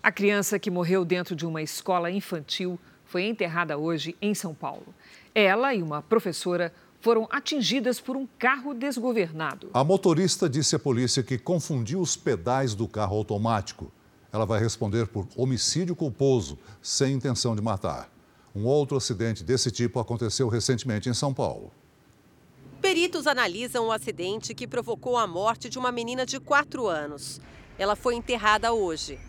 A 0.01 0.13
criança 0.13 0.57
que 0.57 0.71
morreu 0.71 1.03
dentro 1.03 1.35
de 1.35 1.45
uma 1.45 1.61
escola 1.61 2.09
infantil 2.09 2.79
foi 3.03 3.23
enterrada 3.23 3.77
hoje 3.77 4.15
em 4.21 4.33
São 4.33 4.55
Paulo. 4.55 4.95
Ela 5.35 5.75
e 5.75 5.83
uma 5.83 6.01
professora 6.01 6.73
foram 7.01 7.27
atingidas 7.29 7.99
por 7.99 8.15
um 8.15 8.25
carro 8.39 8.73
desgovernado. 8.73 9.69
A 9.73 9.83
motorista 9.83 10.49
disse 10.49 10.77
à 10.77 10.79
polícia 10.79 11.21
que 11.21 11.37
confundiu 11.37 11.99
os 11.99 12.15
pedais 12.15 12.73
do 12.73 12.87
carro 12.87 13.17
automático. 13.17 13.91
Ela 14.33 14.47
vai 14.47 14.59
responder 14.59 15.05
por 15.05 15.27
homicídio 15.37 15.95
culposo, 15.95 16.57
sem 16.81 17.13
intenção 17.13 17.55
de 17.55 17.61
matar. 17.61 18.09
Um 18.55 18.65
outro 18.65 18.97
acidente 18.97 19.43
desse 19.43 19.69
tipo 19.69 19.99
aconteceu 19.99 20.47
recentemente 20.47 21.07
em 21.07 21.13
São 21.13 21.31
Paulo. 21.31 21.71
Peritos 22.81 23.27
analisam 23.27 23.85
o 23.85 23.91
acidente 23.91 24.55
que 24.55 24.67
provocou 24.67 25.17
a 25.17 25.27
morte 25.27 25.69
de 25.69 25.77
uma 25.77 25.91
menina 25.91 26.25
de 26.25 26.39
4 26.39 26.87
anos. 26.87 27.39
Ela 27.77 27.95
foi 27.95 28.15
enterrada 28.15 28.73
hoje. 28.73 29.19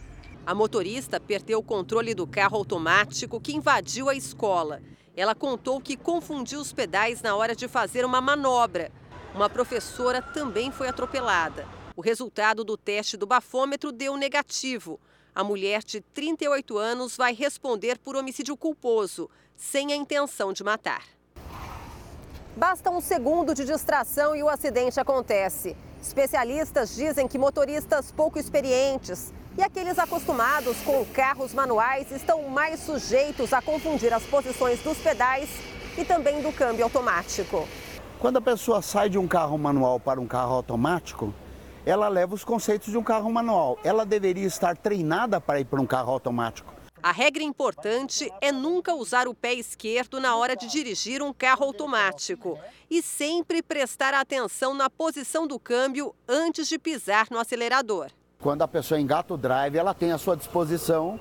A 0.47 0.55
motorista 0.55 1.21
perdeu 1.21 1.59
o 1.59 1.63
controle 1.63 2.15
do 2.15 2.27
carro 2.27 2.57
automático 2.57 3.39
que 3.39 3.55
invadiu 3.55 4.09
a 4.09 4.15
escola. 4.15 4.81
Ela 5.15 5.35
contou 5.35 5.83
que 5.83 5.99
confundiu 5.99 6.61
os 6.61 6.73
pedais 6.73 7.21
na 7.21 7.37
hora 7.37 7.55
de 7.55 7.69
fazer 7.69 8.07
uma 8.07 8.23
manobra. 8.23 8.91
Uma 9.35 9.51
professora 9.51 10.23
também 10.23 10.73
foi 10.73 10.89
atropelada. 10.89 11.67
O 11.97 12.01
resultado 12.01 12.65
do 12.65 12.77
teste 12.77 13.17
do 13.17 13.25
bafômetro 13.25 13.93
deu 13.93 14.17
negativo. 14.17 14.99
A 15.33 15.45
mulher 15.45 15.83
de 15.85 16.01
38 16.01 16.77
anos 16.77 17.17
vai 17.17 17.33
responder 17.33 17.99
por 17.99 18.17
homicídio 18.17 18.57
culposo, 18.57 19.31
sem 19.57 19.93
a 19.93 19.97
intenção 19.97 20.53
de 20.53 20.65
matar. 20.65 21.05
Basta 22.57 22.91
um 22.91 23.01
segundo 23.01 23.55
de 23.55 23.65
distração 23.65 24.35
e 24.35 24.43
o 24.43 24.49
acidente 24.49 24.99
acontece. 24.99 25.77
Especialistas 26.03 26.97
dizem 26.97 27.29
que 27.29 27.39
motoristas 27.39 28.11
pouco 28.11 28.41
experientes 28.41 29.33
e 29.57 29.63
aqueles 29.63 29.97
acostumados 29.97 30.77
com 30.79 31.05
carros 31.07 31.55
manuais 31.55 32.11
estão 32.11 32.49
mais 32.49 32.81
sujeitos 32.81 33.53
a 33.53 33.63
confundir 33.63 34.13
as 34.13 34.25
posições 34.25 34.83
dos 34.83 34.99
pedais 34.99 35.49
e 35.97 36.05
também 36.05 36.43
do 36.43 36.53
câmbio 36.53 36.85
automático. 36.85 37.69
Quando 38.19 38.39
a 38.39 38.41
pessoa 38.41 38.83
sai 38.83 39.09
de 39.09 39.19
um 39.19 39.29
carro 39.29 39.57
manual 39.57 40.01
para 40.01 40.21
um 40.21 40.27
carro 40.27 40.55
automático, 40.55 41.33
ela 41.87 42.09
leva 42.09 42.35
os 42.35 42.45
conceitos 42.45 42.91
de 42.91 42.99
um 42.99 43.03
carro 43.03 43.31
manual. 43.31 43.79
Ela 43.85 44.07
deveria 44.07 44.47
estar 44.47 44.77
treinada 44.77 45.41
para 45.41 45.61
ir 45.61 45.65
para 45.65 45.81
um 45.81 45.87
carro 45.87 46.13
automático. 46.13 46.73
A 47.03 47.13
regra 47.13 47.43
importante 47.43 48.33
é 48.41 48.51
nunca 48.51 48.95
usar 48.95 49.29
o 49.29 49.35
pé 49.35 49.53
esquerdo 49.53 50.19
na 50.19 50.37
hora 50.37 50.57
de 50.57 50.67
dirigir 50.67 51.23
um 51.23 51.35
carro 51.35 51.67
automático 51.67 52.59
e 52.91 53.03
sempre 53.03 53.63
prestar 53.63 54.15
atenção 54.15 54.73
na 54.73 54.89
posição 54.89 55.47
do 55.47 55.59
câmbio 55.59 56.15
antes 56.27 56.67
de 56.67 56.79
pisar 56.79 57.27
no 57.31 57.39
acelerador. 57.39 58.11
Quando 58.41 58.63
a 58.63 58.69
pessoa 58.69 58.99
engata 58.99 59.35
o 59.35 59.37
drive, 59.37 59.77
ela 59.77 59.93
tem 59.93 60.13
à 60.13 60.19
sua 60.19 60.35
disposição 60.35 61.21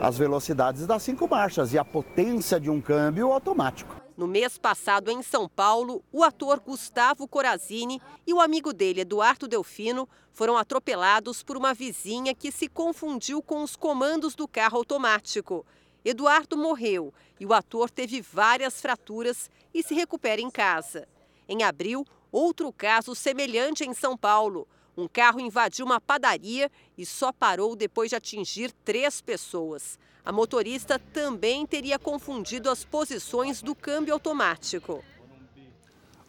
as 0.00 0.16
velocidades 0.16 0.86
das 0.86 1.02
cinco 1.02 1.28
marchas 1.28 1.74
e 1.74 1.78
a 1.78 1.84
potência 1.84 2.58
de 2.58 2.70
um 2.70 2.80
câmbio 2.80 3.32
automático. 3.32 4.01
No 4.16 4.26
mês 4.26 4.58
passado, 4.58 5.10
em 5.10 5.22
São 5.22 5.48
Paulo, 5.48 6.04
o 6.12 6.22
ator 6.22 6.60
Gustavo 6.60 7.26
Corazini 7.26 8.00
e 8.26 8.34
o 8.34 8.40
amigo 8.40 8.72
dele, 8.72 9.00
Eduardo 9.00 9.48
Delfino, 9.48 10.06
foram 10.32 10.56
atropelados 10.56 11.42
por 11.42 11.56
uma 11.56 11.72
vizinha 11.72 12.34
que 12.34 12.52
se 12.52 12.68
confundiu 12.68 13.42
com 13.42 13.62
os 13.62 13.74
comandos 13.74 14.34
do 14.34 14.46
carro 14.46 14.78
automático. 14.78 15.64
Eduardo 16.04 16.58
morreu 16.58 17.12
e 17.40 17.46
o 17.46 17.54
ator 17.54 17.88
teve 17.88 18.20
várias 18.20 18.80
fraturas 18.80 19.50
e 19.72 19.82
se 19.82 19.94
recupera 19.94 20.40
em 20.40 20.50
casa. 20.50 21.08
Em 21.48 21.62
abril, 21.62 22.04
outro 22.30 22.70
caso 22.72 23.14
semelhante 23.14 23.84
em 23.84 23.94
São 23.94 24.16
Paulo. 24.16 24.68
Um 24.96 25.08
carro 25.08 25.40
invadiu 25.40 25.86
uma 25.86 26.00
padaria 26.00 26.70
e 26.98 27.06
só 27.06 27.32
parou 27.32 27.74
depois 27.74 28.10
de 28.10 28.16
atingir 28.16 28.70
três 28.84 29.20
pessoas. 29.20 29.98
A 30.24 30.30
motorista 30.30 30.98
também 30.98 31.66
teria 31.66 31.98
confundido 31.98 32.70
as 32.70 32.84
posições 32.84 33.62
do 33.62 33.74
câmbio 33.74 34.14
automático. 34.14 35.02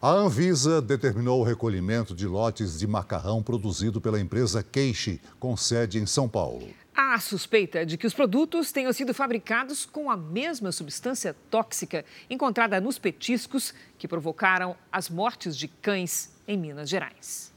A 0.00 0.10
Anvisa 0.10 0.82
determinou 0.82 1.40
o 1.40 1.44
recolhimento 1.44 2.14
de 2.14 2.26
lotes 2.26 2.78
de 2.78 2.86
macarrão 2.86 3.42
produzido 3.42 4.00
pela 4.00 4.20
empresa 4.20 4.62
Queixe, 4.62 5.20
com 5.38 5.56
sede 5.56 5.98
em 5.98 6.04
São 6.04 6.28
Paulo. 6.28 6.68
Há 6.94 7.18
suspeita 7.20 7.86
de 7.86 7.96
que 7.96 8.06
os 8.06 8.12
produtos 8.12 8.70
tenham 8.70 8.92
sido 8.92 9.14
fabricados 9.14 9.86
com 9.86 10.10
a 10.10 10.16
mesma 10.16 10.72
substância 10.72 11.34
tóxica 11.50 12.04
encontrada 12.28 12.80
nos 12.80 12.98
petiscos 12.98 13.72
que 13.96 14.08
provocaram 14.08 14.76
as 14.90 15.08
mortes 15.08 15.56
de 15.56 15.68
cães 15.68 16.34
em 16.46 16.58
Minas 16.58 16.90
Gerais. 16.90 17.53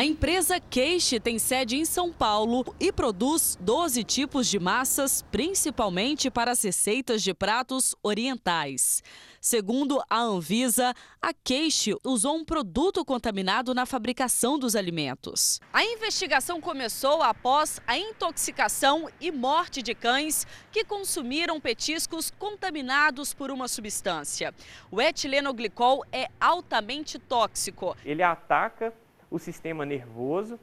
A 0.00 0.04
empresa 0.06 0.58
Queixe 0.58 1.20
tem 1.20 1.38
sede 1.38 1.76
em 1.76 1.84
São 1.84 2.10
Paulo 2.10 2.64
e 2.80 2.90
produz 2.90 3.58
12 3.60 4.02
tipos 4.02 4.48
de 4.48 4.58
massas, 4.58 5.20
principalmente 5.30 6.30
para 6.30 6.52
as 6.52 6.64
receitas 6.64 7.22
de 7.22 7.34
pratos 7.34 7.94
orientais. 8.02 9.02
Segundo 9.42 10.02
a 10.08 10.20
Anvisa, 10.20 10.94
a 11.20 11.34
Queixe 11.34 11.94
usou 12.02 12.34
um 12.34 12.46
produto 12.46 13.04
contaminado 13.04 13.74
na 13.74 13.84
fabricação 13.84 14.58
dos 14.58 14.74
alimentos. 14.74 15.60
A 15.70 15.84
investigação 15.84 16.62
começou 16.62 17.22
após 17.22 17.78
a 17.86 17.98
intoxicação 17.98 19.06
e 19.20 19.30
morte 19.30 19.82
de 19.82 19.94
cães 19.94 20.46
que 20.72 20.82
consumiram 20.82 21.60
petiscos 21.60 22.30
contaminados 22.30 23.34
por 23.34 23.50
uma 23.50 23.68
substância. 23.68 24.54
O 24.90 24.98
etilenoglicol 24.98 26.06
é 26.10 26.30
altamente 26.40 27.18
tóxico. 27.18 27.94
Ele 28.02 28.22
ataca 28.22 28.94
o 29.30 29.38
sistema 29.38 29.84
nervoso 29.84 30.58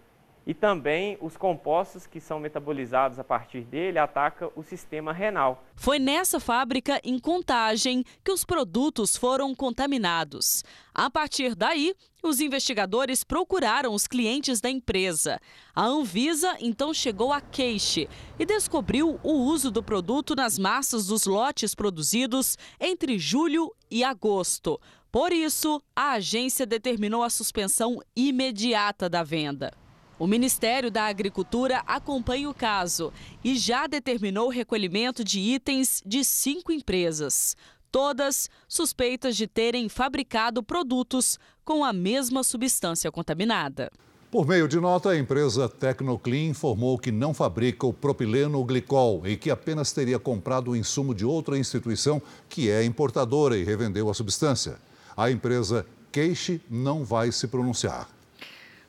e 0.48 0.54
também 0.54 1.18
os 1.20 1.36
compostos 1.36 2.08
que 2.08 2.22
são 2.22 2.40
metabolizados 2.40 3.20
a 3.20 3.24
partir 3.24 3.66
dele 3.66 4.00
atacam 4.00 4.50
o 4.56 4.64
sistema 4.64 5.12
renal. 5.12 5.62
Foi 5.76 6.00
nessa 6.00 6.40
fábrica 6.40 7.02
em 7.04 7.20
Contagem 7.20 8.02
que 8.24 8.32
os 8.32 8.46
produtos 8.46 9.18
foram 9.18 9.54
contaminados. 9.54 10.64
A 10.96 11.10
partir 11.10 11.54
daí, 11.54 11.94
os 12.24 12.40
investigadores 12.40 13.26
procuraram 13.26 13.94
os 13.94 14.08
clientes 14.08 14.62
da 14.62 14.70
empresa. 14.70 15.38
A 15.76 15.86
Anvisa 15.86 16.56
então 16.62 16.94
chegou 16.94 17.34
a 17.34 17.42
queixe 17.42 18.08
e 18.40 18.46
descobriu 18.46 19.20
o 19.22 19.34
uso 19.34 19.70
do 19.70 19.84
produto 19.84 20.34
nas 20.34 20.58
massas 20.58 21.08
dos 21.08 21.26
lotes 21.26 21.76
produzidos 21.76 22.58
entre 22.80 23.20
julho 23.20 23.76
e 23.92 24.02
agosto. 24.02 24.80
Por 25.18 25.34
isso, 25.34 25.82
a 25.96 26.12
agência 26.12 26.64
determinou 26.64 27.24
a 27.24 27.30
suspensão 27.32 28.00
imediata 28.16 29.10
da 29.10 29.24
venda. 29.24 29.74
O 30.20 30.28
Ministério 30.28 30.92
da 30.92 31.06
Agricultura 31.08 31.82
acompanha 31.88 32.48
o 32.48 32.54
caso 32.54 33.12
e 33.44 33.58
já 33.58 33.88
determinou 33.88 34.46
o 34.46 34.52
recolhimento 34.52 35.24
de 35.24 35.40
itens 35.40 36.04
de 36.06 36.24
cinco 36.24 36.72
empresas, 36.72 37.58
todas 37.92 38.48
suspeitas 38.68 39.36
de 39.36 39.48
terem 39.48 39.90
fabricado 39.90 40.62
produtos 40.62 41.40
com 41.66 41.84
a 41.84 41.92
mesma 41.92 42.44
substância 42.44 43.12
contaminada. 43.12 43.92
Por 44.30 44.46
meio 44.46 44.68
de 44.68 44.80
nota, 44.80 45.10
a 45.10 45.18
empresa 45.18 45.68
Tecnoclean 45.68 46.50
informou 46.50 46.96
que 46.96 47.12
não 47.12 47.34
fabrica 47.34 47.88
o 47.88 47.94
propileno 47.94 48.64
glicol 48.64 49.26
e 49.26 49.36
que 49.36 49.50
apenas 49.50 49.92
teria 49.92 50.20
comprado 50.20 50.70
o 50.70 50.76
insumo 50.76 51.16
de 51.16 51.26
outra 51.26 51.58
instituição 51.58 52.22
que 52.48 52.70
é 52.70 52.84
importadora 52.84 53.58
e 53.58 53.64
revendeu 53.64 54.12
a 54.12 54.14
substância. 54.14 54.78
A 55.18 55.32
empresa 55.32 55.84
Queixe 56.12 56.62
não 56.70 57.04
vai 57.04 57.32
se 57.32 57.48
pronunciar. 57.48 58.08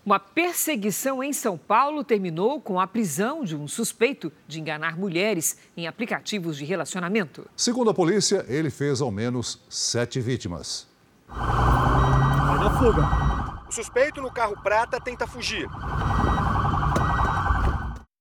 Uma 0.05 0.21
perseguição 0.21 1.25
em 1.25 1.33
São 1.33 1.57
Paulo 1.57 2.05
terminou 2.05 2.61
com 2.61 2.79
a 2.79 2.87
prisão 2.87 3.43
de 3.43 3.57
um 3.57 3.67
suspeito 3.67 4.31
de 4.47 4.61
enganar 4.61 4.99
mulheres 4.99 5.57
em 5.75 5.87
aplicativos 5.87 6.59
de 6.59 6.67
relacionamento. 6.67 7.49
Segundo 7.57 7.89
a 7.89 7.95
polícia, 7.95 8.45
ele 8.47 8.69
fez 8.69 9.01
ao 9.01 9.11
menos 9.11 9.59
sete 9.71 10.21
vítimas. 10.21 10.87
Vai 11.29 12.59
na 12.59 12.79
fuga. 12.79 13.67
O 13.67 13.73
suspeito 13.73 14.21
no 14.21 14.31
carro 14.31 14.63
prata 14.63 15.01
tenta 15.01 15.27
fugir. 15.27 15.67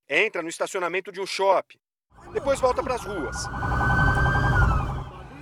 Entra 0.10 0.42
no 0.42 0.48
estacionamento 0.48 1.12
de 1.12 1.20
um 1.20 1.26
shopping. 1.26 1.78
Depois 2.32 2.58
volta 2.62 2.82
para 2.82 2.96
as 2.96 3.04
ruas. 3.04 3.48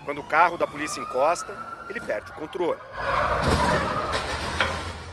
Quando 0.04 0.20
o 0.20 0.28
carro 0.28 0.58
da 0.58 0.66
polícia 0.66 1.00
encosta, 1.00 1.75
ele 1.90 2.00
perde 2.00 2.32
o 2.32 2.34
controle. 2.34 2.80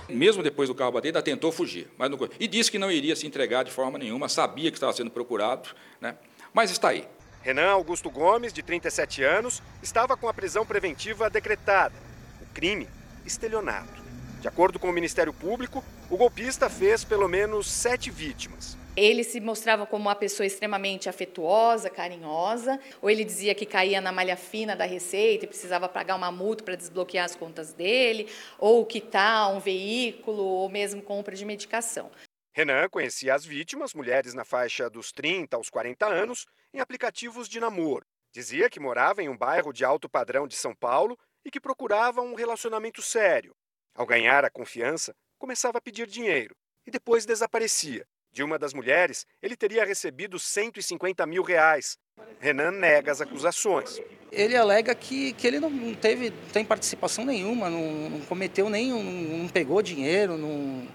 Mesmo 0.09 0.43
depois 0.43 0.69
do 0.69 0.75
carro 0.75 0.93
bater, 0.93 1.09
ainda 1.09 1.23
tentou 1.23 1.51
fugir. 1.51 1.89
Mas 1.97 2.11
não... 2.11 2.19
E 2.39 2.47
disse 2.47 2.71
que 2.71 2.79
não 2.79 2.91
iria 2.91 3.17
se 3.17 3.27
entregar 3.27 3.63
de 3.65 3.71
forma 3.71 3.99
nenhuma, 3.99 4.29
sabia 4.29 4.71
que 4.71 4.77
estava 4.77 4.93
sendo 4.93 5.11
procurado, 5.11 5.71
né? 6.01 6.17
mas 6.53 6.71
está 6.71 6.89
aí. 6.89 7.09
Renan 7.43 7.71
Augusto 7.71 8.09
Gomes, 8.11 8.53
de 8.53 8.63
37 8.63 9.25
anos, 9.25 9.63
estava 9.83 10.17
com 10.17 10.29
a 10.29 10.35
prisão 10.35 10.65
preventiva 10.65 11.29
decretada. 11.29 11.95
O 12.41 12.47
crime, 12.55 12.89
estelionato. 13.25 14.03
De 14.41 14.49
acordo 14.49 14.79
com 14.79 14.89
o 14.89 14.93
Ministério 14.93 15.33
Público, 15.33 15.83
o 16.11 16.17
golpista 16.17 16.69
fez 16.69 17.05
pelo 17.05 17.29
menos 17.29 17.67
sete 17.71 18.11
vítimas. 18.11 18.77
Ele 18.95 19.25
se 19.25 19.41
mostrava 19.41 19.87
como 19.87 20.07
uma 20.07 20.15
pessoa 20.15 20.47
extremamente 20.47 21.09
afetuosa, 21.09 21.89
carinhosa, 21.89 22.79
ou 23.01 23.09
ele 23.09 23.25
dizia 23.25 23.55
que 23.55 23.65
caía 23.65 24.03
na 24.03 24.13
malha 24.13 24.37
fina 24.37 24.77
da 24.77 24.85
receita 24.85 25.47
e 25.47 25.49
precisava 25.49 25.89
pagar 25.89 26.15
uma 26.15 26.31
multa 26.31 26.63
para 26.63 26.77
desbloquear 26.77 27.25
as 27.25 27.35
contas 27.35 27.73
dele, 27.73 28.31
ou 28.59 28.85
quitar 28.85 29.51
um 29.51 29.59
veículo, 29.59 30.43
ou 30.43 30.69
mesmo 30.69 31.01
compra 31.01 31.35
de 31.35 31.45
medicação. 31.45 32.11
Renan 32.55 32.87
conhecia 32.91 33.35
as 33.35 33.47
vítimas, 33.47 33.95
mulheres 33.95 34.35
na 34.35 34.45
faixa 34.45 34.91
dos 34.91 35.11
30 35.11 35.57
aos 35.57 35.71
40 35.71 36.07
anos, 36.07 36.45
em 36.75 36.81
aplicativos 36.81 37.49
de 37.49 37.59
namoro. 37.59 38.05
Dizia 38.31 38.69
que 38.69 38.79
morava 38.79 39.23
em 39.23 39.29
um 39.29 39.37
bairro 39.37 39.73
de 39.73 39.87
alto 39.87 40.07
padrão 40.07 40.47
de 40.47 40.55
São 40.55 40.75
Paulo 40.75 41.19
e 41.43 41.51
que 41.51 41.61
procurava 41.61 42.21
um 42.21 42.35
relacionamento 42.35 43.01
sério. 43.01 43.55
Ao 43.95 44.05
ganhar 44.05 44.45
a 44.45 44.51
confiança, 44.51 45.15
começava 45.39 45.79
a 45.79 45.81
pedir 45.81 46.07
dinheiro 46.07 46.55
e 46.87 46.91
depois 46.91 47.25
desaparecia. 47.25 48.07
De 48.33 48.43
uma 48.43 48.59
das 48.59 48.73
mulheres, 48.73 49.27
ele 49.43 49.55
teria 49.55 49.85
recebido 49.85 50.39
150 50.39 51.27
mil 51.27 51.43
reais. 51.43 51.99
Renan 52.41 52.71
nega 52.71 53.13
as 53.13 53.21
acusações. 53.21 54.01
Ele 54.31 54.57
alega 54.57 54.95
que, 54.95 55.35
que 55.35 55.47
ele 55.47 55.61
não 55.61 55.95
teve 55.95 56.31
tem 56.51 56.65
participação 56.65 57.27
nenhuma, 57.27 57.69
não, 57.69 58.09
não 58.09 58.21
cometeu 58.21 58.71
nenhum, 58.71 59.03
não 59.39 59.49
pegou 59.49 59.83
dinheiro, 59.83 60.39
não, 60.39 60.89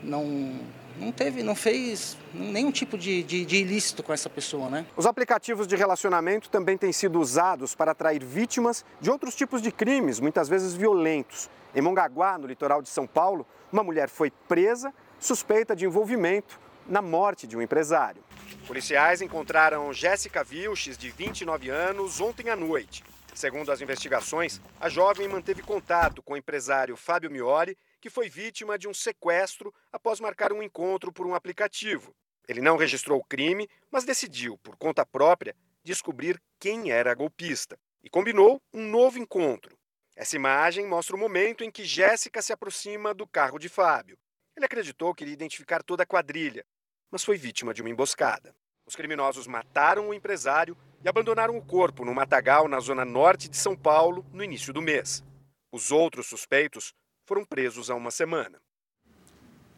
não, 0.00 0.60
não 0.96 1.10
teve, 1.10 1.42
não 1.42 1.56
fez 1.56 2.16
nenhum 2.32 2.70
tipo 2.70 2.96
de, 2.96 3.24
de, 3.24 3.44
de, 3.44 3.56
ilícito 3.56 4.04
com 4.04 4.12
essa 4.12 4.30
pessoa, 4.30 4.70
né? 4.70 4.86
Os 4.96 5.06
aplicativos 5.06 5.66
de 5.66 5.74
relacionamento 5.74 6.48
também 6.48 6.78
têm 6.78 6.92
sido 6.92 7.20
usados 7.20 7.74
para 7.74 7.90
atrair 7.90 8.24
vítimas 8.24 8.84
de 9.00 9.10
outros 9.10 9.34
tipos 9.34 9.60
de 9.60 9.72
crimes, 9.72 10.20
muitas 10.20 10.48
vezes 10.48 10.72
violentos. 10.72 11.50
Em 11.74 11.80
Mongaguá, 11.80 12.38
no 12.38 12.46
litoral 12.46 12.80
de 12.80 12.88
São 12.88 13.08
Paulo, 13.08 13.44
uma 13.72 13.82
mulher 13.82 14.08
foi 14.08 14.30
presa 14.30 14.94
suspeita 15.18 15.74
de 15.74 15.84
envolvimento 15.84 16.60
na 16.88 17.02
morte 17.02 17.46
de 17.46 17.56
um 17.56 17.62
empresário. 17.62 18.22
Policiais 18.66 19.22
encontraram 19.22 19.92
Jéssica 19.92 20.42
Vilches, 20.42 20.98
de 20.98 21.10
29 21.10 21.68
anos, 21.68 22.20
ontem 22.20 22.50
à 22.50 22.56
noite. 22.56 23.04
Segundo 23.34 23.70
as 23.70 23.80
investigações, 23.80 24.60
a 24.80 24.88
jovem 24.88 25.28
manteve 25.28 25.62
contato 25.62 26.22
com 26.22 26.32
o 26.32 26.36
empresário 26.36 26.96
Fábio 26.96 27.30
Miori, 27.30 27.76
que 28.00 28.08
foi 28.08 28.28
vítima 28.28 28.78
de 28.78 28.88
um 28.88 28.94
sequestro 28.94 29.74
após 29.92 30.20
marcar 30.20 30.52
um 30.52 30.62
encontro 30.62 31.12
por 31.12 31.26
um 31.26 31.34
aplicativo. 31.34 32.14
Ele 32.48 32.60
não 32.60 32.76
registrou 32.76 33.18
o 33.20 33.24
crime, 33.24 33.68
mas 33.90 34.04
decidiu, 34.04 34.56
por 34.58 34.76
conta 34.76 35.04
própria, 35.04 35.54
descobrir 35.84 36.40
quem 36.58 36.90
era 36.90 37.12
a 37.12 37.14
golpista 37.14 37.78
e 38.02 38.08
combinou 38.08 38.60
um 38.72 38.88
novo 38.88 39.18
encontro. 39.18 39.76
Essa 40.16 40.36
imagem 40.36 40.86
mostra 40.86 41.14
o 41.14 41.18
momento 41.18 41.62
em 41.62 41.70
que 41.70 41.84
Jéssica 41.84 42.40
se 42.40 42.52
aproxima 42.52 43.12
do 43.12 43.26
carro 43.26 43.58
de 43.58 43.68
Fábio. 43.68 44.16
Ele 44.56 44.64
acreditou 44.64 45.14
que 45.14 45.24
iria 45.24 45.34
identificar 45.34 45.82
toda 45.82 46.04
a 46.04 46.06
quadrilha, 46.06 46.64
mas 47.10 47.24
foi 47.24 47.36
vítima 47.36 47.72
de 47.72 47.82
uma 47.82 47.90
emboscada. 47.90 48.54
Os 48.86 48.94
criminosos 48.94 49.46
mataram 49.46 50.08
o 50.08 50.14
empresário 50.14 50.76
e 51.04 51.08
abandonaram 51.08 51.56
o 51.56 51.64
corpo 51.64 52.04
no 52.04 52.14
matagal 52.14 52.68
na 52.68 52.78
zona 52.80 53.04
norte 53.04 53.48
de 53.48 53.56
São 53.56 53.76
Paulo 53.76 54.24
no 54.32 54.44
início 54.44 54.72
do 54.72 54.80
mês. 54.80 55.24
Os 55.72 55.90
outros 55.90 56.26
suspeitos 56.26 56.92
foram 57.26 57.44
presos 57.44 57.90
há 57.90 57.94
uma 57.94 58.10
semana. 58.10 58.58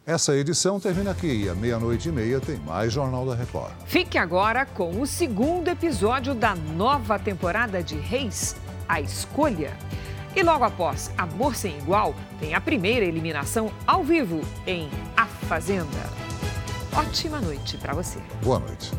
Essa 0.07 0.35
edição 0.35 0.81
termina 0.81 1.11
aqui 1.11 1.45
e 1.45 1.49
à 1.51 1.55
meia-noite 1.55 2.09
e 2.09 2.12
meia 2.12 2.41
tem 2.41 2.57
mais 2.57 2.93
Jornal 2.93 3.26
da 3.26 3.35
Record. 3.35 3.74
Fique 3.87 4.16
agora 4.16 4.64
com 4.64 5.01
o 5.01 5.07
segundo 5.07 5.68
episódio 5.68 6.35
da 6.35 6.55
nova 6.55 7.18
temporada 7.18 7.83
de 7.83 7.95
Reis, 7.95 8.57
A 8.89 9.03
Escolha. 9.03 9.76
E 10.35 10.43
logo 10.43 10.64
após 10.64 11.11
Amor 11.18 11.55
Sem 11.55 11.76
Igual, 11.79 12.14
tem 12.41 12.55
a 12.55 12.61
primeira 12.61 13.05
eliminação 13.05 13.70
ao 13.87 14.03
vivo 14.03 14.41
em 14.66 14.89
A 15.14 15.26
Fazenda 15.26 16.28
ótima 16.99 17.40
noite 17.40 17.76
para 17.76 17.94
você. 17.94 18.18
Boa 18.42 18.59
noite. 18.59 18.90